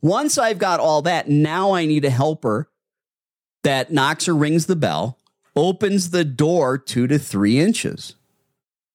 Once 0.00 0.36
I've 0.36 0.58
got 0.58 0.80
all 0.80 1.02
that, 1.02 1.28
now 1.28 1.72
I 1.72 1.86
need 1.86 2.04
a 2.04 2.10
helper 2.10 2.70
that 3.64 3.92
knocks 3.92 4.28
or 4.28 4.34
rings 4.34 4.66
the 4.66 4.76
bell, 4.76 5.18
opens 5.56 6.10
the 6.10 6.24
door 6.24 6.78
two 6.78 7.06
to 7.08 7.18
three 7.18 7.58
inches. 7.58 8.14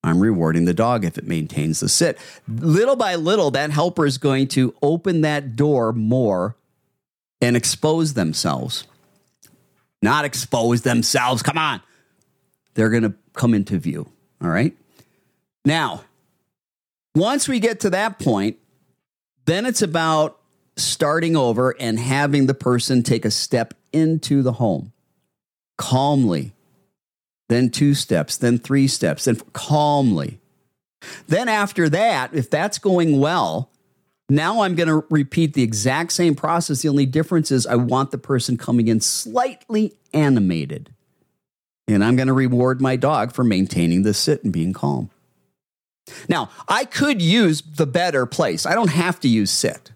I'm 0.04 0.22
rewarding 0.22 0.66
the 0.66 0.74
dog 0.74 1.04
if 1.04 1.18
it 1.18 1.28
maintains 1.28 1.82
the 1.82 1.90
sit. 1.90 2.18
Little 2.48 2.96
by 2.96 3.16
little, 3.16 3.52
that 3.52 3.72
helper 3.72 4.06
is 4.06 4.18
going 4.18 4.48
to 4.50 4.74
open 4.82 5.22
that 5.22 5.58
door 5.58 5.92
more 5.92 6.56
and 7.42 7.58
expose 7.58 8.14
themselves. 8.14 8.88
Not 10.02 10.24
expose 10.24 10.84
themselves. 10.84 11.44
Come 11.44 11.58
on. 11.58 11.82
They're 12.76 12.90
going 12.90 13.04
to 13.04 13.14
come 13.34 13.54
into 13.54 13.78
view. 13.78 14.10
All 14.42 14.50
right. 14.50 14.74
Now, 15.66 16.04
once 17.14 17.50
we 17.50 17.60
get 17.60 17.82
to 17.82 17.90
that 17.90 18.20
point, 18.20 18.58
then 19.46 19.66
it's 19.66 19.82
about 19.82 20.40
starting 20.78 21.36
over 21.36 21.76
and 21.78 22.00
having 22.00 22.46
the 22.46 22.54
person 22.54 23.04
take 23.04 23.26
a 23.26 23.32
step 23.32 23.74
into 23.92 24.42
the 24.42 24.54
home 24.54 24.94
calmly, 25.78 26.52
then 27.48 27.70
two 27.70 27.94
steps, 27.94 28.38
then 28.38 28.60
three 28.60 28.88
steps, 28.88 29.26
then 29.26 29.38
calmly. 29.54 30.40
Then, 31.28 31.48
after 31.48 31.88
that, 31.90 32.34
if 32.34 32.50
that's 32.50 32.78
going 32.78 33.20
well, 33.20 33.72
now 34.30 34.62
I'm 34.62 34.76
going 34.76 34.90
to 34.90 35.06
repeat 35.10 35.54
the 35.54 35.64
exact 35.64 36.12
same 36.12 36.36
process. 36.36 36.82
The 36.82 36.90
only 36.90 37.06
difference 37.06 37.50
is 37.50 37.66
I 37.66 37.76
want 37.76 38.12
the 38.12 38.18
person 38.18 38.58
coming 38.58 38.88
in 38.88 39.00
slightly 39.00 39.94
animated. 40.14 40.94
And 41.88 42.04
I'm 42.04 42.16
going 42.16 42.28
to 42.28 42.34
reward 42.34 42.82
my 42.82 42.96
dog 42.96 43.32
for 43.32 43.44
maintaining 43.44 44.04
the 44.04 44.14
sit 44.14 44.44
and 44.44 44.54
being 44.54 44.74
calm. 44.74 45.10
Now, 46.28 46.50
I 46.68 46.86
could 46.86 47.22
use 47.22 47.62
the 47.62 47.88
better 47.88 48.26
place. 48.26 48.66
I 48.66 48.76
don't 48.76 48.92
have 48.92 49.20
to 49.22 49.28
use 49.28 49.50
sit. 49.50 49.92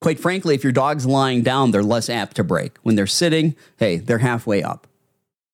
Quite 0.00 0.20
frankly, 0.20 0.54
if 0.54 0.62
your 0.62 0.72
dog's 0.72 1.06
lying 1.06 1.42
down, 1.42 1.70
they're 1.70 1.82
less 1.82 2.08
apt 2.08 2.36
to 2.36 2.44
break. 2.44 2.78
When 2.82 2.94
they're 2.94 3.06
sitting, 3.06 3.56
hey, 3.78 3.96
they're 3.96 4.18
halfway 4.18 4.62
up. 4.62 4.86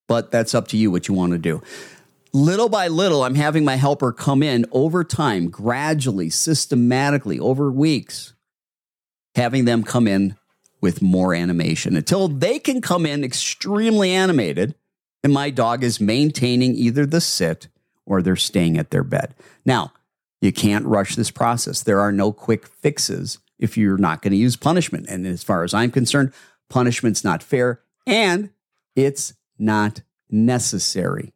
But 0.06 0.30
that's 0.30 0.54
up 0.54 0.68
to 0.68 0.76
you 0.76 0.90
what 0.90 1.08
you 1.08 1.14
want 1.14 1.32
to 1.32 1.38
do. 1.38 1.62
Little 2.32 2.68
by 2.68 2.88
little, 2.88 3.22
I'm 3.22 3.36
having 3.36 3.64
my 3.64 3.76
helper 3.76 4.12
come 4.12 4.42
in 4.42 4.66
over 4.72 5.04
time, 5.04 5.48
gradually, 5.48 6.30
systematically, 6.30 7.38
over 7.38 7.70
weeks, 7.70 8.34
having 9.34 9.64
them 9.64 9.82
come 9.82 10.06
in 10.06 10.36
with 10.80 11.00
more 11.00 11.32
animation 11.32 11.96
until 11.96 12.28
they 12.28 12.58
can 12.58 12.82
come 12.82 13.06
in 13.06 13.24
extremely 13.24 14.10
animated 14.10 14.74
and 15.24 15.32
my 15.32 15.48
dog 15.48 15.82
is 15.82 16.00
maintaining 16.00 16.74
either 16.76 17.06
the 17.06 17.20
sit 17.20 17.68
or 18.04 18.20
they're 18.20 18.36
staying 18.36 18.76
at 18.76 18.90
their 18.90 19.02
bed. 19.02 19.34
Now, 19.64 19.94
you 20.42 20.52
can't 20.52 20.84
rush 20.84 21.16
this 21.16 21.30
process. 21.30 21.82
There 21.82 22.00
are 22.00 22.12
no 22.12 22.30
quick 22.30 22.66
fixes 22.66 23.38
if 23.64 23.76
you're 23.76 23.98
not 23.98 24.22
going 24.22 24.30
to 24.30 24.36
use 24.36 24.54
punishment. 24.54 25.06
And 25.08 25.26
as 25.26 25.42
far 25.42 25.64
as 25.64 25.74
I'm 25.74 25.90
concerned, 25.90 26.32
punishment's 26.70 27.24
not 27.24 27.42
fair 27.42 27.80
and 28.06 28.50
it's 28.94 29.34
not 29.58 30.02
necessary. 30.30 31.32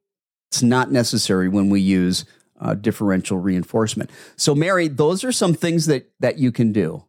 It's 0.51 0.63
not 0.63 0.93
necessary 0.93 1.49
when 1.49 1.71
we 1.71 1.81
use 1.81 2.25
uh, 2.61 2.75
differential 2.75 3.39
reinforcement. 3.39 4.11
So, 4.37 4.55
Mary, 4.55 4.89
those 4.89 5.25
are 5.25 5.33
some 5.33 5.55
things 5.55 5.87
that 5.87 6.11
that 6.21 6.39
you 6.39 6.53
can 6.53 6.73
do. 6.73 7.05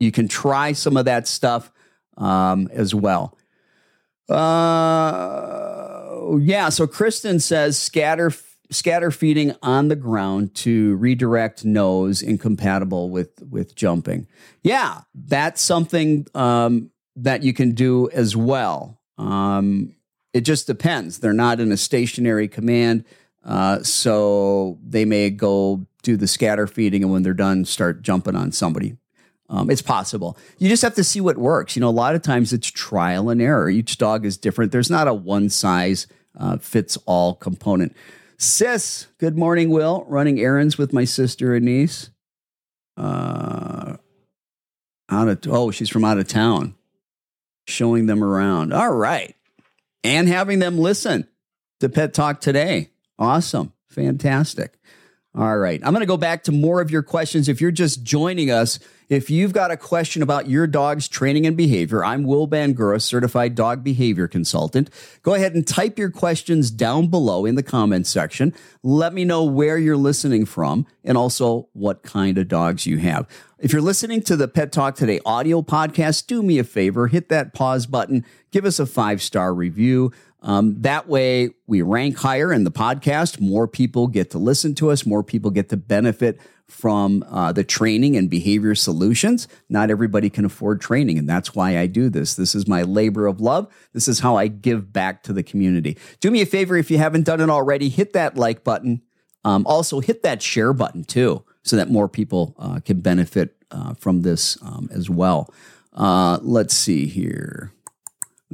You 0.00 0.12
can 0.12 0.28
try 0.28 0.72
some 0.72 0.96
of 0.96 1.04
that 1.04 1.28
stuff 1.28 1.70
um, 2.16 2.68
as 2.72 2.94
well. 2.94 3.36
Uh, 4.28 6.36
yeah. 6.40 6.68
So 6.68 6.86
Kristen 6.86 7.40
says 7.40 7.78
scatter 7.78 8.30
scatter 8.74 9.10
feeding 9.10 9.54
on 9.62 9.88
the 9.88 9.96
ground 9.96 10.54
to 10.56 10.96
redirect 10.96 11.64
nose 11.64 12.22
incompatible 12.22 13.10
with 13.10 13.42
with 13.48 13.74
jumping. 13.74 14.26
Yeah, 14.62 15.02
that's 15.14 15.62
something 15.62 16.26
um, 16.34 16.90
that 17.16 17.42
you 17.42 17.52
can 17.52 17.72
do 17.72 18.10
as 18.10 18.36
well. 18.36 19.00
Um, 19.16 19.94
it 20.32 20.42
just 20.42 20.66
depends. 20.66 21.20
They're 21.20 21.32
not 21.32 21.60
in 21.60 21.72
a 21.72 21.76
stationary 21.76 22.48
command, 22.48 23.04
uh, 23.44 23.82
so 23.82 24.78
they 24.84 25.04
may 25.04 25.30
go 25.30 25.86
do 26.02 26.16
the 26.16 26.26
scatter 26.26 26.66
feeding, 26.66 27.02
and 27.02 27.12
when 27.12 27.22
they're 27.22 27.34
done, 27.34 27.64
start 27.64 28.02
jumping 28.02 28.36
on 28.36 28.52
somebody. 28.52 28.96
Um, 29.48 29.70
it's 29.70 29.82
possible. 29.82 30.38
You 30.58 30.68
just 30.68 30.82
have 30.82 30.94
to 30.94 31.04
see 31.04 31.20
what 31.20 31.36
works. 31.36 31.76
You 31.76 31.80
know, 31.80 31.88
a 31.88 31.90
lot 31.90 32.14
of 32.14 32.22
times 32.22 32.52
it's 32.52 32.70
trial 32.70 33.30
and 33.30 33.40
error. 33.42 33.68
Each 33.68 33.98
dog 33.98 34.24
is 34.24 34.36
different. 34.36 34.72
There's 34.72 34.90
not 34.90 35.06
a 35.06 35.14
one 35.14 35.48
size 35.50 36.06
uh, 36.38 36.56
fits 36.58 36.96
all 37.06 37.34
component. 37.34 37.94
Sis, 38.44 39.06
good 39.16 39.38
morning, 39.38 39.70
Will. 39.70 40.04
Running 40.06 40.38
errands 40.38 40.76
with 40.76 40.92
my 40.92 41.04
sister 41.04 41.54
and 41.54 41.64
niece. 41.64 42.10
Uh, 42.94 43.96
out 45.10 45.28
of 45.28 45.38
oh, 45.48 45.70
she's 45.70 45.88
from 45.88 46.04
out 46.04 46.18
of 46.18 46.28
town. 46.28 46.74
Showing 47.66 48.04
them 48.04 48.22
around. 48.22 48.74
All 48.74 48.92
right, 48.92 49.34
and 50.04 50.28
having 50.28 50.58
them 50.58 50.76
listen 50.76 51.26
to 51.80 51.88
Pet 51.88 52.12
Talk 52.12 52.42
today. 52.42 52.90
Awesome, 53.18 53.72
fantastic. 53.88 54.78
All 55.36 55.58
right, 55.58 55.80
I'm 55.82 55.92
going 55.92 56.00
to 56.00 56.06
go 56.06 56.16
back 56.16 56.44
to 56.44 56.52
more 56.52 56.80
of 56.80 56.92
your 56.92 57.02
questions. 57.02 57.48
If 57.48 57.60
you're 57.60 57.72
just 57.72 58.04
joining 58.04 58.52
us, 58.52 58.78
if 59.08 59.30
you've 59.30 59.52
got 59.52 59.72
a 59.72 59.76
question 59.76 60.22
about 60.22 60.48
your 60.48 60.68
dog's 60.68 61.08
training 61.08 61.44
and 61.44 61.56
behavior, 61.56 62.04
I'm 62.04 62.22
Will 62.22 62.46
Bangura, 62.46 63.02
certified 63.02 63.56
dog 63.56 63.82
behavior 63.82 64.28
consultant. 64.28 64.90
Go 65.22 65.34
ahead 65.34 65.56
and 65.56 65.66
type 65.66 65.98
your 65.98 66.12
questions 66.12 66.70
down 66.70 67.08
below 67.08 67.46
in 67.46 67.56
the 67.56 67.64
comments 67.64 68.10
section. 68.10 68.54
Let 68.84 69.12
me 69.12 69.24
know 69.24 69.42
where 69.42 69.76
you're 69.76 69.96
listening 69.96 70.46
from 70.46 70.86
and 71.02 71.18
also 71.18 71.68
what 71.72 72.04
kind 72.04 72.38
of 72.38 72.46
dogs 72.46 72.86
you 72.86 72.98
have. 72.98 73.26
If 73.58 73.72
you're 73.72 73.82
listening 73.82 74.22
to 74.22 74.36
the 74.36 74.46
Pet 74.46 74.70
Talk 74.70 74.94
Today 74.94 75.18
audio 75.26 75.62
podcast, 75.62 76.28
do 76.28 76.44
me 76.44 76.60
a 76.60 76.64
favor, 76.64 77.08
hit 77.08 77.28
that 77.30 77.54
pause 77.54 77.86
button, 77.86 78.24
give 78.52 78.64
us 78.64 78.78
a 78.78 78.86
five 78.86 79.20
star 79.20 79.52
review. 79.52 80.12
Um, 80.44 80.82
that 80.82 81.08
way, 81.08 81.50
we 81.66 81.80
rank 81.80 82.18
higher 82.18 82.52
in 82.52 82.64
the 82.64 82.70
podcast. 82.70 83.40
More 83.40 83.66
people 83.66 84.06
get 84.06 84.30
to 84.32 84.38
listen 84.38 84.74
to 84.76 84.90
us. 84.90 85.06
More 85.06 85.22
people 85.22 85.50
get 85.50 85.70
to 85.70 85.76
benefit 85.78 86.38
from 86.68 87.24
uh, 87.28 87.52
the 87.52 87.64
training 87.64 88.16
and 88.16 88.28
behavior 88.28 88.74
solutions. 88.74 89.48
Not 89.70 89.90
everybody 89.90 90.28
can 90.28 90.44
afford 90.44 90.82
training, 90.82 91.18
and 91.18 91.26
that's 91.26 91.54
why 91.54 91.78
I 91.78 91.86
do 91.86 92.10
this. 92.10 92.34
This 92.34 92.54
is 92.54 92.68
my 92.68 92.82
labor 92.82 93.26
of 93.26 93.40
love. 93.40 93.72
This 93.94 94.06
is 94.06 94.20
how 94.20 94.36
I 94.36 94.48
give 94.48 94.92
back 94.92 95.22
to 95.24 95.32
the 95.32 95.42
community. 95.42 95.96
Do 96.20 96.30
me 96.30 96.42
a 96.42 96.46
favor 96.46 96.76
if 96.76 96.90
you 96.90 96.98
haven't 96.98 97.24
done 97.24 97.40
it 97.40 97.48
already, 97.48 97.88
hit 97.88 98.12
that 98.12 98.36
like 98.36 98.64
button. 98.64 99.00
Um, 99.44 99.66
also, 99.66 100.00
hit 100.00 100.22
that 100.22 100.42
share 100.42 100.74
button 100.74 101.04
too, 101.04 101.42
so 101.62 101.76
that 101.76 101.90
more 101.90 102.08
people 102.08 102.54
uh, 102.58 102.80
can 102.80 103.00
benefit 103.00 103.56
uh, 103.70 103.94
from 103.94 104.22
this 104.22 104.58
um, 104.62 104.88
as 104.90 105.08
well. 105.08 105.52
Uh, 105.94 106.38
let's 106.42 106.74
see 106.74 107.06
here. 107.06 107.72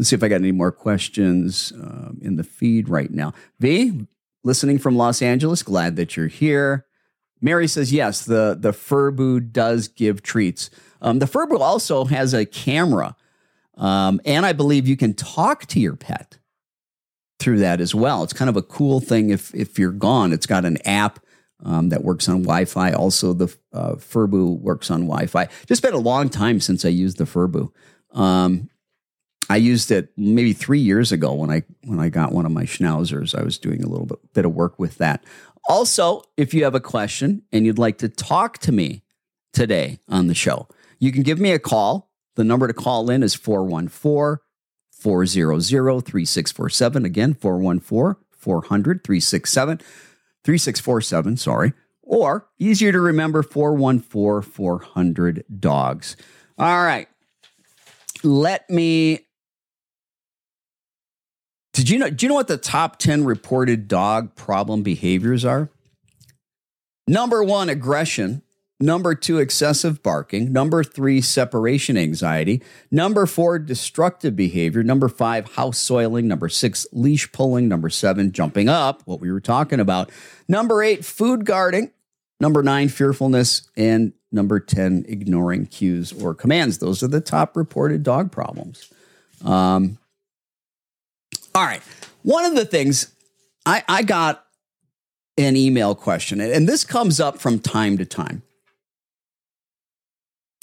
Let's 0.01 0.09
see 0.09 0.17
if 0.17 0.23
I 0.23 0.29
got 0.29 0.37
any 0.37 0.51
more 0.51 0.73
questions 0.73 1.75
um, 1.77 2.19
in 2.23 2.37
the 2.37 2.43
feed 2.43 2.89
right 2.89 3.11
now. 3.11 3.35
V, 3.59 4.07
listening 4.43 4.79
from 4.79 4.97
Los 4.97 5.21
Angeles. 5.21 5.63
Glad 5.63 5.97
that 5.97 6.17
you're 6.17 6.27
here. 6.27 6.87
Mary 7.43 7.69
says, 7.69 7.93
yes, 7.93 8.25
the, 8.25 8.57
the 8.59 8.71
Furbo 8.71 9.53
does 9.53 9.89
give 9.89 10.23
treats. 10.23 10.71
Um, 11.03 11.19
the 11.19 11.27
Furbo 11.27 11.61
also 11.61 12.07
has 12.07 12.33
a 12.33 12.47
camera. 12.47 13.15
Um, 13.75 14.23
and 14.25 14.47
I 14.47 14.55
believe 14.55 14.89
you 14.89 14.97
can 14.97 15.13
talk 15.13 15.67
to 15.67 15.79
your 15.79 15.97
pet 15.97 16.39
through 17.39 17.59
that 17.59 17.83
as 17.83 17.95
well. 17.95 18.23
It's 18.23 18.33
kind 18.33 18.49
of 18.49 18.57
a 18.57 18.63
cool 18.63 19.01
thing 19.01 19.29
if, 19.29 19.55
if 19.55 19.79
you're 19.79 19.93
gone. 19.93 20.33
It's 20.33 20.47
got 20.47 20.65
an 20.65 20.79
app 20.87 21.21
um, 21.63 21.91
that 21.91 22.05
works 22.05 22.27
on 22.27 22.37
Wi 22.37 22.65
Fi. 22.65 22.93
Also, 22.93 23.35
the 23.35 23.55
uh, 23.75 23.97
Furbo 23.97 24.59
works 24.59 24.91
on 24.91 25.03
Wi 25.03 25.27
Fi. 25.27 25.47
Just 25.67 25.83
been 25.83 25.93
a 25.93 25.99
long 25.99 26.31
time 26.31 26.59
since 26.59 26.87
I 26.87 26.89
used 26.89 27.19
the 27.19 27.25
Furbo. 27.25 27.71
Um, 28.13 28.71
I 29.51 29.57
used 29.57 29.91
it 29.91 30.13
maybe 30.17 30.53
three 30.53 30.79
years 30.79 31.11
ago 31.11 31.35
when 31.35 31.51
I 31.51 31.65
when 31.83 31.99
I 31.99 32.09
got 32.09 32.31
one 32.31 32.47
of 32.47 32.53
my 32.53 32.63
schnauzers. 32.63 33.37
I 33.37 33.43
was 33.43 33.59
doing 33.59 33.83
a 33.83 33.89
little 33.89 34.07
bit, 34.07 34.33
bit 34.33 34.45
of 34.45 34.55
work 34.55 34.79
with 34.79 34.99
that. 34.99 35.25
Also, 35.69 36.23
if 36.37 36.55
you 36.55 36.63
have 36.63 36.77
a 36.77 36.81
question 36.81 37.43
and 37.51 37.67
you'd 37.67 37.77
like 37.77 37.99
to 37.99 38.09
talk 38.09 38.59
to 38.59 38.71
me 38.71 39.03
today 39.53 39.99
on 40.09 40.29
the 40.29 40.37
show, 40.37 40.69
you 41.01 41.11
can 41.11 41.25
give 41.25 41.41
me 41.41 41.51
a 41.51 41.59
call. 41.59 42.13
The 42.37 42.45
number 42.45 42.69
to 42.69 42.73
call 42.73 43.11
in 43.11 43.25
is 43.25 43.35
414 43.35 44.39
400 44.93 46.07
3647. 46.07 47.05
Again, 47.05 47.35
414 47.35 48.23
400 48.31 49.05
3647. 49.05 51.37
Sorry. 51.37 51.73
Or 52.03 52.47
easier 52.61 52.93
to 52.93 53.01
remember, 53.01 53.43
414 53.43 54.49
400 54.49 55.45
dogs. 55.59 56.17
All 56.57 56.85
right. 56.85 57.09
Let 58.23 58.71
me 58.71 59.27
did 61.81 61.89
you 61.89 61.99
know? 61.99 62.11
Do 62.11 62.27
you 62.27 62.29
know 62.29 62.35
what 62.35 62.49
the 62.49 62.59
top 62.59 62.99
10 62.99 63.25
reported 63.25 63.89
dog 63.89 64.35
problem 64.35 64.83
behaviors 64.83 65.47
are? 65.47 65.71
Number 67.09 67.43
one, 67.43 67.71
aggression. 67.71 68.43
Number 68.83 69.15
two, 69.15 69.39
excessive 69.39 70.03
barking. 70.03 70.53
Number 70.53 70.85
three, 70.85 71.23
separation 71.23 71.97
anxiety. 71.97 72.63
Number 72.91 73.25
four, 73.25 73.59
destructive 73.59 74.37
behavior. 74.37 74.83
Number 74.83 75.09
five, 75.09 75.53
house 75.53 75.79
soiling. 75.79 76.29
Number 76.29 76.51
six, 76.51 76.87
leash 76.93 77.33
pulling. 77.33 77.67
Number 77.67 77.89
seven, 77.89 78.31
jumping 78.31 78.69
up, 78.69 79.03
what 79.07 79.21
we 79.21 79.33
were 79.33 79.41
talking 79.41 79.81
about. 79.81 80.11
Number 80.49 80.83
eight, 80.83 81.03
food 81.03 81.47
guarding. 81.47 81.93
Number 82.41 82.63
nine, 82.63 82.89
fearfulness. 82.89 83.69
And 83.75 84.13
number 84.31 84.61
10, 84.61 85.07
ignoring 85.09 85.67
cues 85.67 86.13
or 86.13 86.35
commands. 86.35 86.79
Those 86.79 87.03
are 87.03 87.09
the 87.09 87.23
top 87.23 87.57
reported 87.57 88.03
dog 88.03 88.31
problems. 88.31 88.91
Um, 89.45 89.99
all 91.61 91.67
right. 91.67 91.83
One 92.23 92.47
of 92.47 92.55
the 92.55 92.65
things 92.65 93.15
I, 93.67 93.83
I 93.87 94.03
got 94.03 94.47
an 95.37 95.57
email 95.57 95.95
question, 95.95 96.41
and 96.41 96.67
this 96.67 96.85
comes 96.85 97.21
up 97.21 97.39
from 97.39 97.59
time 97.59 97.99
to 97.99 98.07
time. 98.07 98.43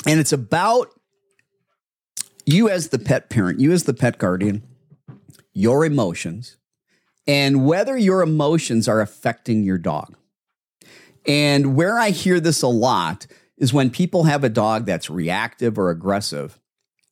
And 0.07 0.19
it's 0.19 0.33
about 0.33 0.89
you 2.47 2.67
as 2.67 2.89
the 2.89 2.97
pet 2.97 3.29
parent, 3.29 3.59
you 3.59 3.71
as 3.73 3.83
the 3.83 3.93
pet 3.93 4.17
guardian, 4.17 4.63
your 5.53 5.85
emotions, 5.85 6.57
and 7.27 7.67
whether 7.67 7.95
your 7.95 8.23
emotions 8.23 8.87
are 8.87 8.99
affecting 8.99 9.63
your 9.63 9.77
dog. 9.77 10.17
And 11.27 11.75
where 11.75 11.99
I 11.99 12.09
hear 12.09 12.39
this 12.39 12.63
a 12.63 12.67
lot 12.67 13.27
is 13.55 13.71
when 13.71 13.91
people 13.91 14.23
have 14.23 14.43
a 14.43 14.49
dog 14.49 14.85
that's 14.87 15.11
reactive 15.11 15.77
or 15.77 15.91
aggressive, 15.91 16.59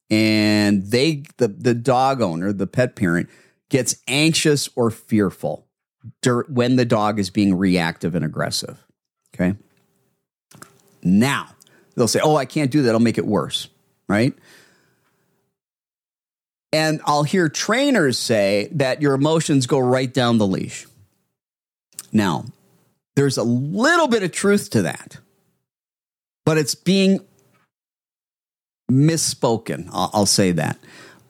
and 0.09 0.89
they 0.89 1.25
the 1.38 1.49
the 1.49 1.75
dog 1.75 2.21
owner, 2.21 2.51
the 2.51 2.67
pet 2.67 2.95
parent, 2.95 3.29
gets 3.70 3.97
anxious 4.07 4.70
or 4.76 4.91
fearful 4.91 5.68
when 6.47 6.76
the 6.76 6.86
dog 6.86 7.20
is 7.20 7.30
being 7.30 7.57
reactive 7.57 8.16
and 8.16 8.24
aggressive. 8.24 8.84
Okay. 9.34 9.55
Now, 11.03 11.49
they'll 11.95 12.07
say, 12.07 12.20
Oh, 12.24 12.36
I 12.36 12.45
can't 12.45 12.72
do 12.72 12.84
that. 12.84 12.93
I'll 12.93 12.99
make 12.99 13.18
it 13.18 13.26
worse. 13.26 13.68
Right. 14.07 14.34
And 16.72 16.99
I'll 17.05 17.24
hear 17.24 17.47
trainers 17.47 18.20
say 18.20 18.70
that 18.74 19.01
your 19.01 19.13
emotions 19.13 19.66
go 19.66 19.80
right 19.80 20.13
down 20.13 20.38
the 20.38 20.47
leash. 20.47 20.86
Now, 22.11 22.45
there's 23.16 23.38
a 23.38 23.43
little 23.43 24.07
bit 24.07 24.24
of 24.24 24.32
truth 24.32 24.70
to 24.72 24.82
that, 24.82 25.18
but 26.45 26.57
it's 26.57 26.76
being 26.76 27.22
misspoken. 28.91 29.89
I'll, 29.91 30.11
I'll 30.13 30.26
say 30.26 30.51
that. 30.51 30.78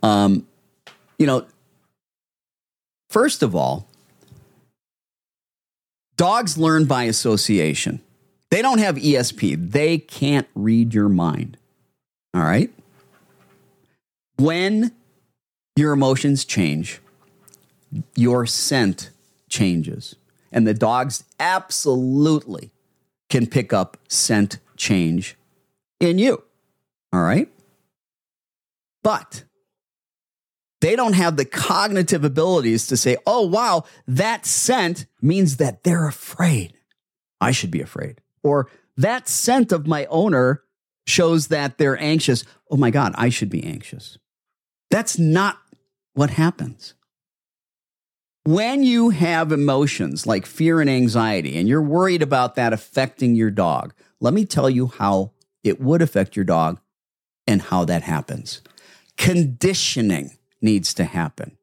Um, 0.01 0.47
you 1.19 1.27
know, 1.27 1.45
First 3.15 3.43
of 3.43 3.55
all, 3.55 3.87
dogs 6.17 6.57
learn 6.57 6.83
by 6.83 7.05
association. 7.05 8.01
They 8.49 8.61
don't 8.61 8.79
have 8.79 8.97
ESP, 8.97 9.71
they 9.71 9.99
can't 9.99 10.49
read 10.53 10.93
your 10.93 11.07
mind. 11.07 11.55
All 12.33 12.41
right? 12.41 12.73
When 14.35 14.91
your 15.77 15.93
emotions 15.93 16.43
change, 16.43 16.99
your 18.17 18.45
scent 18.45 19.11
changes. 19.47 20.17
And 20.51 20.67
the 20.67 20.73
dogs 20.73 21.23
absolutely 21.39 22.71
can 23.29 23.47
pick 23.47 23.71
up 23.71 23.95
scent 24.09 24.57
change 24.75 25.37
in 26.01 26.19
you. 26.19 26.43
All 27.13 27.21
right? 27.21 27.47
But 29.03 29.45
they 30.85 30.95
don't 30.95 31.13
have 31.13 31.35
the 31.35 31.45
cognitive 31.45 32.23
abilities 32.23 32.85
to 32.85 32.95
say, 32.95 33.17
oh, 33.25 33.47
wow, 33.47 33.85
that 34.07 34.45
scent 34.45 35.07
means 35.19 35.57
that 35.57 35.83
they're 35.83 36.07
afraid. 36.07 36.77
I 37.41 37.49
should 37.49 37.71
be 37.71 37.81
afraid. 37.81 38.21
Or 38.43 38.69
that 38.95 39.27
scent 39.27 39.71
of 39.71 39.87
my 39.87 40.05
owner 40.05 40.61
shows 41.07 41.47
that 41.47 41.79
they're 41.79 41.99
anxious. 41.99 42.43
Oh 42.69 42.77
my 42.77 42.91
God, 42.91 43.15
I 43.17 43.29
should 43.29 43.49
be 43.49 43.63
anxious. 43.63 44.19
That's 44.91 45.17
not 45.17 45.57
what 46.13 46.29
happens. 46.29 46.93
When 48.43 48.83
you 48.83 49.09
have 49.09 49.51
emotions 49.51 50.27
like 50.27 50.45
fear 50.45 50.81
and 50.81 50.89
anxiety, 50.89 51.57
and 51.57 51.67
you're 51.67 51.81
worried 51.81 52.21
about 52.21 52.53
that 52.55 52.73
affecting 52.73 53.33
your 53.33 53.49
dog, 53.49 53.95
let 54.19 54.35
me 54.35 54.45
tell 54.45 54.69
you 54.69 54.85
how 54.85 55.31
it 55.63 55.81
would 55.81 56.03
affect 56.03 56.35
your 56.35 56.45
dog 56.45 56.79
and 57.47 57.63
how 57.63 57.85
that 57.85 58.03
happens. 58.03 58.61
Conditioning 59.17 60.37
needs 60.65 60.93
to 60.95 61.05
happen. 61.05 61.57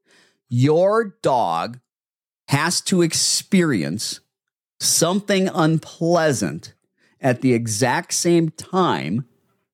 Your 0.49 1.17
dog 1.21 1.79
has 2.49 2.81
to 2.83 3.03
experience 3.03 4.21
something 4.81 5.49
unpleasant 5.49 6.75
at 7.21 7.41
the 7.41 7.53
exact 7.53 8.15
same 8.15 8.51
time 8.51 9.27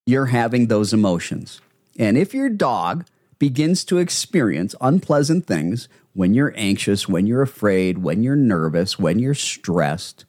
you're 0.06 0.26
having 0.26 0.66
those 0.66 0.92
emotions. 0.92 1.60
And 1.98 2.16
if 2.16 2.34
your 2.34 2.48
dog 2.48 3.06
begins 3.38 3.84
to 3.84 3.98
experience 3.98 4.74
unpleasant 4.80 5.46
things 5.46 5.88
when 6.14 6.34
you're 6.34 6.54
anxious, 6.56 7.08
when 7.08 7.26
you're 7.26 7.42
afraid, 7.42 7.98
when 7.98 8.22
you're 8.22 8.36
nervous, 8.36 8.98
when 8.98 9.18
you're 9.18 9.34
stressed, 9.34 10.24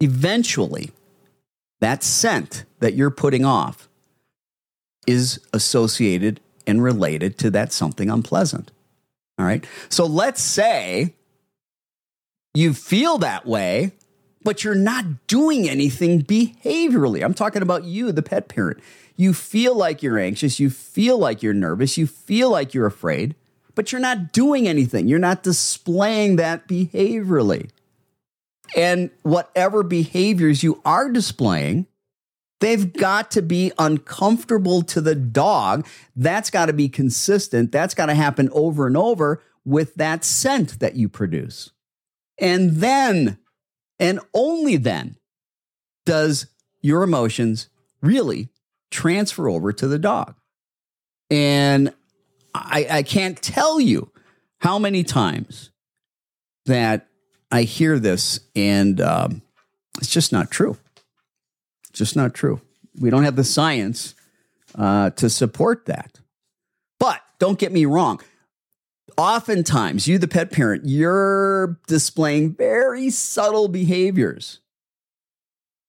eventually 0.00 0.90
that 1.80 2.02
scent 2.02 2.64
that 2.80 2.94
you're 2.94 3.10
putting 3.10 3.44
off 3.44 3.88
is 5.06 5.40
associated 5.52 6.40
and 6.70 6.82
related 6.82 7.36
to 7.38 7.50
that 7.50 7.72
something 7.72 8.08
unpleasant. 8.08 8.70
All 9.38 9.44
right. 9.44 9.64
So 9.88 10.06
let's 10.06 10.40
say 10.40 11.14
you 12.54 12.72
feel 12.72 13.18
that 13.18 13.44
way, 13.44 13.92
but 14.42 14.64
you're 14.64 14.74
not 14.74 15.26
doing 15.26 15.68
anything 15.68 16.22
behaviorally. 16.22 17.24
I'm 17.24 17.34
talking 17.34 17.62
about 17.62 17.84
you, 17.84 18.12
the 18.12 18.22
pet 18.22 18.48
parent. 18.48 18.80
You 19.16 19.34
feel 19.34 19.74
like 19.74 20.02
you're 20.02 20.18
anxious, 20.18 20.58
you 20.58 20.70
feel 20.70 21.18
like 21.18 21.42
you're 21.42 21.52
nervous, 21.52 21.98
you 21.98 22.06
feel 22.06 22.50
like 22.50 22.72
you're 22.72 22.86
afraid, 22.86 23.34
but 23.74 23.92
you're 23.92 24.00
not 24.00 24.32
doing 24.32 24.66
anything. 24.66 25.08
You're 25.08 25.18
not 25.18 25.42
displaying 25.42 26.36
that 26.36 26.66
behaviorally. 26.66 27.70
And 28.76 29.10
whatever 29.22 29.82
behaviors 29.82 30.62
you 30.62 30.80
are 30.84 31.10
displaying 31.10 31.86
They've 32.60 32.92
got 32.92 33.30
to 33.32 33.42
be 33.42 33.72
uncomfortable 33.78 34.82
to 34.82 35.00
the 35.00 35.14
dog. 35.14 35.86
That's 36.14 36.50
got 36.50 36.66
to 36.66 36.72
be 36.72 36.88
consistent. 36.88 37.72
That's 37.72 37.94
got 37.94 38.06
to 38.06 38.14
happen 38.14 38.48
over 38.52 38.86
and 38.86 38.96
over 38.96 39.42
with 39.64 39.94
that 39.96 40.24
scent 40.24 40.78
that 40.80 40.94
you 40.94 41.08
produce. 41.08 41.70
And 42.38 42.76
then, 42.76 43.38
and 43.98 44.20
only 44.34 44.76
then, 44.76 45.16
does 46.06 46.46
your 46.80 47.02
emotions 47.02 47.68
really 48.00 48.50
transfer 48.90 49.48
over 49.48 49.72
to 49.72 49.86
the 49.86 49.98
dog. 49.98 50.34
And 51.30 51.92
I, 52.54 52.86
I 52.90 53.02
can't 53.02 53.40
tell 53.40 53.80
you 53.80 54.10
how 54.58 54.78
many 54.78 55.04
times 55.04 55.70
that 56.66 57.06
I 57.50 57.62
hear 57.62 57.98
this 57.98 58.40
and 58.54 59.00
um, 59.00 59.42
it's 59.98 60.10
just 60.10 60.32
not 60.32 60.50
true 60.50 60.76
just 61.92 62.16
not 62.16 62.34
true. 62.34 62.60
We 62.98 63.10
don't 63.10 63.24
have 63.24 63.36
the 63.36 63.44
science 63.44 64.14
uh, 64.74 65.10
to 65.10 65.30
support 65.30 65.86
that. 65.86 66.20
But 66.98 67.20
don't 67.38 67.58
get 67.58 67.72
me 67.72 67.84
wrong. 67.84 68.20
oftentimes, 69.16 70.06
you, 70.06 70.18
the 70.18 70.28
pet 70.28 70.50
parent, 70.50 70.84
you're 70.86 71.78
displaying 71.86 72.54
very 72.54 73.10
subtle 73.10 73.68
behaviors 73.68 74.60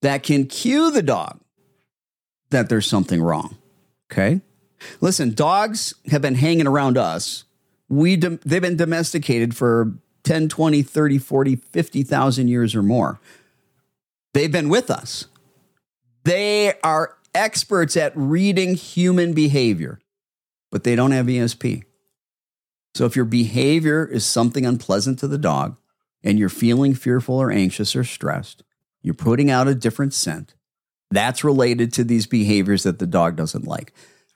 that 0.02 0.24
can 0.24 0.48
cue 0.48 0.92
the 0.92 1.04
dog 1.04 1.40
that 2.50 2.70
there's 2.70 2.88
something 2.88 3.22
wrong. 3.22 3.58
Okay. 4.12 4.42
Listen, 5.00 5.34
dogs 5.34 5.94
have 6.10 6.22
been 6.22 6.36
hanging 6.36 6.68
around 6.68 6.98
us. 6.98 7.46
We 7.88 8.16
dom- 8.16 8.40
they've 8.46 8.62
been 8.62 8.78
domesticated 8.78 9.56
for 9.56 9.94
10, 10.24 10.50
20, 10.50 10.82
30, 10.82 11.18
40, 11.18 11.56
50,000 11.56 12.48
years 12.48 12.76
or 12.76 12.84
more. 12.84 13.20
They've 14.34 14.52
been 14.52 14.70
with 14.70 14.90
us. 14.90 15.28
They 16.24 16.74
are 16.84 17.18
experts 17.34 17.98
at 17.98 18.14
reading 18.16 18.76
human 18.76 19.34
behavior, 19.34 20.00
but 20.72 20.84
they 20.84 20.96
don't 20.96 21.12
have 21.12 21.26
ESP. 21.26 21.84
So 22.96 23.06
if 23.06 23.16
your 23.16 23.26
behavior 23.26 24.06
is 24.06 24.26
something 24.26 24.66
unpleasant 24.66 25.20
to 25.20 25.28
the 25.28 25.38
dog 25.38 25.78
and 26.24 26.38
you're 26.38 26.50
feeling 26.50 26.94
fearful 26.94 27.36
or 27.36 27.52
anxious 27.52 27.96
or 27.96 28.04
stressed, 28.04 28.64
you're 29.02 29.14
putting 29.14 29.50
out 29.50 29.68
a 29.68 29.76
different 29.76 30.14
scent. 30.14 30.54
That's 31.10 31.44
related 31.44 31.94
to 31.94 32.04
these 32.04 32.26
behaviors 32.26 32.84
that 32.84 33.00
the 33.00 33.08
dog 33.08 33.36
doesn't 33.36 33.66
like 33.66 33.94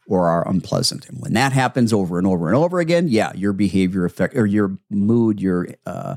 or 0.07 0.27
are 0.27 0.47
unpleasant. 0.47 1.07
And 1.09 1.21
when 1.21 1.33
that 1.33 1.51
happens 1.51 1.91
over 1.93 2.17
and 2.17 2.27
over 2.27 2.47
and 2.47 2.55
over 2.55 2.79
again, 2.79 3.07
yeah, 3.07 3.33
your 3.33 3.53
behavior 3.53 4.05
affect 4.05 4.35
or 4.35 4.45
your 4.45 4.77
mood, 4.89 5.41
your 5.41 5.67
uh, 5.85 6.15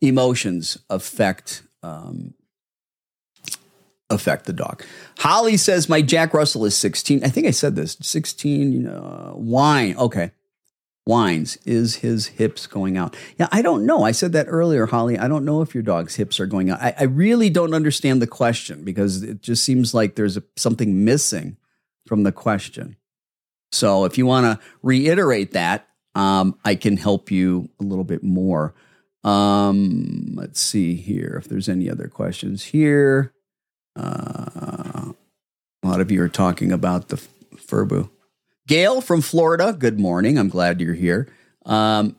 emotions 0.00 0.78
affect 0.90 1.62
um, 1.82 2.34
affect 4.10 4.46
the 4.46 4.52
dog. 4.52 4.84
Holly 5.18 5.56
says 5.56 5.88
my 5.88 6.02
Jack 6.02 6.32
Russell 6.32 6.64
is 6.64 6.76
16. 6.76 7.24
I 7.24 7.28
think 7.28 7.46
I 7.46 7.50
said 7.50 7.76
this 7.76 7.96
16 8.00 8.86
uh, 8.86 9.32
wine. 9.34 9.96
Okay 9.96 10.30
Wines. 11.06 11.56
Is 11.64 11.96
his 11.96 12.26
hips 12.26 12.66
going 12.66 12.96
out? 12.96 13.16
Yeah, 13.38 13.46
I 13.52 13.62
don't 13.62 13.86
know. 13.86 14.02
I 14.02 14.10
said 14.10 14.32
that 14.32 14.46
earlier, 14.48 14.86
Holly. 14.86 15.16
I 15.16 15.28
don't 15.28 15.44
know 15.44 15.62
if 15.62 15.72
your 15.72 15.84
dog's 15.84 16.16
hips 16.16 16.40
are 16.40 16.46
going 16.46 16.68
out. 16.68 16.82
I, 16.82 16.94
I 16.98 17.04
really 17.04 17.48
don't 17.48 17.74
understand 17.74 18.20
the 18.20 18.26
question 18.26 18.82
because 18.82 19.22
it 19.22 19.40
just 19.40 19.64
seems 19.64 19.94
like 19.94 20.16
there's 20.16 20.36
something 20.56 21.04
missing 21.04 21.58
from 22.06 22.24
the 22.24 22.32
question. 22.32 22.96
So 23.70 24.04
if 24.04 24.18
you 24.18 24.26
want 24.26 24.46
to 24.46 24.66
reiterate 24.82 25.52
that, 25.52 25.88
um, 26.16 26.58
I 26.64 26.74
can 26.74 26.96
help 26.96 27.30
you 27.30 27.68
a 27.78 27.84
little 27.84 28.04
bit 28.04 28.24
more. 28.24 28.74
Um, 29.22 30.34
let's 30.34 30.60
see 30.60 30.94
here 30.94 31.36
if 31.40 31.48
there's 31.48 31.68
any 31.68 31.88
other 31.88 32.08
questions 32.08 32.64
here. 32.64 33.32
Uh, 33.96 35.12
a 35.82 35.86
lot 35.86 36.00
of 36.00 36.10
you 36.10 36.22
are 36.22 36.28
talking 36.28 36.72
about 36.72 37.08
the 37.08 37.16
Furbo. 37.56 38.10
Gail 38.66 39.00
from 39.00 39.20
Florida, 39.20 39.72
good 39.72 39.98
morning. 39.98 40.38
I'm 40.38 40.48
glad 40.48 40.80
you're 40.80 40.94
here. 40.94 41.28
Um, 41.64 42.16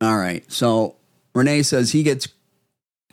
all 0.00 0.16
right. 0.16 0.50
So 0.50 0.96
Renee 1.34 1.62
says 1.62 1.92
he 1.92 2.02
gets 2.02 2.28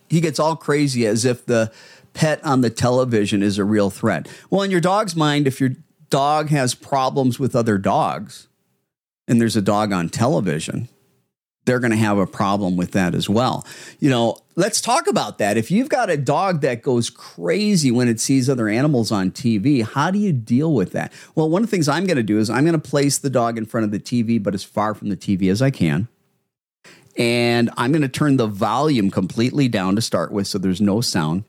he 0.09 0.21
gets 0.21 0.39
all 0.39 0.55
crazy 0.55 1.05
as 1.05 1.25
if 1.25 1.45
the 1.45 1.71
pet 2.13 2.43
on 2.45 2.61
the 2.61 2.69
television 2.69 3.43
is 3.43 3.57
a 3.57 3.63
real 3.63 3.89
threat. 3.89 4.27
Well, 4.49 4.61
in 4.61 4.71
your 4.71 4.81
dog's 4.81 5.15
mind, 5.15 5.47
if 5.47 5.59
your 5.59 5.71
dog 6.09 6.49
has 6.49 6.75
problems 6.75 7.39
with 7.39 7.55
other 7.55 7.77
dogs 7.77 8.47
and 9.27 9.41
there's 9.41 9.55
a 9.55 9.61
dog 9.61 9.91
on 9.91 10.09
television, 10.09 10.87
they're 11.65 11.79
going 11.79 11.91
to 11.91 11.97
have 11.97 12.17
a 12.17 12.27
problem 12.27 12.77
with 12.77 12.91
that 12.91 13.15
as 13.15 13.27
well. 13.27 13.65
You 13.99 14.09
know, 14.09 14.37
let's 14.55 14.79
talk 14.79 15.07
about 15.07 15.39
that. 15.39 15.57
If 15.57 15.71
you've 15.71 15.89
got 15.89 16.09
a 16.09 16.17
dog 16.17 16.61
that 16.61 16.81
goes 16.81 17.09
crazy 17.09 17.91
when 17.91 18.07
it 18.07 18.19
sees 18.19 18.49
other 18.49 18.69
animals 18.69 19.11
on 19.11 19.31
TV, 19.31 19.83
how 19.83 20.11
do 20.11 20.19
you 20.19 20.31
deal 20.31 20.73
with 20.73 20.91
that? 20.93 21.11
Well, 21.33 21.49
one 21.49 21.63
of 21.63 21.69
the 21.69 21.75
things 21.75 21.89
I'm 21.89 22.05
going 22.05 22.17
to 22.17 22.23
do 22.23 22.39
is 22.39 22.49
I'm 22.49 22.63
going 22.63 22.79
to 22.79 22.89
place 22.89 23.17
the 23.17 23.29
dog 23.29 23.57
in 23.57 23.65
front 23.65 23.83
of 23.85 23.91
the 23.91 23.99
TV, 23.99 24.41
but 24.41 24.53
as 24.53 24.63
far 24.63 24.93
from 24.93 25.09
the 25.09 25.17
TV 25.17 25.51
as 25.51 25.61
I 25.61 25.71
can. 25.71 26.07
And 27.17 27.69
I'm 27.77 27.91
going 27.91 28.01
to 28.01 28.09
turn 28.09 28.37
the 28.37 28.47
volume 28.47 29.09
completely 29.09 29.67
down 29.67 29.95
to 29.95 30.01
start 30.01 30.31
with 30.31 30.47
so 30.47 30.57
there's 30.57 30.81
no 30.81 31.01
sound. 31.01 31.45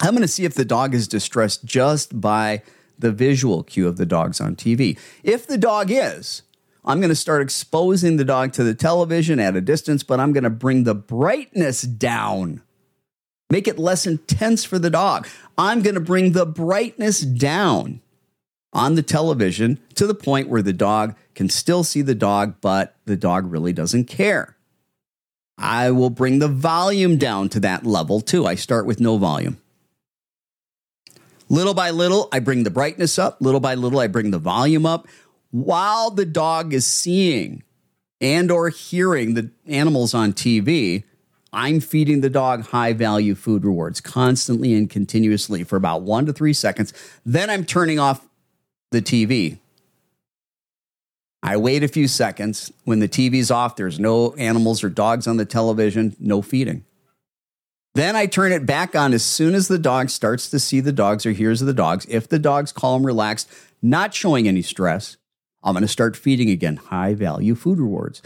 I'm 0.00 0.10
going 0.10 0.22
to 0.22 0.28
see 0.28 0.44
if 0.44 0.54
the 0.54 0.64
dog 0.64 0.94
is 0.94 1.08
distressed 1.08 1.64
just 1.64 2.20
by 2.20 2.62
the 2.98 3.12
visual 3.12 3.62
cue 3.62 3.88
of 3.88 3.96
the 3.96 4.06
dogs 4.06 4.40
on 4.40 4.56
TV. 4.56 4.98
If 5.22 5.46
the 5.46 5.58
dog 5.58 5.90
is, 5.90 6.42
I'm 6.86 7.00
going 7.00 7.10
to 7.10 7.16
start 7.16 7.42
exposing 7.42 8.16
the 8.16 8.24
dog 8.24 8.52
to 8.54 8.64
the 8.64 8.74
television 8.74 9.40
at 9.40 9.56
a 9.56 9.60
distance, 9.60 10.04
but 10.04 10.20
I'm 10.20 10.32
going 10.32 10.44
to 10.44 10.50
bring 10.50 10.84
the 10.84 10.94
brightness 10.94 11.82
down. 11.82 12.62
Make 13.50 13.66
it 13.66 13.78
less 13.78 14.06
intense 14.06 14.64
for 14.64 14.78
the 14.78 14.90
dog. 14.90 15.26
I'm 15.58 15.82
going 15.82 15.94
to 15.94 16.00
bring 16.00 16.32
the 16.32 16.46
brightness 16.46 17.20
down 17.20 18.00
on 18.72 18.94
the 18.94 19.02
television 19.02 19.80
to 19.94 20.06
the 20.06 20.14
point 20.14 20.48
where 20.48 20.62
the 20.62 20.72
dog 20.72 21.16
can 21.34 21.48
still 21.48 21.82
see 21.82 22.02
the 22.02 22.14
dog, 22.14 22.54
but 22.60 22.94
the 23.04 23.16
dog 23.16 23.50
really 23.50 23.72
doesn't 23.72 24.04
care. 24.04 24.56
I 25.58 25.90
will 25.90 26.10
bring 26.10 26.38
the 26.38 26.48
volume 26.48 27.16
down 27.16 27.48
to 27.50 27.60
that 27.60 27.86
level 27.86 28.20
too. 28.20 28.46
I 28.46 28.54
start 28.54 28.86
with 28.86 29.00
no 29.00 29.16
volume. 29.16 29.58
Little 31.48 31.74
by 31.74 31.90
little, 31.90 32.28
I 32.32 32.40
bring 32.40 32.64
the 32.64 32.70
brightness 32.70 33.18
up. 33.18 33.38
Little 33.40 33.60
by 33.60 33.76
little, 33.76 34.00
I 34.00 34.08
bring 34.08 34.32
the 34.32 34.38
volume 34.38 34.84
up 34.84 35.06
while 35.64 36.10
the 36.10 36.26
dog 36.26 36.74
is 36.74 36.84
seeing 36.84 37.62
and 38.20 38.50
or 38.50 38.68
hearing 38.68 39.32
the 39.32 39.50
animals 39.66 40.12
on 40.12 40.34
TV, 40.34 41.04
I'm 41.50 41.80
feeding 41.80 42.20
the 42.20 42.28
dog 42.28 42.66
high 42.66 42.92
value 42.92 43.34
food 43.34 43.64
rewards 43.64 44.02
constantly 44.02 44.74
and 44.74 44.90
continuously 44.90 45.64
for 45.64 45.76
about 45.76 46.02
1 46.02 46.26
to 46.26 46.34
3 46.34 46.52
seconds. 46.52 46.92
Then 47.24 47.48
I'm 47.48 47.64
turning 47.64 47.98
off 47.98 48.28
the 48.90 49.00
TV. 49.00 49.58
I 51.42 51.56
wait 51.56 51.82
a 51.82 51.88
few 51.88 52.06
seconds. 52.06 52.70
When 52.84 52.98
the 52.98 53.08
TV's 53.08 53.50
off, 53.50 53.76
there's 53.76 53.98
no 53.98 54.34
animals 54.34 54.84
or 54.84 54.90
dogs 54.90 55.26
on 55.26 55.38
the 55.38 55.46
television, 55.46 56.16
no 56.20 56.42
feeding. 56.42 56.84
Then 57.94 58.14
I 58.14 58.26
turn 58.26 58.52
it 58.52 58.66
back 58.66 58.94
on 58.94 59.14
as 59.14 59.24
soon 59.24 59.54
as 59.54 59.68
the 59.68 59.78
dog 59.78 60.10
starts 60.10 60.50
to 60.50 60.58
see 60.58 60.80
the 60.80 60.92
dogs 60.92 61.24
or 61.24 61.32
hears 61.32 61.60
the 61.60 61.72
dogs. 61.72 62.04
If 62.10 62.28
the 62.28 62.38
dog's 62.38 62.72
calm, 62.72 63.06
relaxed, 63.06 63.48
not 63.80 64.12
showing 64.12 64.46
any 64.46 64.60
stress, 64.60 65.16
I'm 65.66 65.72
going 65.72 65.82
to 65.82 65.88
start 65.88 66.16
feeding 66.16 66.48
again 66.48 66.76
high 66.76 67.14
value 67.14 67.56
food 67.56 67.78
rewards, 67.78 68.22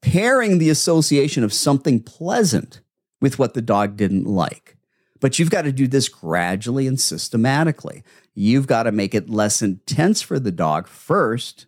pairing 0.00 0.58
the 0.58 0.70
association 0.70 1.42
of 1.42 1.52
something 1.52 2.00
pleasant 2.00 2.80
with 3.20 3.38
what 3.38 3.54
the 3.54 3.62
dog 3.62 3.96
didn't 3.96 4.26
like. 4.26 4.76
But 5.20 5.38
you've 5.38 5.50
got 5.50 5.62
to 5.62 5.72
do 5.72 5.88
this 5.88 6.08
gradually 6.08 6.86
and 6.86 7.00
systematically. 7.00 8.04
You've 8.34 8.68
got 8.68 8.84
to 8.84 8.92
make 8.92 9.14
it 9.14 9.28
less 9.28 9.60
intense 9.60 10.22
for 10.22 10.38
the 10.38 10.52
dog 10.52 10.86
first 10.86 11.66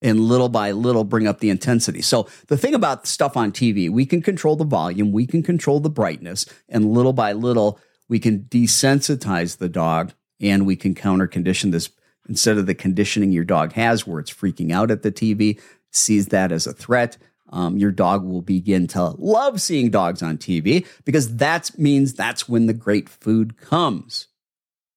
and 0.00 0.20
little 0.20 0.48
by 0.48 0.70
little 0.70 1.02
bring 1.02 1.26
up 1.26 1.40
the 1.40 1.50
intensity. 1.50 2.02
So, 2.02 2.28
the 2.46 2.56
thing 2.56 2.74
about 2.74 3.06
stuff 3.06 3.36
on 3.36 3.50
TV, 3.50 3.90
we 3.90 4.06
can 4.06 4.22
control 4.22 4.54
the 4.54 4.64
volume, 4.64 5.10
we 5.10 5.26
can 5.26 5.42
control 5.42 5.80
the 5.80 5.90
brightness, 5.90 6.46
and 6.68 6.92
little 6.92 7.14
by 7.14 7.32
little, 7.32 7.80
we 8.08 8.20
can 8.20 8.40
desensitize 8.40 9.56
the 9.56 9.68
dog 9.68 10.12
and 10.40 10.66
we 10.66 10.76
can 10.76 10.94
counter 10.94 11.26
condition 11.26 11.70
this 11.70 11.88
instead 12.28 12.58
of 12.58 12.66
the 12.66 12.74
conditioning 12.74 13.32
your 13.32 13.44
dog 13.44 13.72
has 13.72 14.06
where 14.06 14.20
it's 14.20 14.32
freaking 14.32 14.72
out 14.72 14.90
at 14.90 15.02
the 15.02 15.12
TV, 15.12 15.60
sees 15.90 16.26
that 16.28 16.52
as 16.52 16.66
a 16.66 16.72
threat. 16.72 17.16
Um, 17.50 17.78
your 17.78 17.92
dog 17.92 18.24
will 18.24 18.42
begin 18.42 18.88
to 18.88 19.14
love 19.18 19.60
seeing 19.60 19.90
dogs 19.90 20.22
on 20.22 20.36
TV 20.36 20.86
because 21.04 21.36
that 21.36 21.70
means 21.78 22.12
that's 22.12 22.48
when 22.48 22.66
the 22.66 22.74
great 22.74 23.08
food 23.08 23.56
comes. 23.56 24.26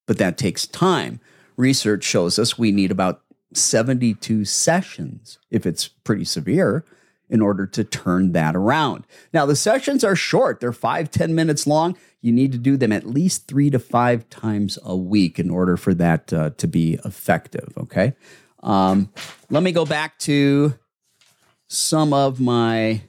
But 0.06 0.18
that 0.18 0.36
takes 0.36 0.66
time. 0.66 1.20
Research 1.56 2.02
shows 2.02 2.38
us 2.38 2.58
we 2.58 2.72
need 2.72 2.90
about 2.90 3.22
72 3.54 4.44
sessions 4.44 5.38
if 5.50 5.64
it's 5.64 5.88
pretty 5.88 6.24
severe 6.24 6.84
in 7.30 7.40
order 7.40 7.66
to 7.66 7.84
turn 7.84 8.32
that 8.32 8.54
around. 8.54 9.06
Now, 9.32 9.46
the 9.46 9.56
sessions 9.56 10.04
are 10.04 10.16
short, 10.16 10.60
they're 10.60 10.72
five 10.72 11.10
ten 11.10 11.34
minutes 11.34 11.66
long 11.66 11.96
you 12.22 12.32
need 12.32 12.52
to 12.52 12.58
do 12.58 12.76
them 12.76 12.92
at 12.92 13.06
least 13.06 13.46
three 13.46 13.70
to 13.70 13.78
five 13.78 14.28
times 14.28 14.78
a 14.84 14.94
week 14.94 15.38
in 15.38 15.50
order 15.50 15.76
for 15.76 15.94
that 15.94 16.32
uh, 16.32 16.50
to 16.58 16.68
be 16.68 16.98
effective. 17.04 17.72
Okay. 17.78 18.14
Um, 18.62 19.10
let 19.48 19.62
me 19.62 19.72
go 19.72 19.86
back 19.86 20.18
to 20.20 20.74
some 21.68 22.12
of 22.12 22.40
my. 22.40 23.02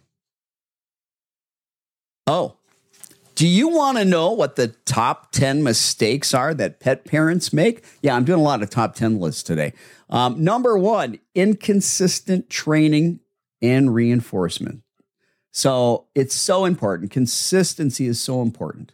Oh, 2.26 2.56
do 3.36 3.48
you 3.48 3.68
want 3.68 3.98
to 3.98 4.06
know 4.06 4.32
what 4.32 4.56
the 4.56 4.70
top 4.86 5.32
10 5.32 5.64
mistakes 5.64 6.34
are 6.34 6.54
that 6.54 6.80
pet 6.80 7.04
parents 7.04 7.52
make? 7.52 7.84
Yeah, 8.02 8.16
I'm 8.16 8.24
doing 8.24 8.40
a 8.40 8.44
lot 8.44 8.62
of 8.62 8.70
top 8.70 8.96
10 8.96 9.20
lists 9.20 9.44
today. 9.44 9.74
Um, 10.10 10.42
number 10.42 10.78
one, 10.78 11.20
inconsistent 11.36 12.50
training 12.50 13.20
and 13.62 13.94
reinforcement. 13.94 14.84
So 15.52 16.08
it's 16.16 16.36
so 16.36 16.66
important. 16.66 17.12
Consistency 17.12 18.08
is 18.08 18.20
so 18.20 18.42
important. 18.42 18.94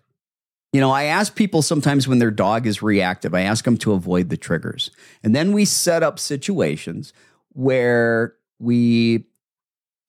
You 0.74 0.82
know, 0.82 0.92
I 0.92 1.04
ask 1.04 1.36
people 1.36 1.62
sometimes 1.62 2.08
when 2.08 2.20
their 2.20 2.32
dog 2.32 2.68
is 2.68 2.82
reactive, 2.82 3.34
I 3.34 3.42
ask 3.42 3.64
them 3.64 3.78
to 3.78 3.94
avoid 3.94 4.30
the 4.30 4.38
triggers. 4.38 4.92
And 5.24 5.36
then 5.36 5.54
we 5.54 5.66
set 5.66 6.04
up 6.04 6.20
situations 6.20 7.14
where 7.54 8.36
we 8.60 9.26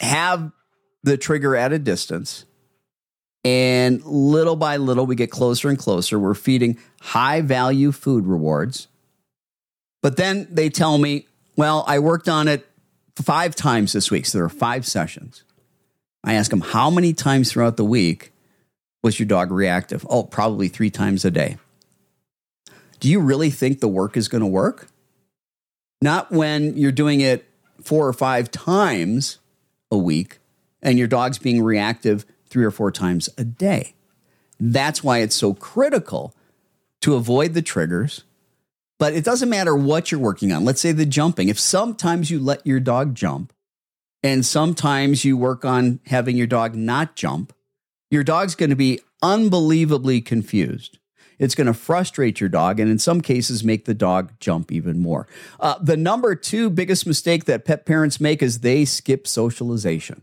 have 0.00 0.52
the 1.02 1.16
trigger 1.16 1.54
at 1.54 1.72
a 1.72 1.78
distance. 1.78 2.44
And 3.44 4.04
little 4.04 4.56
by 4.56 4.78
little, 4.78 5.06
we 5.06 5.14
get 5.14 5.30
closer 5.30 5.68
and 5.68 5.78
closer. 5.78 6.18
We're 6.18 6.34
feeding 6.34 6.78
high 7.00 7.40
value 7.40 7.92
food 7.92 8.26
rewards. 8.26 8.88
But 10.02 10.16
then 10.16 10.48
they 10.50 10.70
tell 10.70 10.98
me, 10.98 11.26
Well, 11.56 11.84
I 11.86 12.00
worked 12.00 12.28
on 12.28 12.48
it 12.48 12.67
five 13.22 13.54
times 13.54 13.92
this 13.92 14.10
week. 14.10 14.26
So 14.26 14.38
there 14.38 14.44
are 14.44 14.50
five 14.50 14.86
sessions. 14.86 15.44
I 16.24 16.34
ask 16.34 16.50
them, 16.50 16.60
how 16.60 16.90
many 16.90 17.12
times 17.12 17.52
throughout 17.52 17.76
the 17.76 17.84
week 17.84 18.32
was 19.02 19.18
your 19.18 19.26
dog 19.26 19.50
reactive? 19.50 20.06
Oh, 20.10 20.24
probably 20.24 20.68
three 20.68 20.90
times 20.90 21.24
a 21.24 21.30
day. 21.30 21.56
Do 23.00 23.08
you 23.08 23.20
really 23.20 23.50
think 23.50 23.80
the 23.80 23.88
work 23.88 24.16
is 24.16 24.28
going 24.28 24.40
to 24.40 24.46
work? 24.46 24.88
Not 26.02 26.30
when 26.30 26.76
you're 26.76 26.92
doing 26.92 27.20
it 27.20 27.44
four 27.82 28.06
or 28.06 28.12
five 28.12 28.50
times 28.50 29.38
a 29.90 29.96
week 29.96 30.38
and 30.82 30.98
your 30.98 31.08
dog's 31.08 31.38
being 31.38 31.62
reactive 31.62 32.24
three 32.46 32.64
or 32.64 32.70
four 32.70 32.90
times 32.90 33.28
a 33.38 33.44
day. 33.44 33.94
That's 34.60 35.04
why 35.04 35.18
it's 35.18 35.36
so 35.36 35.54
critical 35.54 36.34
to 37.00 37.14
avoid 37.14 37.54
the 37.54 37.62
triggers. 37.62 38.24
But 38.98 39.14
it 39.14 39.24
doesn't 39.24 39.48
matter 39.48 39.76
what 39.76 40.10
you're 40.10 40.20
working 40.20 40.52
on. 40.52 40.64
Let's 40.64 40.80
say 40.80 40.92
the 40.92 41.06
jumping. 41.06 41.48
If 41.48 41.58
sometimes 41.58 42.30
you 42.30 42.40
let 42.40 42.66
your 42.66 42.80
dog 42.80 43.14
jump 43.14 43.52
and 44.22 44.44
sometimes 44.44 45.24
you 45.24 45.36
work 45.36 45.64
on 45.64 46.00
having 46.06 46.36
your 46.36 46.48
dog 46.48 46.74
not 46.74 47.14
jump, 47.14 47.52
your 48.10 48.24
dog's 48.24 48.54
going 48.54 48.70
to 48.70 48.76
be 48.76 49.00
unbelievably 49.22 50.22
confused. 50.22 50.98
It's 51.38 51.54
going 51.54 51.68
to 51.68 51.74
frustrate 51.74 52.40
your 52.40 52.48
dog 52.48 52.80
and 52.80 52.90
in 52.90 52.98
some 52.98 53.20
cases 53.20 53.62
make 53.62 53.84
the 53.84 53.94
dog 53.94 54.32
jump 54.40 54.72
even 54.72 54.98
more. 54.98 55.28
Uh, 55.60 55.78
the 55.80 55.96
number 55.96 56.34
two 56.34 56.68
biggest 56.68 57.06
mistake 57.06 57.44
that 57.44 57.64
pet 57.64 57.86
parents 57.86 58.20
make 58.20 58.42
is 58.42 58.60
they 58.60 58.84
skip 58.84 59.26
socialization. 59.28 60.22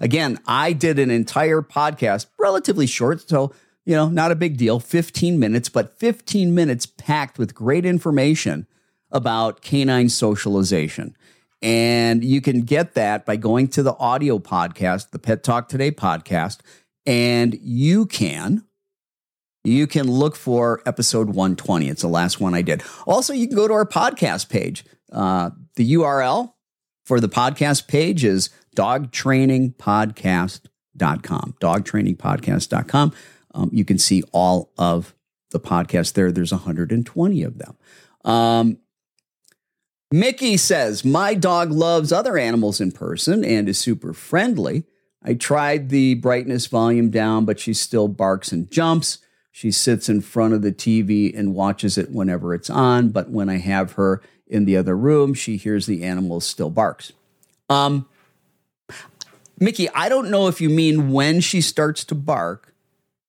Again, 0.00 0.38
I 0.46 0.74
did 0.74 0.98
an 0.98 1.10
entire 1.10 1.62
podcast, 1.62 2.26
relatively 2.38 2.86
short, 2.86 3.28
so 3.28 3.52
you 3.88 3.96
know, 3.96 4.08
not 4.10 4.30
a 4.30 4.36
big 4.36 4.58
deal, 4.58 4.80
15 4.80 5.38
minutes, 5.38 5.70
but 5.70 5.98
15 5.98 6.54
minutes 6.54 6.84
packed 6.84 7.38
with 7.38 7.54
great 7.54 7.86
information 7.86 8.66
about 9.10 9.62
canine 9.62 10.10
socialization. 10.10 11.16
And 11.62 12.22
you 12.22 12.42
can 12.42 12.64
get 12.64 12.92
that 12.94 13.24
by 13.24 13.36
going 13.36 13.68
to 13.68 13.82
the 13.82 13.96
audio 13.96 14.38
podcast, 14.38 15.12
the 15.12 15.18
Pet 15.18 15.42
Talk 15.42 15.70
Today 15.70 15.90
podcast, 15.90 16.58
and 17.06 17.58
you 17.62 18.04
can 18.04 18.66
you 19.64 19.86
can 19.86 20.06
look 20.06 20.36
for 20.36 20.82
episode 20.84 21.28
120. 21.28 21.88
It's 21.88 22.02
the 22.02 22.08
last 22.08 22.40
one 22.40 22.52
I 22.52 22.60
did. 22.60 22.82
Also, 23.06 23.32
you 23.32 23.46
can 23.46 23.56
go 23.56 23.66
to 23.66 23.72
our 23.72 23.86
podcast 23.86 24.50
page. 24.50 24.84
Uh, 25.10 25.48
the 25.76 25.94
URL 25.94 26.52
for 27.06 27.20
the 27.20 27.28
podcast 27.30 27.88
page 27.88 28.22
is 28.22 28.50
dogtrainingpodcast.com. 28.76 31.54
Dogtrainingpodcast.com. 31.58 33.14
Um, 33.58 33.70
you 33.72 33.84
can 33.84 33.98
see 33.98 34.22
all 34.32 34.70
of 34.78 35.14
the 35.50 35.58
podcasts 35.58 36.12
there. 36.12 36.30
There's 36.30 36.52
120 36.52 37.42
of 37.42 37.58
them. 37.58 37.76
Um, 38.24 38.78
Mickey 40.10 40.56
says, 40.56 41.04
My 41.04 41.34
dog 41.34 41.70
loves 41.70 42.12
other 42.12 42.38
animals 42.38 42.80
in 42.80 42.92
person 42.92 43.44
and 43.44 43.68
is 43.68 43.78
super 43.78 44.12
friendly. 44.12 44.84
I 45.22 45.34
tried 45.34 45.88
the 45.88 46.14
brightness 46.14 46.66
volume 46.66 47.10
down, 47.10 47.44
but 47.44 47.58
she 47.58 47.74
still 47.74 48.06
barks 48.06 48.52
and 48.52 48.70
jumps. 48.70 49.18
She 49.50 49.72
sits 49.72 50.08
in 50.08 50.20
front 50.20 50.54
of 50.54 50.62
the 50.62 50.72
TV 50.72 51.36
and 51.36 51.54
watches 51.54 51.98
it 51.98 52.12
whenever 52.12 52.54
it's 52.54 52.70
on, 52.70 53.08
but 53.08 53.28
when 53.28 53.48
I 53.48 53.56
have 53.56 53.92
her 53.92 54.22
in 54.46 54.66
the 54.66 54.76
other 54.76 54.96
room, 54.96 55.34
she 55.34 55.56
hears 55.56 55.86
the 55.86 56.04
animals 56.04 56.46
still 56.46 56.70
barks. 56.70 57.12
Um, 57.68 58.08
Mickey, 59.58 59.88
I 59.90 60.08
don't 60.08 60.30
know 60.30 60.46
if 60.46 60.60
you 60.60 60.70
mean 60.70 61.10
when 61.10 61.40
she 61.40 61.60
starts 61.60 62.04
to 62.04 62.14
bark, 62.14 62.72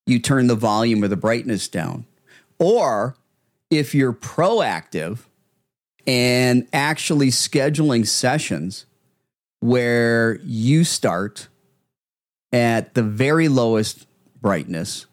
you 0.06 0.20
turn 0.20 0.48
the 0.48 0.56
volume 0.56 1.04
or 1.04 1.08
the 1.08 1.18
brightness 1.18 1.68
down, 1.68 2.06
or 2.58 3.16
if 3.70 3.94
you're 3.94 4.14
proactive 4.14 5.20
and 6.08 6.68
actually 6.74 7.28
scheduling 7.28 8.08
sessions 8.08 8.86
where 9.60 10.40
you 10.44 10.84
start 10.84 11.48
at 12.52 12.94
the 12.94 13.04
very 13.04 13.48
lowest 13.48 14.08
brightness, 14.42 15.06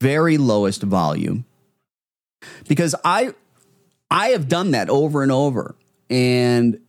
very 0.00 0.38
lowest 0.38 0.82
volume. 0.82 1.44
Because 2.66 2.94
I 3.04 3.34
I 4.10 4.28
have 4.28 4.48
done 4.48 4.72
that 4.72 4.88
over 4.88 5.22
and 5.22 5.32
over 5.32 5.74
and 6.10 6.80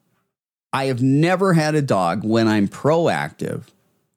I 0.72 0.86
have 0.86 1.02
never 1.02 1.54
had 1.54 1.76
a 1.76 1.82
dog 1.82 2.24
when 2.24 2.48
I'm 2.48 2.68
proactive 2.68 3.66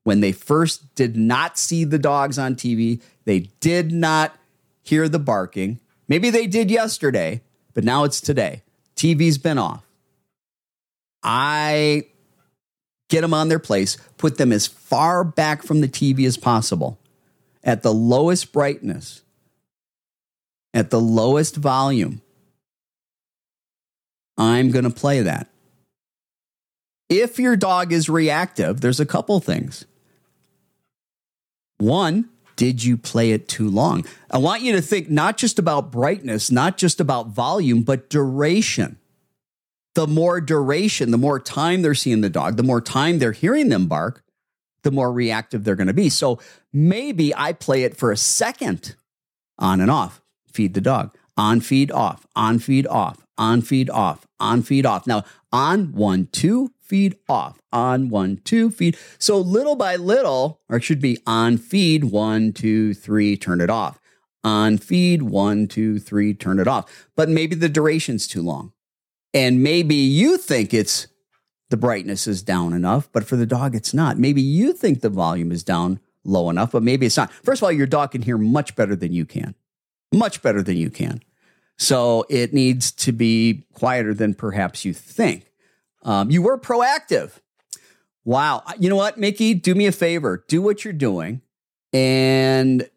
when 0.07 0.21
they 0.21 0.31
first 0.31 0.95
did 0.95 1.17
not 1.17 1.59
see 1.59 1.83
the 1.83 1.99
dogs 1.99 2.39
on 2.39 2.55
TV, 2.55 3.03
they 3.25 3.41
did 3.59 3.91
not 3.91 4.39
hear 4.85 5.09
the 5.09 5.19
barking. 5.19 5.81
Maybe 6.07 6.31
they 6.31 6.47
did 6.47 6.71
yesterday, 6.71 7.43
but 7.75 7.83
now 7.83 8.05
it's 8.05 8.21
today. 8.21 8.63
TV's 8.95 9.37
been 9.37 9.59
off. 9.59 9.85
I 11.25 12.07
get 13.09 13.23
them 13.23 13.35
on 13.35 13.49
their 13.49 13.59
place, 13.59 13.97
put 14.17 14.39
them 14.39 14.53
as 14.53 14.69
far 14.69 15.25
back 15.25 15.65
from 15.65 15.81
the 15.81 15.89
TV 15.89 16.25
as 16.25 16.37
possible 16.37 17.01
at 17.65 17.83
the 17.83 17.93
lowest 17.93 18.53
brightness, 18.53 19.23
at 20.73 20.91
the 20.91 21.01
lowest 21.01 21.57
volume. 21.57 22.23
I'm 24.39 24.71
going 24.71 24.85
to 24.85 24.91
play 24.91 25.23
that. 25.23 25.49
If 27.09 27.41
your 27.41 27.57
dog 27.57 27.93
is 27.93 28.09
reactive, 28.09 28.81
there's 28.81 29.01
a 29.01 29.07
couple 29.07 29.41
things. 29.41 29.85
One, 31.79 32.29
did 32.57 32.83
you 32.83 32.97
play 32.97 33.33
it 33.33 33.49
too 33.49 33.69
long? 33.69 34.07
I 34.31 34.39
want 34.39 34.63
you 34.63 34.73
to 34.73 34.81
think 34.81 35.11
not 35.11 35.37
just 35.37 35.59
about 35.59 35.93
brightness, 35.93 36.51
not 36.51 36.79
just 36.79 37.01
about 37.01 37.29
volume, 37.29 37.83
but 37.83 38.09
duration. 38.09 38.99
The 39.95 40.07
more 40.07 40.41
duration, 40.41 41.11
the 41.11 41.19
more 41.19 41.39
time 41.41 41.83
they're 41.83 41.95
seeing 41.95 42.23
the 42.23 42.31
dog, 42.31 42.57
the 42.57 42.63
more 42.63 42.81
time 42.81 43.19
they're 43.19 43.33
hearing 43.33 43.69
them 43.69 43.87
bark, 43.87 44.23
the 44.83 44.91
more 44.91 45.13
reactive 45.13 45.65
they're 45.65 45.77
going 45.77 45.87
to 45.87 45.95
be. 45.95 46.09
So 46.09 46.39
maybe 46.73 47.35
I 47.35 47.53
play 47.53 47.83
it 47.83 47.97
for 47.97 48.13
a 48.13 48.17
second 48.17 48.95
on 49.59 49.81
and 49.81 49.91
off, 49.91 50.21
feed 50.53 50.75
the 50.75 50.81
dog, 50.81 51.15
on, 51.37 51.61
feed, 51.61 51.91
off, 51.91 52.27
on, 52.37 52.59
feed, 52.59 52.87
off, 52.87 53.27
on, 53.37 53.63
feed, 53.63 53.91
off, 53.91 54.27
on, 54.39 54.63
feed, 54.63 54.87
off. 54.87 55.07
Now, 55.07 55.25
on, 55.53 55.93
one, 55.93 56.29
two, 56.33 56.73
feed 56.87 57.17
off, 57.29 57.61
on 57.73 58.09
one, 58.09 58.39
two, 58.45 58.71
feed. 58.71 58.97
So 59.19 59.39
little 59.39 59.77
by 59.77 59.97
little, 59.97 60.61
or 60.69 60.77
it 60.77 60.85
should 60.85 61.01
be 61.01 61.19
on 61.27 61.59
feed, 61.59 62.05
one, 62.05 62.53
two, 62.53 62.95
three, 62.95 63.37
turn 63.37 63.61
it 63.61 63.71
off. 63.71 64.01
On 64.45 64.79
feed, 64.79 65.23
one, 65.23 65.67
two, 65.67 65.99
three, 65.99 66.33
turn 66.33 66.59
it 66.59 66.69
off. 66.69 67.09
But 67.17 67.29
maybe 67.29 67.57
the 67.57 67.69
duration's 67.69 68.29
too 68.29 68.43
long. 68.43 68.73
And 69.35 69.63
maybe 69.63 69.97
you 69.97 70.39
think 70.39 70.73
it's 70.73 71.09
the 71.69 71.77
brightness 71.77 72.27
is 72.27 72.43
down 72.43 72.73
enough, 72.73 73.11
but 73.13 73.25
for 73.25 73.37
the 73.37 73.47
dog, 73.47 73.75
it's 73.75 73.93
not. 73.93 74.19
Maybe 74.19 74.41
you 74.41 74.73
think 74.73 75.01
the 75.01 75.09
volume 75.09 75.51
is 75.51 75.65
down 75.65 75.99
low 76.25 76.49
enough, 76.49 76.73
but 76.73 76.83
maybe 76.83 77.07
it's 77.07 77.17
not. 77.17 77.33
First 77.33 77.61
of 77.61 77.65
all, 77.65 77.73
your 77.73 77.87
dog 77.87 78.13
can 78.13 78.23
hear 78.23 78.39
much 78.39 78.77
better 78.77 78.95
than 78.95 79.13
you 79.13 79.27
can, 79.27 79.55
much 80.15 80.43
better 80.43 80.63
than 80.63 80.77
you 80.77 80.91
can. 80.91 81.23
So 81.79 82.25
it 82.31 82.55
needs 82.55 82.91
to 82.93 83.13
be 83.13 83.65
quieter 83.75 84.15
than 84.15 84.35
perhaps 84.35 84.85
you 84.85 84.95
think. 84.95 85.51
Um, 86.07 86.31
you 86.31 86.41
were 86.41 86.57
proactive. 86.57 87.33
Wow. 88.25 88.63
You 88.79 88.89
know 88.89 88.97
what, 88.97 89.19
Mickey? 89.19 89.53
Do 89.55 89.75
me 89.75 89.87
a 89.87 89.93
favor. 89.93 90.45
Do 90.49 90.63
what 90.63 90.85
you're 90.85 90.95
doing. 90.95 91.43
And 91.93 92.89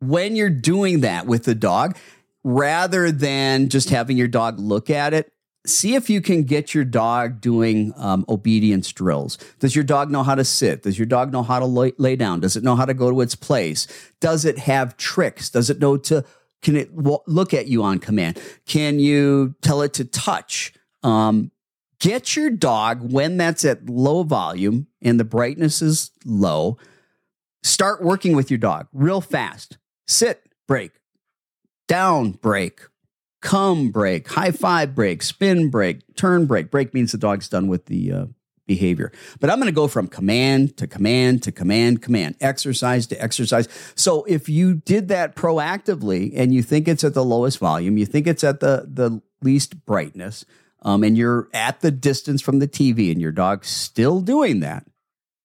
when 0.00 0.36
you're 0.36 0.50
doing 0.50 1.00
that 1.00 1.26
with 1.26 1.44
the 1.44 1.54
dog, 1.54 1.96
rather 2.44 3.10
than 3.12 3.68
just 3.68 3.90
having 3.90 4.16
your 4.16 4.28
dog 4.28 4.58
look 4.58 4.90
at 4.90 5.14
it, 5.14 5.32
see 5.64 5.94
if 5.94 6.10
you 6.10 6.20
can 6.20 6.42
get 6.42 6.74
your 6.74 6.84
dog 6.84 7.40
doing 7.40 7.92
um, 7.96 8.24
obedience 8.28 8.90
drills. 8.90 9.38
Does 9.60 9.76
your 9.76 9.84
dog 9.84 10.10
know 10.10 10.24
how 10.24 10.34
to 10.34 10.44
sit? 10.44 10.82
Does 10.82 10.98
your 10.98 11.06
dog 11.06 11.32
know 11.32 11.44
how 11.44 11.60
to 11.60 11.66
lay, 11.66 11.92
lay, 11.98 12.16
down? 12.16 12.40
Does 12.40 12.56
it 12.56 12.64
know 12.64 12.74
how 12.74 12.84
to 12.84 12.94
go 12.94 13.10
to 13.10 13.20
its 13.20 13.36
place? 13.36 13.86
Does 14.20 14.44
it 14.44 14.58
have 14.58 14.96
tricks? 14.96 15.50
Does 15.50 15.70
it 15.70 15.78
know 15.78 15.96
to 15.98 16.24
can 16.62 16.76
it 16.76 16.90
look 16.94 17.52
at 17.52 17.66
you 17.66 17.82
on 17.82 17.98
command? 17.98 18.40
Can 18.66 18.98
you 18.98 19.54
tell 19.60 19.82
it 19.82 19.94
to 19.94 20.04
touch? 20.04 20.72
Um, 21.02 21.50
get 21.98 22.36
your 22.36 22.50
dog 22.50 23.12
when 23.12 23.36
that's 23.36 23.64
at 23.64 23.88
low 23.88 24.22
volume 24.22 24.86
and 25.02 25.18
the 25.18 25.24
brightness 25.24 25.82
is 25.82 26.12
low. 26.24 26.78
Start 27.64 28.02
working 28.02 28.34
with 28.34 28.50
your 28.50 28.58
dog 28.58 28.86
real 28.92 29.20
fast. 29.20 29.78
Sit, 30.06 30.42
break, 30.66 30.92
down, 31.88 32.32
break, 32.32 32.80
come, 33.40 33.90
break, 33.90 34.28
high 34.28 34.50
five, 34.52 34.94
break, 34.94 35.22
spin, 35.22 35.68
break, 35.68 36.02
turn, 36.16 36.46
break. 36.46 36.70
Break 36.70 36.94
means 36.94 37.12
the 37.12 37.18
dog's 37.18 37.48
done 37.48 37.66
with 37.68 37.86
the 37.86 38.12
uh, 38.12 38.26
behavior. 38.66 39.12
But 39.40 39.50
I'm 39.50 39.58
going 39.58 39.66
to 39.66 39.72
go 39.72 39.88
from 39.88 40.06
command 40.06 40.76
to 40.76 40.86
command 40.86 41.42
to 41.44 41.52
command, 41.52 42.02
command, 42.02 42.36
exercise 42.40 43.06
to 43.08 43.20
exercise. 43.20 43.68
So 43.94 44.24
if 44.24 44.48
you 44.48 44.74
did 44.74 45.08
that 45.08 45.34
proactively 45.36 46.32
and 46.34 46.54
you 46.54 46.62
think 46.62 46.88
it's 46.88 47.04
at 47.04 47.14
the 47.14 47.24
lowest 47.24 47.58
volume, 47.58 47.98
you 47.98 48.06
think 48.06 48.26
it's 48.26 48.44
at 48.44 48.60
the, 48.60 48.88
the 48.88 49.20
least 49.42 49.84
brightness, 49.84 50.44
um, 50.82 51.04
and 51.04 51.16
you're 51.16 51.48
at 51.52 51.80
the 51.80 51.90
distance 51.90 52.42
from 52.42 52.58
the 52.58 52.68
TV 52.68 53.10
and 53.10 53.20
your 53.20 53.32
dog's 53.32 53.68
still 53.68 54.20
doing 54.20 54.60
that, 54.60 54.86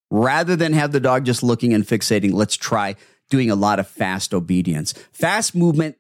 rather 0.10 0.56
than 0.56 0.74
have 0.74 0.92
the 0.92 1.00
dog 1.00 1.26
just 1.26 1.44
looking 1.44 1.74
and 1.74 1.86
fixating, 1.86 2.34
let's 2.34 2.56
try 2.56 2.96
doing 3.30 3.52
a 3.52 3.56
lot 3.56 3.80
of 3.80 3.88
fast 3.88 4.34
obedience. 4.34 4.94
Fast 5.12 5.56
movement 5.56 5.98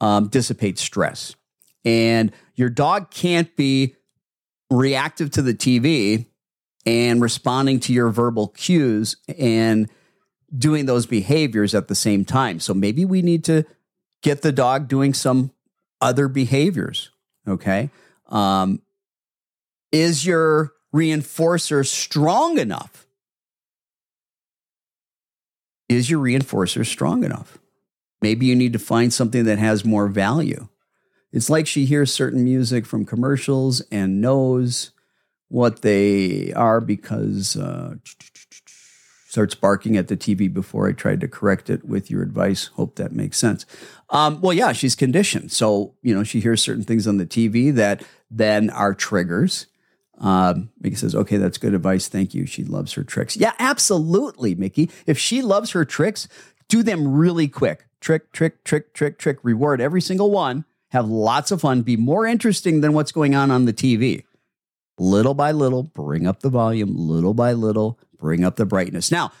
um, 0.00 0.28
dissipates 0.28 0.82
stress. 0.82 1.34
And 1.84 2.32
your 2.56 2.68
dog 2.68 3.10
can't 3.10 3.54
be 3.56 3.94
reactive 4.70 5.30
to 5.30 5.42
the 5.42 5.54
TV 5.54 6.26
and 6.86 7.20
responding 7.20 7.80
to 7.80 7.92
your 7.92 8.08
verbal 8.10 8.48
cues 8.48 9.16
and 9.36 9.90
doing 10.56 10.86
those 10.86 11.04
behaviors 11.04 11.74
at 11.74 11.88
the 11.88 11.94
same 11.94 12.24
time. 12.24 12.60
So 12.60 12.72
maybe 12.72 13.04
we 13.04 13.20
need 13.20 13.44
to 13.44 13.64
get 14.22 14.42
the 14.42 14.52
dog 14.52 14.86
doing 14.86 15.12
some 15.12 15.50
other 16.00 16.28
behaviors. 16.28 17.10
Okay. 17.46 17.90
Um, 18.28 18.80
is 19.90 20.24
your 20.24 20.72
reinforcer 20.94 21.84
strong 21.84 22.58
enough? 22.58 23.06
Is 25.88 26.08
your 26.10 26.22
reinforcer 26.22 26.86
strong 26.86 27.24
enough? 27.24 27.58
Maybe 28.22 28.46
you 28.46 28.56
need 28.56 28.72
to 28.72 28.78
find 28.78 29.12
something 29.12 29.44
that 29.44 29.58
has 29.58 29.84
more 29.84 30.08
value. 30.08 30.68
It's 31.32 31.50
like 31.50 31.66
she 31.66 31.84
hears 31.84 32.12
certain 32.12 32.44
music 32.44 32.86
from 32.86 33.04
commercials 33.04 33.82
and 33.92 34.20
knows 34.20 34.92
what 35.48 35.82
they 35.82 36.52
are 36.54 36.80
because 36.80 37.56
uh, 37.56 37.94
starts 39.36 39.54
barking 39.54 39.96
at 39.96 40.08
the 40.08 40.16
TV 40.16 40.52
before 40.52 40.88
I 40.88 40.92
tried 40.92 41.20
to 41.20 41.28
correct 41.28 41.68
it 41.68 41.84
with 41.84 42.10
your 42.10 42.22
advice. 42.22 42.66
Hope 42.68 42.96
that 42.96 43.12
makes 43.12 43.36
sense. 43.36 43.66
Um, 44.10 44.40
well, 44.40 44.52
yeah, 44.52 44.72
she's 44.72 44.94
conditioned. 44.94 45.52
So, 45.52 45.94
you 46.02 46.14
know, 46.14 46.24
she 46.24 46.40
hears 46.40 46.62
certain 46.62 46.84
things 46.84 47.06
on 47.06 47.18
the 47.18 47.26
TV 47.26 47.74
that 47.74 48.02
then 48.30 48.70
are 48.70 48.94
triggers. 48.94 49.66
Um, 50.18 50.70
Mickey 50.80 50.96
says, 50.96 51.14
okay, 51.14 51.36
that's 51.36 51.58
good 51.58 51.74
advice. 51.74 52.08
Thank 52.08 52.32
you. 52.32 52.46
She 52.46 52.64
loves 52.64 52.94
her 52.94 53.04
tricks. 53.04 53.36
Yeah, 53.36 53.52
absolutely, 53.58 54.54
Mickey. 54.54 54.90
If 55.06 55.18
she 55.18 55.42
loves 55.42 55.72
her 55.72 55.84
tricks, 55.84 56.28
do 56.68 56.82
them 56.82 57.14
really 57.14 57.48
quick. 57.48 57.86
Trick, 58.00 58.32
trick, 58.32 58.64
trick, 58.64 58.94
trick, 58.94 59.18
trick. 59.18 59.38
Reward 59.42 59.80
every 59.80 60.00
single 60.00 60.30
one. 60.30 60.64
Have 60.90 61.08
lots 61.08 61.50
of 61.50 61.60
fun. 61.60 61.82
Be 61.82 61.96
more 61.96 62.26
interesting 62.26 62.80
than 62.80 62.92
what's 62.92 63.12
going 63.12 63.34
on 63.34 63.50
on 63.50 63.66
the 63.66 63.72
TV. 63.72 64.24
Little 64.98 65.34
by 65.34 65.52
little, 65.52 65.82
bring 65.82 66.26
up 66.26 66.40
the 66.40 66.48
volume. 66.48 66.94
Little 66.96 67.34
by 67.34 67.52
little, 67.52 67.98
bring 68.18 68.44
up 68.44 68.56
the 68.56 68.66
brightness. 68.66 69.10
Now, 69.10 69.32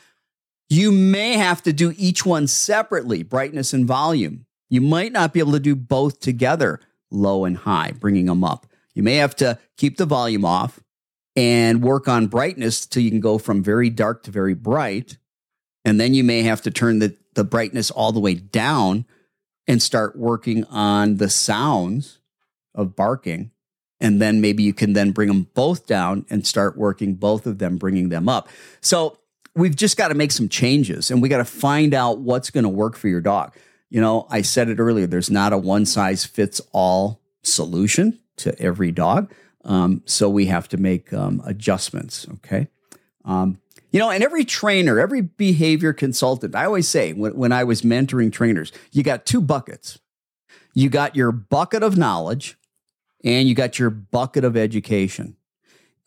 you 0.68 0.90
may 0.92 1.34
have 1.34 1.62
to 1.62 1.72
do 1.72 1.94
each 1.96 2.26
one 2.26 2.46
separately, 2.46 3.22
brightness 3.22 3.72
and 3.72 3.86
volume. 3.86 4.46
You 4.68 4.80
might 4.80 5.12
not 5.12 5.32
be 5.32 5.40
able 5.40 5.52
to 5.52 5.60
do 5.60 5.76
both 5.76 6.20
together, 6.20 6.80
low 7.10 7.44
and 7.44 7.56
high, 7.56 7.92
bringing 7.92 8.26
them 8.26 8.42
up. 8.42 8.66
You 8.94 9.02
may 9.02 9.16
have 9.16 9.36
to 9.36 9.58
keep 9.76 9.96
the 9.96 10.06
volume 10.06 10.44
off 10.44 10.80
and 11.36 11.82
work 11.82 12.08
on 12.08 12.26
brightness 12.26 12.86
till 12.86 13.02
you 13.02 13.10
can 13.10 13.20
go 13.20 13.38
from 13.38 13.62
very 13.62 13.90
dark 13.90 14.24
to 14.24 14.30
very 14.30 14.54
bright. 14.54 15.18
And 15.84 16.00
then 16.00 16.14
you 16.14 16.24
may 16.24 16.42
have 16.42 16.62
to 16.62 16.70
turn 16.70 16.98
the, 16.98 17.16
the 17.34 17.44
brightness 17.44 17.90
all 17.90 18.10
the 18.10 18.20
way 18.20 18.34
down 18.34 19.04
and 19.68 19.82
start 19.82 20.16
working 20.16 20.64
on 20.64 21.18
the 21.18 21.30
sounds 21.30 22.18
of 22.74 22.96
barking. 22.96 23.52
And 24.00 24.20
then 24.20 24.40
maybe 24.40 24.62
you 24.62 24.74
can 24.74 24.92
then 24.92 25.12
bring 25.12 25.28
them 25.28 25.48
both 25.54 25.86
down 25.86 26.26
and 26.28 26.46
start 26.46 26.76
working 26.76 27.14
both 27.14 27.46
of 27.46 27.58
them, 27.58 27.78
bringing 27.78 28.10
them 28.10 28.28
up. 28.28 28.48
So 28.80 29.18
we've 29.54 29.74
just 29.74 29.96
got 29.96 30.08
to 30.08 30.14
make 30.14 30.32
some 30.32 30.48
changes 30.48 31.10
and 31.10 31.22
we 31.22 31.28
got 31.28 31.38
to 31.38 31.44
find 31.44 31.94
out 31.94 32.18
what's 32.18 32.50
going 32.50 32.64
to 32.64 32.70
work 32.70 32.96
for 32.96 33.08
your 33.08 33.22
dog. 33.22 33.54
You 33.88 34.00
know, 34.00 34.26
I 34.30 34.42
said 34.42 34.68
it 34.68 34.78
earlier, 34.78 35.06
there's 35.06 35.30
not 35.30 35.52
a 35.52 35.58
one 35.58 35.86
size 35.86 36.24
fits 36.24 36.60
all 36.72 37.22
solution 37.42 38.18
to 38.36 38.58
every 38.60 38.92
dog. 38.92 39.32
Um, 39.64 40.02
so 40.04 40.28
we 40.28 40.46
have 40.46 40.68
to 40.68 40.76
make 40.76 41.12
um, 41.12 41.42
adjustments. 41.44 42.26
Okay. 42.34 42.68
Um, 43.24 43.58
you 43.90 43.98
know, 43.98 44.10
and 44.10 44.22
every 44.22 44.44
trainer, 44.44 44.98
every 44.98 45.22
behavior 45.22 45.92
consultant, 45.92 46.54
I 46.54 46.66
always 46.66 46.86
say 46.86 47.12
when, 47.12 47.34
when 47.34 47.52
I 47.52 47.64
was 47.64 47.82
mentoring 47.82 48.32
trainers, 48.32 48.72
you 48.92 49.02
got 49.02 49.24
two 49.24 49.40
buckets. 49.40 49.98
You 50.74 50.90
got 50.90 51.16
your 51.16 51.32
bucket 51.32 51.82
of 51.82 51.96
knowledge 51.96 52.58
and 53.26 53.48
you 53.48 53.54
got 53.54 53.78
your 53.78 53.90
bucket 53.90 54.44
of 54.44 54.56
education. 54.56 55.36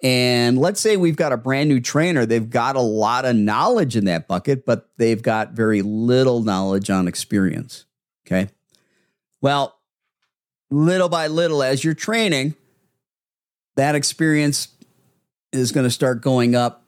And 0.01 0.57
let's 0.57 0.79
say 0.79 0.95
we've 0.95 1.17
got 1.17 1.33
a 1.33 1.37
brand 1.37 1.67
new 1.67 1.81
trainer, 1.81 2.25
they've 2.25 2.49
got 2.49 2.77
a 2.77 2.81
lot 2.81 3.25
of 3.25 3.35
knowledge 3.35 3.97
in 3.97 4.05
that 4.05 4.29
bucket, 4.29 4.65
but 4.65 4.89
they've 4.97 5.21
got 5.21 5.51
very 5.51 5.81
little 5.81 6.41
knowledge 6.41 6.89
on 6.89 7.07
experience. 7.07 7.85
Okay. 8.25 8.49
Well, 9.41 9.77
little 10.71 11.09
by 11.09 11.27
little, 11.27 11.61
as 11.61 11.83
you're 11.83 11.93
training, 11.93 12.55
that 13.75 13.95
experience 13.95 14.69
is 15.51 15.73
going 15.73 15.85
to 15.85 15.91
start 15.91 16.21
going 16.21 16.55
up 16.55 16.85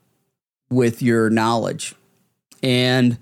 with 0.70 1.02
your 1.02 1.30
knowledge. 1.30 1.96
And 2.64 3.18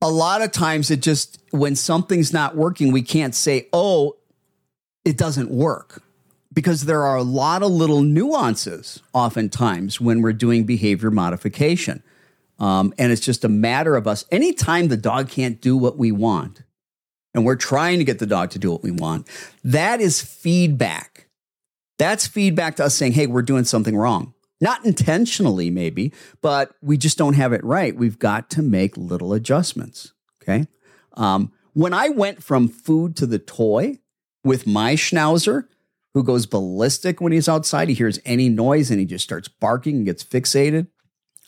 a 0.00 0.10
lot 0.10 0.42
of 0.42 0.50
times 0.50 0.90
it 0.90 1.00
just, 1.00 1.40
when 1.50 1.76
something's 1.76 2.32
not 2.32 2.56
working, 2.56 2.90
we 2.90 3.02
can't 3.02 3.34
say, 3.34 3.68
oh, 3.72 4.16
it 5.04 5.16
doesn't 5.16 5.50
work. 5.50 6.02
Because 6.52 6.84
there 6.84 7.02
are 7.02 7.16
a 7.16 7.24
lot 7.24 7.64
of 7.64 7.72
little 7.72 8.02
nuances 8.02 9.02
oftentimes 9.12 10.00
when 10.00 10.22
we're 10.22 10.32
doing 10.32 10.64
behavior 10.64 11.10
modification. 11.10 12.02
Um, 12.60 12.94
and 12.96 13.10
it's 13.10 13.20
just 13.20 13.44
a 13.44 13.48
matter 13.48 13.96
of 13.96 14.06
us, 14.06 14.24
anytime 14.30 14.86
the 14.86 14.96
dog 14.96 15.28
can't 15.28 15.60
do 15.60 15.76
what 15.76 15.98
we 15.98 16.12
want, 16.12 16.62
and 17.34 17.44
we're 17.44 17.56
trying 17.56 17.98
to 17.98 18.04
get 18.04 18.20
the 18.20 18.26
dog 18.26 18.50
to 18.50 18.60
do 18.60 18.70
what 18.70 18.84
we 18.84 18.92
want, 18.92 19.28
that 19.64 20.00
is 20.00 20.22
feedback. 20.22 21.28
That's 21.98 22.28
feedback 22.28 22.76
to 22.76 22.84
us 22.84 22.94
saying, 22.94 23.12
hey, 23.12 23.26
we're 23.26 23.42
doing 23.42 23.64
something 23.64 23.96
wrong. 23.96 24.34
Not 24.60 24.84
intentionally, 24.84 25.70
maybe, 25.70 26.12
but 26.40 26.72
we 26.80 26.96
just 26.96 27.18
don't 27.18 27.34
have 27.34 27.52
it 27.52 27.64
right. 27.64 27.96
We've 27.96 28.18
got 28.20 28.48
to 28.50 28.62
make 28.62 28.96
little 28.96 29.32
adjustments. 29.32 30.12
Okay. 30.40 30.68
Um, 31.14 31.52
when 31.72 31.92
I 31.92 32.10
went 32.10 32.44
from 32.44 32.68
food 32.68 33.16
to 33.16 33.26
the 33.26 33.40
toy 33.40 33.98
with 34.44 34.66
my 34.66 34.94
schnauzer, 34.94 35.64
who 36.12 36.22
goes 36.22 36.46
ballistic 36.46 37.20
when 37.20 37.32
he's 37.32 37.48
outside, 37.48 37.88
he 37.88 37.94
hears 37.94 38.20
any 38.24 38.48
noise 38.48 38.90
and 38.90 39.00
he 39.00 39.06
just 39.06 39.24
starts 39.24 39.48
barking 39.48 39.96
and 39.96 40.06
gets 40.06 40.22
fixated. 40.22 40.86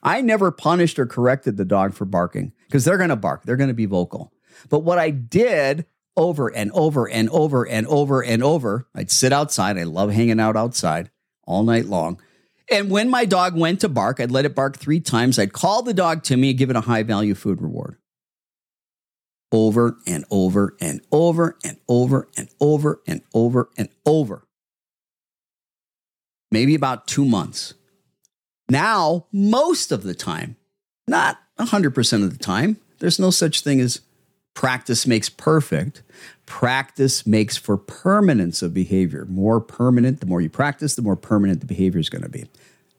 I 0.02 0.20
never 0.20 0.50
punished 0.50 0.98
or 0.98 1.06
corrected 1.06 1.56
the 1.56 1.64
dog 1.64 1.94
for 1.94 2.04
barking 2.04 2.52
because 2.66 2.84
they're 2.84 2.98
going 2.98 3.10
to 3.10 3.16
bark, 3.16 3.44
they're 3.44 3.56
going 3.56 3.68
to 3.68 3.74
be 3.74 3.86
vocal. 3.86 4.32
But 4.68 4.80
what 4.80 4.98
I 4.98 5.10
did 5.10 5.86
over 6.16 6.48
and 6.48 6.72
over 6.72 7.08
and 7.08 7.28
over 7.30 7.66
and 7.66 7.86
over 7.86 8.22
and 8.24 8.42
over, 8.42 8.88
I'd 8.94 9.10
sit 9.10 9.32
outside. 9.32 9.78
I 9.78 9.84
love 9.84 10.10
hanging 10.10 10.40
out 10.40 10.56
outside 10.56 11.10
all 11.44 11.62
night 11.62 11.86
long. 11.86 12.20
And 12.70 12.90
when 12.90 13.08
my 13.08 13.24
dog 13.24 13.56
went 13.56 13.80
to 13.80 13.88
bark, 13.88 14.18
I'd 14.18 14.30
let 14.30 14.44
it 14.44 14.54
bark 14.54 14.76
three 14.76 15.00
times. 15.00 15.38
I'd 15.38 15.52
call 15.52 15.82
the 15.82 15.94
dog 15.94 16.24
to 16.24 16.36
me 16.36 16.50
and 16.50 16.58
give 16.58 16.70
it 16.70 16.76
a 16.76 16.80
high 16.80 17.04
value 17.04 17.34
food 17.34 17.62
reward. 17.62 17.96
Over 19.52 19.96
and 20.06 20.24
over 20.30 20.76
and 20.80 21.00
over 21.12 21.56
and 21.64 21.78
over 21.88 22.28
and 22.36 22.48
over 22.60 23.00
and 23.06 23.22
over 23.32 23.70
and 23.76 23.88
over. 24.04 24.42
Maybe 26.50 26.74
about 26.74 27.06
two 27.06 27.24
months. 27.24 27.74
Now, 28.68 29.26
most 29.32 29.92
of 29.92 30.02
the 30.02 30.14
time, 30.14 30.56
not 31.06 31.38
100% 31.58 32.24
of 32.24 32.32
the 32.32 32.42
time, 32.42 32.78
there's 32.98 33.18
no 33.18 33.30
such 33.30 33.60
thing 33.60 33.80
as 33.80 34.00
practice 34.54 35.06
makes 35.06 35.28
perfect. 35.28 36.02
Practice 36.46 37.26
makes 37.26 37.56
for 37.56 37.76
permanence 37.76 38.62
of 38.62 38.74
behavior. 38.74 39.26
More 39.28 39.60
permanent, 39.60 40.20
the 40.20 40.26
more 40.26 40.40
you 40.40 40.50
practice, 40.50 40.94
the 40.94 41.02
more 41.02 41.16
permanent 41.16 41.60
the 41.60 41.66
behavior 41.66 42.00
is 42.00 42.08
going 42.08 42.22
to 42.22 42.28
be. 42.28 42.46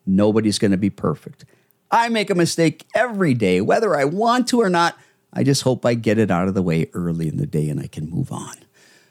Nobody's 0.06 0.60
going 0.60 0.72
to 0.72 0.78
be 0.78 0.90
perfect. 0.90 1.46
I 1.90 2.10
make 2.10 2.30
a 2.30 2.36
mistake 2.36 2.86
every 2.94 3.34
day, 3.34 3.62
whether 3.62 3.96
I 3.96 4.06
want 4.06 4.48
to 4.50 4.62
or 4.62 4.70
not. 4.70 4.98
I 5.38 5.44
just 5.44 5.62
hope 5.62 5.86
I 5.86 5.94
get 5.94 6.18
it 6.18 6.32
out 6.32 6.48
of 6.48 6.56
the 6.56 6.64
way 6.64 6.90
early 6.96 7.28
in 7.28 7.38
the 7.38 7.46
day 7.46 7.70
and 7.70 7.80
I 7.80 7.86
can 7.86 8.10
move 8.10 8.32
on. 8.32 8.56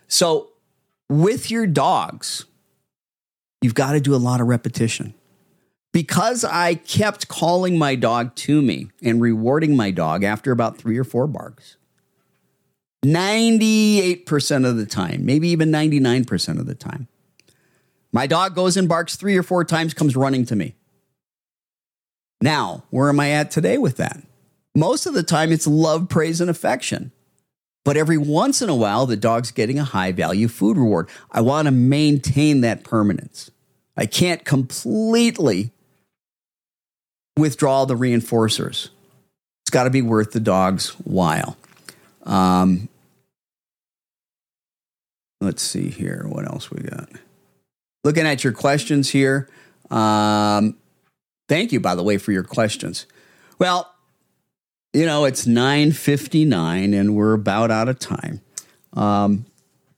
So, 0.08 0.48
with 1.08 1.52
your 1.52 1.68
dogs, 1.68 2.46
you've 3.62 3.76
got 3.76 3.92
to 3.92 4.00
do 4.00 4.12
a 4.12 4.16
lot 4.18 4.40
of 4.40 4.48
repetition. 4.48 5.14
Because 5.92 6.44
I 6.44 6.74
kept 6.74 7.28
calling 7.28 7.78
my 7.78 7.94
dog 7.94 8.34
to 8.36 8.60
me 8.60 8.88
and 9.00 9.22
rewarding 9.22 9.76
my 9.76 9.92
dog 9.92 10.24
after 10.24 10.50
about 10.50 10.78
three 10.78 10.98
or 10.98 11.04
four 11.04 11.28
barks, 11.28 11.76
98% 13.04 14.68
of 14.68 14.76
the 14.76 14.84
time, 14.84 15.24
maybe 15.24 15.48
even 15.48 15.70
99% 15.70 16.58
of 16.58 16.66
the 16.66 16.74
time. 16.74 17.06
My 18.12 18.26
dog 18.26 18.56
goes 18.56 18.76
and 18.76 18.88
barks 18.88 19.14
three 19.14 19.36
or 19.36 19.44
four 19.44 19.64
times, 19.64 19.94
comes 19.94 20.16
running 20.16 20.44
to 20.46 20.56
me. 20.56 20.74
Now, 22.40 22.82
where 22.90 23.08
am 23.08 23.20
I 23.20 23.30
at 23.30 23.52
today 23.52 23.78
with 23.78 23.96
that? 23.98 24.20
Most 24.76 25.06
of 25.06 25.14
the 25.14 25.22
time, 25.22 25.52
it's 25.52 25.66
love, 25.66 26.10
praise, 26.10 26.42
and 26.42 26.50
affection. 26.50 27.10
But 27.82 27.96
every 27.96 28.18
once 28.18 28.60
in 28.60 28.68
a 28.68 28.74
while, 28.74 29.06
the 29.06 29.16
dog's 29.16 29.50
getting 29.50 29.78
a 29.78 29.84
high 29.84 30.12
value 30.12 30.48
food 30.48 30.76
reward. 30.76 31.08
I 31.32 31.40
want 31.40 31.64
to 31.64 31.72
maintain 31.72 32.60
that 32.60 32.84
permanence. 32.84 33.50
I 33.96 34.04
can't 34.04 34.44
completely 34.44 35.70
withdraw 37.38 37.86
the 37.86 37.96
reinforcers. 37.96 38.90
It's 39.62 39.70
got 39.70 39.84
to 39.84 39.90
be 39.90 40.02
worth 40.02 40.32
the 40.32 40.40
dog's 40.40 40.90
while. 40.90 41.56
Um, 42.24 42.90
let's 45.40 45.62
see 45.62 45.88
here. 45.88 46.26
What 46.28 46.44
else 46.46 46.70
we 46.70 46.82
got? 46.82 47.08
Looking 48.04 48.26
at 48.26 48.44
your 48.44 48.52
questions 48.52 49.08
here. 49.08 49.48
Um, 49.90 50.76
thank 51.48 51.72
you, 51.72 51.80
by 51.80 51.94
the 51.94 52.02
way, 52.02 52.18
for 52.18 52.32
your 52.32 52.44
questions. 52.44 53.06
Well, 53.58 53.90
you 54.92 55.06
know, 55.06 55.24
it's 55.24 55.46
9.59 55.46 56.98
and 56.98 57.14
we're 57.14 57.34
about 57.34 57.70
out 57.70 57.88
of 57.88 57.98
time. 57.98 58.40
Um, 58.92 59.46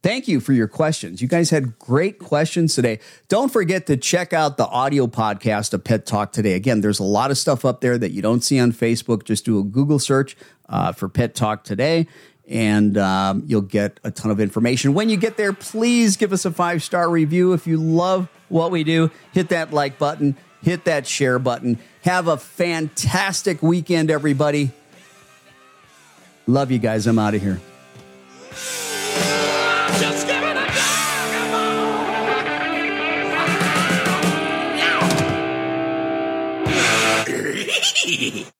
Thank 0.01 0.29
you 0.29 0.39
for 0.39 0.53
your 0.53 0.69
questions. 0.69 1.21
You 1.21 1.27
guys 1.27 1.51
had 1.51 1.77
great 1.81 2.21
questions 2.21 2.77
today. 2.77 3.01
Don't 3.27 3.53
forget 3.53 3.87
to 3.89 3.97
check 3.97 4.33
out 4.33 4.57
the 4.57 4.67
audio 4.67 5.09
podcast 5.09 5.75
of 5.75 5.83
Pet 5.83 6.07
Talk 6.07 6.31
today. 6.31 6.55
Again, 6.55 6.83
there's 6.83 7.01
a 7.01 7.05
lot 7.05 7.33
of 7.33 7.39
stuff 7.39 7.65
up 7.65 7.81
there 7.81 7.99
that 7.99 8.13
you 8.13 8.23
don't 8.23 8.43
see 8.43 8.61
on 8.61 8.71
Facebook. 8.71 9.25
Just 9.25 9.45
do 9.45 9.59
a 9.59 9.65
Google 9.65 9.99
search 9.99 10.37
uh, 10.69 10.93
for 10.93 11.09
Pet 11.09 11.35
Talk 11.35 11.65
today, 11.65 12.07
and 12.49 12.97
um, 12.97 13.43
you'll 13.45 13.61
get 13.61 13.99
a 14.05 14.13
ton 14.13 14.31
of 14.31 14.39
information. 14.39 14.95
When 14.95 15.09
you 15.09 15.17
get 15.17 15.37
there, 15.37 15.53
please 15.53 16.17
give 16.17 16.33
us 16.33 16.45
a 16.45 16.53
five 16.53 16.85
star 16.85 17.11
review. 17.11 17.53
If 17.53 17.67
you 17.67 17.77
love 17.77 18.29
what 18.49 18.71
we 18.71 18.85
do, 18.85 19.11
hit 19.33 19.49
that 19.49 19.73
like 19.73 19.99
button, 19.99 20.37
hit 20.63 20.85
that 20.85 21.07
share 21.07 21.39
button. 21.39 21.79
Have 22.03 22.29
a 22.29 22.37
fantastic 22.37 23.63
weekend, 23.63 24.11
everybody. 24.11 24.71
Love 26.47 26.71
you 26.71 26.79
guys. 26.79 27.07
I'm 27.07 27.19
out 27.19 27.35
of 27.35 27.43
here. 27.43 27.61